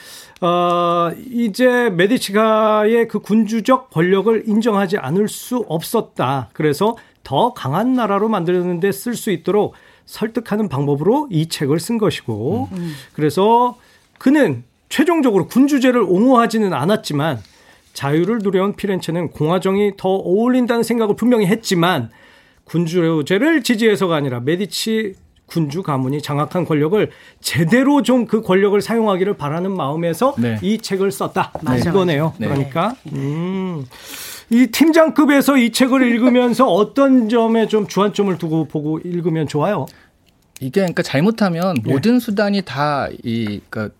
어, 0.45 1.11
이제 1.30 1.88
메디치가의 1.88 3.09
그 3.09 3.20
군주적 3.20 3.88
권력을 3.88 4.42
인정하지 4.47 4.99
않을 4.99 5.26
수 5.28 5.64
없었다. 5.68 6.51
그래서 6.53 6.99
더 7.22 7.55
강한 7.55 7.95
나라로 7.95 8.28
만드는데 8.28 8.92
쓸 8.92 9.14
수 9.14 9.30
있도록 9.30 9.72
설득하는 10.05 10.68
방법으로 10.68 11.28
이 11.30 11.49
책을 11.49 11.80
쓴 11.80 11.97
것이고, 11.97 12.68
음. 12.72 12.92
그래서 13.14 13.78
그는 14.18 14.64
최종적으로 14.90 15.47
군주제를 15.47 16.03
옹호하지는 16.03 16.74
않았지만 16.74 17.38
자유를 17.95 18.40
누려온 18.42 18.76
피렌체는 18.76 19.30
공화정이 19.30 19.92
더 19.97 20.11
어울린다는 20.11 20.82
생각을 20.82 21.16
분명히 21.16 21.47
했지만 21.47 22.11
군주제를 22.64 23.62
지지해서가 23.62 24.14
아니라 24.14 24.40
메디치 24.40 25.14
군주 25.55 25.82
가문이 25.84 26.20
장악한 26.20 26.64
권력을 26.64 27.11
제대로 27.40 28.02
좀 28.02 28.24
그 28.26 28.42
권력을 28.42 28.80
사용하기를 28.80 29.36
바라는 29.36 29.70
마음에서 29.76 30.34
네. 30.38 30.59
이 30.62 30.78
책을 30.78 31.12
썼다. 31.12 31.52
맞아, 31.62 31.90
이거네요. 31.90 32.32
네. 32.38 32.48
그러니까 32.48 32.96
음. 33.12 33.84
이 34.50 34.66
팀장급에서 34.66 35.57
이 35.57 35.70
책을 35.70 36.02
읽으면서 36.02 36.66
어떤 36.66 37.28
점에 37.28 37.68
좀 37.68 37.86
주안점을 37.86 38.36
두고 38.38 38.66
보고 38.66 38.98
읽으면 38.98 39.46
좋아요? 39.46 39.86
이게 40.61 40.80
그러니까 40.80 41.02
잘못하면 41.02 41.76
네. 41.84 41.92
모든 41.92 42.18
수단이 42.18 42.62
다이 42.62 43.61
그러니까 43.70 43.90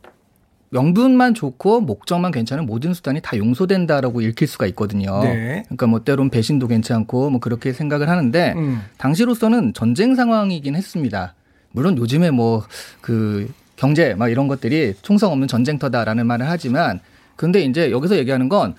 명분만 0.70 1.34
좋고 1.34 1.82
목적만 1.82 2.32
괜찮은 2.32 2.66
모든 2.66 2.94
수단이 2.94 3.20
다 3.20 3.36
용서된다라고 3.36 4.20
읽힐 4.22 4.48
수가 4.48 4.66
있거든요. 4.68 5.22
네. 5.22 5.62
그러니까 5.66 5.86
뭐 5.86 6.00
때론 6.00 6.30
배신도 6.30 6.66
괜찮고 6.66 7.30
뭐 7.30 7.40
그렇게 7.40 7.72
생각을 7.72 8.09
하는데 8.09 8.55
음. 8.57 8.80
당시로서는 8.98 9.74
전쟁 9.74 10.16
상황이긴 10.16 10.74
했습니다. 10.74 11.34
물론 11.75 11.99
요즘에 11.99 12.31
뭐 12.31 12.64
그 13.01 13.53
경제 13.77 14.14
막 14.14 14.29
이런 14.29 14.49
것들이 14.49 14.95
총성 15.03 15.33
없는 15.33 15.49
전쟁터다라는 15.49 16.27
말을 16.27 16.49
하지만 16.49 17.01
근데 17.37 17.61
이제 17.61 17.91
여기서 17.91 18.16
얘기하는 18.16 18.49
건 18.49 18.75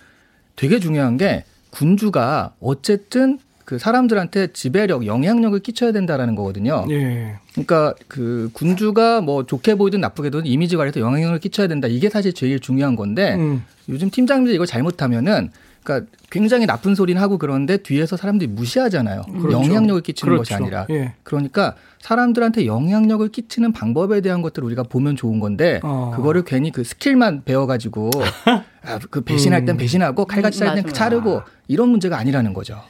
되게 0.55 0.79
중요한 0.79 1.17
게 1.17 1.43
군주가 1.69 2.53
어쨌든 2.61 3.37
그 3.65 3.77
사람들한테 3.77 4.47
지배력, 4.53 5.05
영향력을 5.05 5.59
끼쳐야 5.59 5.91
된다라는 5.91 6.35
거거든요. 6.35 6.85
예. 6.91 7.35
그러니까 7.51 7.93
그 8.07 8.49
군주가 8.53 9.21
뭐 9.21 9.45
좋게 9.45 9.75
보이든 9.75 9.99
나쁘게 10.01 10.29
보이든 10.29 10.49
이미지 10.49 10.77
관리에서 10.77 10.99
영향력을 10.99 11.39
끼쳐야 11.39 11.67
된다. 11.67 11.87
이게 11.87 12.09
사실 12.09 12.31
제일 12.33 12.59
중요한 12.59 12.95
건데 12.95 13.35
음. 13.35 13.63
요즘 13.89 14.09
팀장님들 14.09 14.53
이걸 14.53 14.65
잘못하면은 14.67 15.51
그러니까 15.85 16.11
굉장히 16.31 16.65
나쁜 16.65 16.95
소리는 16.95 17.21
하고 17.21 17.37
그러는데 17.37 17.77
뒤에서 17.77 18.17
사람들이 18.17 18.49
무시하잖아요. 18.49 19.21
그렇죠. 19.21 19.51
영향력을 19.51 20.01
끼치는 20.01 20.33
그렇죠. 20.33 20.41
것이 20.41 20.53
아니라. 20.55 20.87
예. 20.89 21.13
그러니까 21.23 21.75
사람들한테 21.99 22.65
영향력을 22.65 23.27
끼치는 23.29 23.71
방법에 23.71 24.21
대한 24.21 24.41
것들을 24.41 24.65
우리가 24.65 24.83
보면 24.83 25.15
좋은 25.15 25.39
건데 25.39 25.79
어. 25.83 26.11
그거를 26.15 26.43
괜히 26.43 26.71
그 26.71 26.83
스킬만 26.83 27.43
배워가지고 27.45 28.09
아, 28.83 28.99
그 29.09 29.21
배신할 29.21 29.65
땐 29.65 29.75
음. 29.75 29.77
배신하고 29.77 30.25
칼같이 30.25 30.63
할땐 30.63 30.87
자르고 30.87 31.43
이런 31.67 31.89
문제가 31.89 32.17
아니라는 32.17 32.53
거죠. 32.53 32.81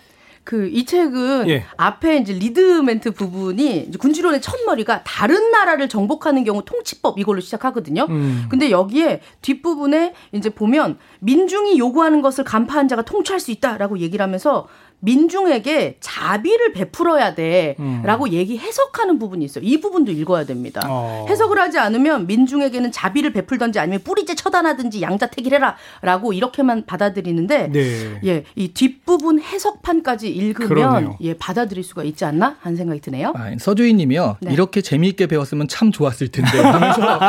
그이 0.45 0.85
책은 0.85 1.49
예. 1.49 1.65
앞에 1.75 2.17
이제 2.17 2.31
리드 2.31 2.59
멘트 2.81 3.11
부분이 3.11 3.87
이제 3.89 3.97
군주론의 3.97 4.41
첫머리가 4.41 5.03
다른 5.03 5.49
나라를 5.51 5.89
정복하는 5.89 6.43
경우 6.43 6.63
통치법 6.63 7.17
이걸로 7.17 7.41
시작하거든요. 7.41 8.05
음. 8.09 8.45
근데 8.47 8.69
여기에 8.69 9.21
뒷부분에 9.41 10.13
이제 10.33 10.49
보면 10.51 10.99
민중이 11.26 11.80
요구하는 11.80 12.21
것을 12.21 12.43
간파한 12.43 12.88
자가 12.88 13.01
통치할 13.01 13.39
수 13.39 13.49
있다라고 13.51 13.97
얘기를 13.99 14.23
하면서 14.23 14.67
민중에게 14.99 15.97
자비를 15.99 16.73
베풀어야 16.73 17.36
돼라고 17.36 18.26
음. 18.26 18.32
얘기 18.32 18.57
해석하는 18.57 19.19
부분이 19.19 19.45
있어요. 19.45 19.63
이 19.63 19.80
부분도 19.80 20.11
읽어야 20.11 20.45
됩니다. 20.45 20.82
어. 20.88 21.26
해석을 21.30 21.59
하지 21.59 21.78
않으면 21.78 22.26
민중에게는 22.28 22.91
자비를 22.91 23.32
베풀던지 23.34 23.78
아니면 23.80 24.01
뿌리째 24.03 24.36
처단하든지 24.36 25.01
양자택일 25.01 25.53
해라라고 25.53 26.34
이렇게만 26.34 26.86
받아들이는데 26.86 27.71
네. 27.71 28.19
예, 28.26 28.43
이 28.55 28.73
뒷부분 28.73 29.41
해석판까지 29.41 30.30
읽으면 30.30 30.69
그러네요. 30.69 31.17
예, 31.21 31.36
받아들일 31.36 31.84
수가 31.84 32.03
있지 32.03 32.26
않나 32.26 32.55
하는 32.61 32.76
생각이 32.76 33.01
드네요. 33.01 33.34
아, 33.36 33.51
서주인 33.59 33.97
님이요. 33.97 34.38
네. 34.41 34.53
이렇게 34.53 34.82
재미있게 34.82 35.28
배웠으면 35.28 35.67
참 35.67 35.91
좋았을 35.91 36.30
텐데 36.30 36.59
하면서 36.59 37.19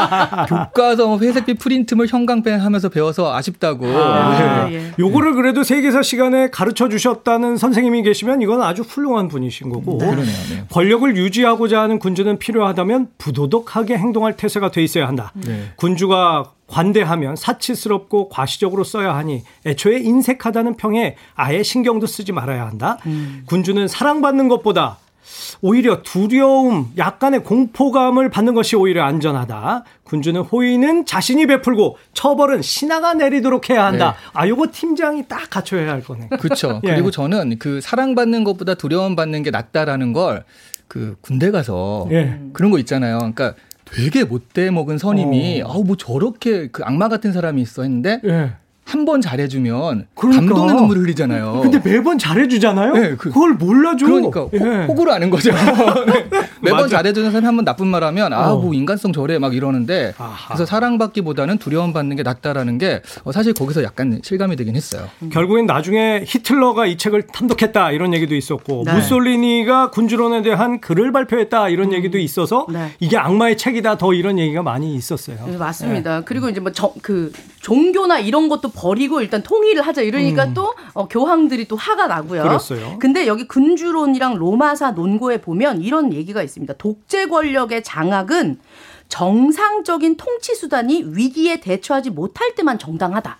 교과서 0.73 1.19
회색빛 1.19 1.59
프린트물 1.59 2.07
형광펜 2.07 2.61
하면서 2.61 2.89
배워서 2.89 3.35
아쉽다고. 3.35 3.86
아, 3.95 4.67
네. 4.69 4.75
예. 4.75 4.93
요거를 4.99 5.35
그래도 5.35 5.63
세계사 5.63 6.03
시간에 6.03 6.51
가르쳐 6.51 6.89
주셨다는 6.89 7.57
선생님이 7.57 8.03
계시면 8.03 8.43
이건 8.43 8.63
아주 8.63 8.83
훌륭한 8.83 9.29
분이신 9.29 9.71
거고 9.71 9.99
네. 9.99 10.15
네. 10.17 10.25
권력을 10.71 11.17
유지하고자 11.17 11.81
하는 11.81 11.99
군주는 11.99 12.39
필요하다면 12.39 13.09
부도덕하게 13.19 13.97
행동할 13.97 14.37
태세가 14.37 14.71
돼 14.71 14.83
있어야 14.83 15.07
한다. 15.09 15.33
네. 15.35 15.71
군주가 15.77 16.53
관대하면 16.67 17.37
사치스럽고 17.37 18.29
과시적으로 18.29 18.85
써야 18.85 19.15
하니 19.15 19.43
애초에 19.65 19.99
인색하다는 19.99 20.77
평에 20.77 21.17
아예 21.35 21.63
신경도 21.63 22.07
쓰지 22.07 22.33
말아야 22.33 22.67
한다. 22.67 22.99
음. 23.07 23.45
군주는 23.47 23.87
사랑받는 23.87 24.49
것보다 24.49 24.99
오히려 25.61 26.03
두려움, 26.03 26.93
약간의 26.97 27.45
공포감을 27.45 28.31
받는 28.31 28.55
것이 28.55 28.77
오히려 28.77 29.05
안전하다. 29.05 29.85
군주는 30.05 30.41
호의는 30.41 31.07
자신이 31.07 31.47
베풀고 31.47 31.99
처벌은 32.15 32.63
신하가 32.63 33.15
내리도록 33.15 33.71
해야 33.71 33.87
한다. 33.87 34.13
네. 34.13 34.31
아, 34.33 34.49
요거 34.49 34.69
팀장이 34.73 35.27
딱 35.29 35.51
갖춰야 35.51 35.91
할 35.91 36.03
거네. 36.03 36.29
그렇죠. 36.41 36.81
예. 36.85 36.89
그리고 36.89 37.11
저는 37.11 37.59
그 37.59 37.81
사랑받는 37.81 38.45
것보다 38.45 38.75
두려움 38.75 39.17
받는 39.17 39.43
게 39.43 39.51
낫다라는 39.51 40.13
걸 40.13 40.45
그 40.89 41.17
군대 41.21 41.51
가서 41.51 42.09
예. 42.11 42.39
그런 42.53 42.71
거 42.71 42.79
있잖아요. 42.79 43.19
그러니까 43.19 43.55
되게 43.85 44.25
못돼 44.25 44.71
먹은 44.71 44.99
선임이 44.99 45.63
어. 45.63 45.73
아우 45.73 45.85
뭐 45.85 45.97
저렇게 45.97 46.69
그 46.69 46.83
악마 46.85 47.09
같은 47.09 47.33
사람이 47.33 47.61
있어 47.63 47.83
했는데 47.83 48.21
예. 48.25 48.53
한 48.87 49.05
번 49.05 49.21
잘해주면 49.21 50.07
그러니까. 50.15 50.41
감동의 50.55 50.75
눈물을 50.77 51.03
흘리잖아요. 51.03 51.61
근데 51.63 51.81
매번 51.85 52.19
잘해주잖아요. 52.19 52.93
네, 52.95 53.15
그, 53.17 53.31
걸 53.31 53.55
몰라줘. 53.55 54.07
그러니까 54.07 54.47
예. 54.55 54.85
호구로 54.87 55.13
아는 55.13 55.29
거죠. 55.31 55.51
네. 56.07 56.27
매번 56.63 56.89
잘해주는 56.89 57.31
사람이 57.31 57.45
한 57.47 57.57
번 57.57 57.65
나쁜 57.65 57.87
말하면 57.89 58.33
아뭐 58.33 58.71
어. 58.71 58.73
인간성 58.75 59.13
저래 59.13 59.39
막 59.39 59.55
이러는데 59.55 60.15
아하. 60.19 60.49
그래서 60.49 60.67
사랑받기보다는 60.67 61.59
두려움 61.59 61.93
받는 61.93 62.17
게 62.17 62.23
낫다라는 62.23 62.79
게 62.79 63.03
어, 63.25 63.33
사실 63.33 63.53
거기서 63.55 63.83
약간 63.83 64.21
실감이 64.23 64.57
되긴 64.57 64.77
했어요. 64.77 65.09
음. 65.23 65.31
결국엔 65.31 65.67
나중에 65.67 66.25
히틀러가 66.27 66.87
이 66.87 66.97
책을 66.97 67.23
탐독했다 67.29 67.93
이런 67.93 68.15
얘기도 68.15 68.35
있었고 68.35 68.83
네. 68.87 68.93
무솔리니가 68.95 69.91
군주론에 69.91 70.43
대한 70.43 70.81
글을 70.81 71.13
발표했다 71.13 71.69
이런 71.71 71.89
음. 71.89 71.93
얘기도 71.95 72.19
있어서 72.19 72.67
네. 72.73 72.93
이게 73.01 73.17
악마의 73.17 73.57
책이다 73.57 73.99
더 73.99 74.15
이런 74.15 74.39
얘기가 74.39 74.63
많이 74.63 74.95
있었어요. 74.95 75.39
네, 75.47 75.57
맞습니다. 75.57 76.23
그리고 76.25 76.49
이제 76.49 76.61
뭐 76.61 76.73
그 77.03 77.33
종교나 77.61 78.19
이런 78.21 78.49
것도 78.49 78.69
버리고 78.77 79.21
일단 79.21 79.43
통일을 79.43 79.83
하자 79.83 80.03
이러니까 80.03 80.45
음. 80.45 80.55
또 80.55 80.75
어, 80.93 81.09
교황들이 81.09 81.67
또 81.67 81.77
화가 81.77 82.07
나고요. 82.07 82.43
그렇어요. 82.43 82.99
근데 82.99 83.27
여기 83.27 83.49
군주론이랑 83.49 84.35
로마사 84.35 84.93
논고에 84.93 85.41
보면 85.41 85.83
이런 85.83 86.13
얘기가 86.13 86.43
있습니다. 86.43 86.75
독재 86.75 87.27
권력의 87.27 87.83
장악은 87.83 88.59
정상적인 89.09 90.17
통치 90.17 90.55
수단이 90.55 91.05
위기에 91.07 91.61
대처하지 91.61 92.11
못할 92.11 92.55
때만 92.55 92.79
정당하다. 92.79 93.39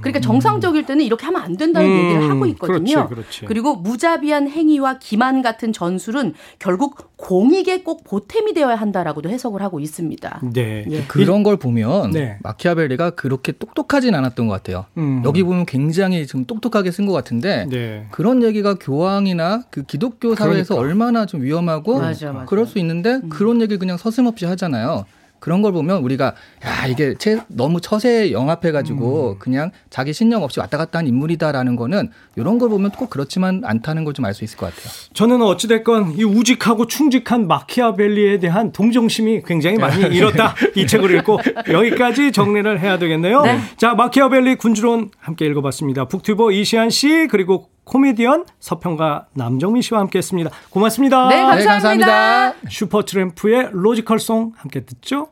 그러니까 0.00 0.20
정상적일 0.20 0.84
때는 0.86 1.04
이렇게 1.04 1.26
하면 1.26 1.42
안 1.42 1.56
된다는 1.56 1.88
음, 1.88 1.96
얘기를 2.04 2.30
하고 2.30 2.46
있거든요. 2.46 3.06
그렇지, 3.08 3.14
그렇지. 3.14 3.44
그리고 3.46 3.76
무자비한 3.76 4.48
행위와 4.48 4.98
기만 4.98 5.42
같은 5.42 5.72
전술은 5.72 6.34
결국 6.58 7.16
공익에 7.16 7.82
꼭 7.82 8.04
보탬이 8.04 8.54
되어야 8.54 8.76
한다라고도 8.76 9.28
해석을 9.28 9.62
하고 9.62 9.78
있습니다. 9.78 10.40
네. 10.52 10.84
예. 10.88 11.02
그런 11.04 11.42
걸 11.42 11.56
보면 11.56 12.10
네. 12.10 12.38
마키아벨리가 12.42 13.10
그렇게 13.10 13.52
똑똑하진 13.52 14.14
않았던 14.14 14.48
것 14.48 14.54
같아요. 14.54 14.86
음. 14.96 15.22
여기 15.24 15.42
보면 15.42 15.66
굉장히 15.66 16.26
좀 16.26 16.44
똑똑하게 16.44 16.90
쓴 16.90 17.06
것 17.06 17.12
같은데 17.12 17.66
네. 17.70 18.06
그런 18.10 18.42
얘기가 18.42 18.74
교황이나 18.74 19.62
그 19.70 19.82
기독교 19.82 20.34
사회에서 20.34 20.74
그러니까. 20.74 20.76
얼마나 20.76 21.26
좀 21.26 21.42
위험하고 21.42 21.98
맞아, 21.98 22.32
맞아. 22.32 22.46
그럴 22.46 22.66
수 22.66 22.78
있는데 22.78 23.20
음. 23.22 23.28
그런 23.28 23.60
얘기를 23.60 23.78
그냥 23.78 23.96
서슴없이 23.96 24.46
하잖아요. 24.46 25.04
그런 25.40 25.62
걸 25.62 25.72
보면 25.72 26.02
우리가 26.02 26.34
야 26.64 26.86
이게 26.86 27.14
채, 27.18 27.40
너무 27.48 27.80
처세에 27.80 28.30
영합해가지고 28.32 29.30
음. 29.32 29.38
그냥 29.38 29.70
자기 29.90 30.12
신념 30.12 30.42
없이 30.42 30.60
왔다 30.60 30.78
갔다 30.78 30.98
한 31.00 31.06
인물이다라는 31.08 31.76
거는 31.76 32.10
이런 32.36 32.58
걸 32.58 32.68
보면 32.68 32.90
꼭 32.92 33.10
그렇지만 33.10 33.62
않다는 33.64 34.04
걸 34.04 34.12
좀 34.12 34.24
알 34.24 34.34
수 34.34 34.44
있을 34.44 34.56
것 34.58 34.66
같아요. 34.66 34.92
저는 35.14 35.40
어찌됐건 35.42 36.14
이 36.18 36.24
우직하고 36.24 36.86
충직한 36.86 37.46
마키아벨리에 37.48 38.38
대한 38.38 38.72
동정심이 38.72 39.42
굉장히 39.46 39.76
많이 39.78 40.02
일었다 40.14 40.54
이 40.76 40.86
책을 40.86 41.14
읽고 41.18 41.38
여기까지 41.72 42.32
정리를 42.32 42.80
해야 42.80 42.98
되겠네요. 42.98 43.42
네. 43.42 43.58
자 43.76 43.94
마키아벨리 43.94 44.56
군주론 44.56 45.10
함께 45.18 45.46
읽어봤습니다. 45.46 46.04
북튜버 46.06 46.50
이시안 46.52 46.90
씨 46.90 47.26
그리고 47.30 47.68
코미디언 47.90 48.44
서평가 48.60 49.26
남정민 49.34 49.82
씨와 49.82 49.98
함께했습니다. 50.00 50.50
고맙습니다. 50.70 51.28
네, 51.28 51.42
감사합니다. 51.42 51.58
네, 51.58 51.66
감사합니다. 51.66 52.54
슈퍼트램프의 52.70 53.70
로지컬송 53.72 54.52
함께 54.56 54.84
듣죠. 54.84 55.26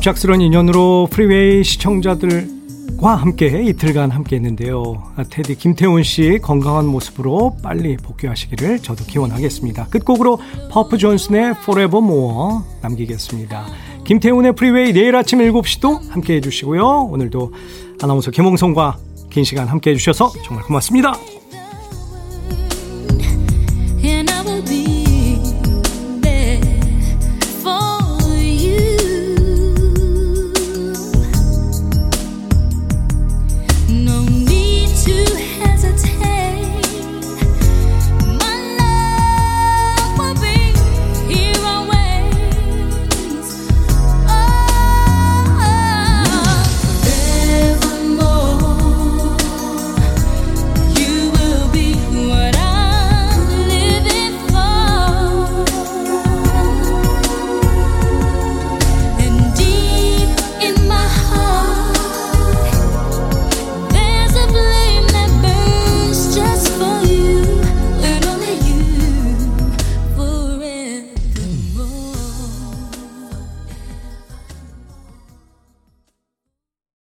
갑작스런 0.00 0.40
인연으로 0.40 1.08
프리웨이 1.10 1.62
시청자들과 1.62 3.16
함께 3.16 3.62
이틀간 3.66 4.10
함께 4.10 4.36
했는데요. 4.36 5.02
아, 5.14 5.24
테디 5.24 5.56
김태훈 5.56 6.02
씨 6.04 6.38
건강한 6.40 6.86
모습으로 6.86 7.58
빨리 7.62 7.98
복귀하시기를 7.98 8.78
저도 8.78 9.04
기원하겠습니다. 9.04 9.88
끝곡으로 9.88 10.38
퍼프 10.70 10.96
존슨의 10.96 11.50
Forever 11.62 12.02
More 12.02 12.60
남기겠습니다. 12.80 13.66
김태훈의 14.04 14.54
프리웨이 14.54 14.94
내일 14.94 15.14
아침 15.16 15.40
7시도 15.40 16.08
함께 16.08 16.36
해주시고요. 16.36 17.08
오늘도 17.10 17.52
아나운서 18.02 18.30
김홍성과 18.30 18.96
긴 19.28 19.44
시간 19.44 19.68
함께 19.68 19.90
해주셔서 19.90 20.32
정말 20.42 20.64
고맙습니다. 20.64 21.39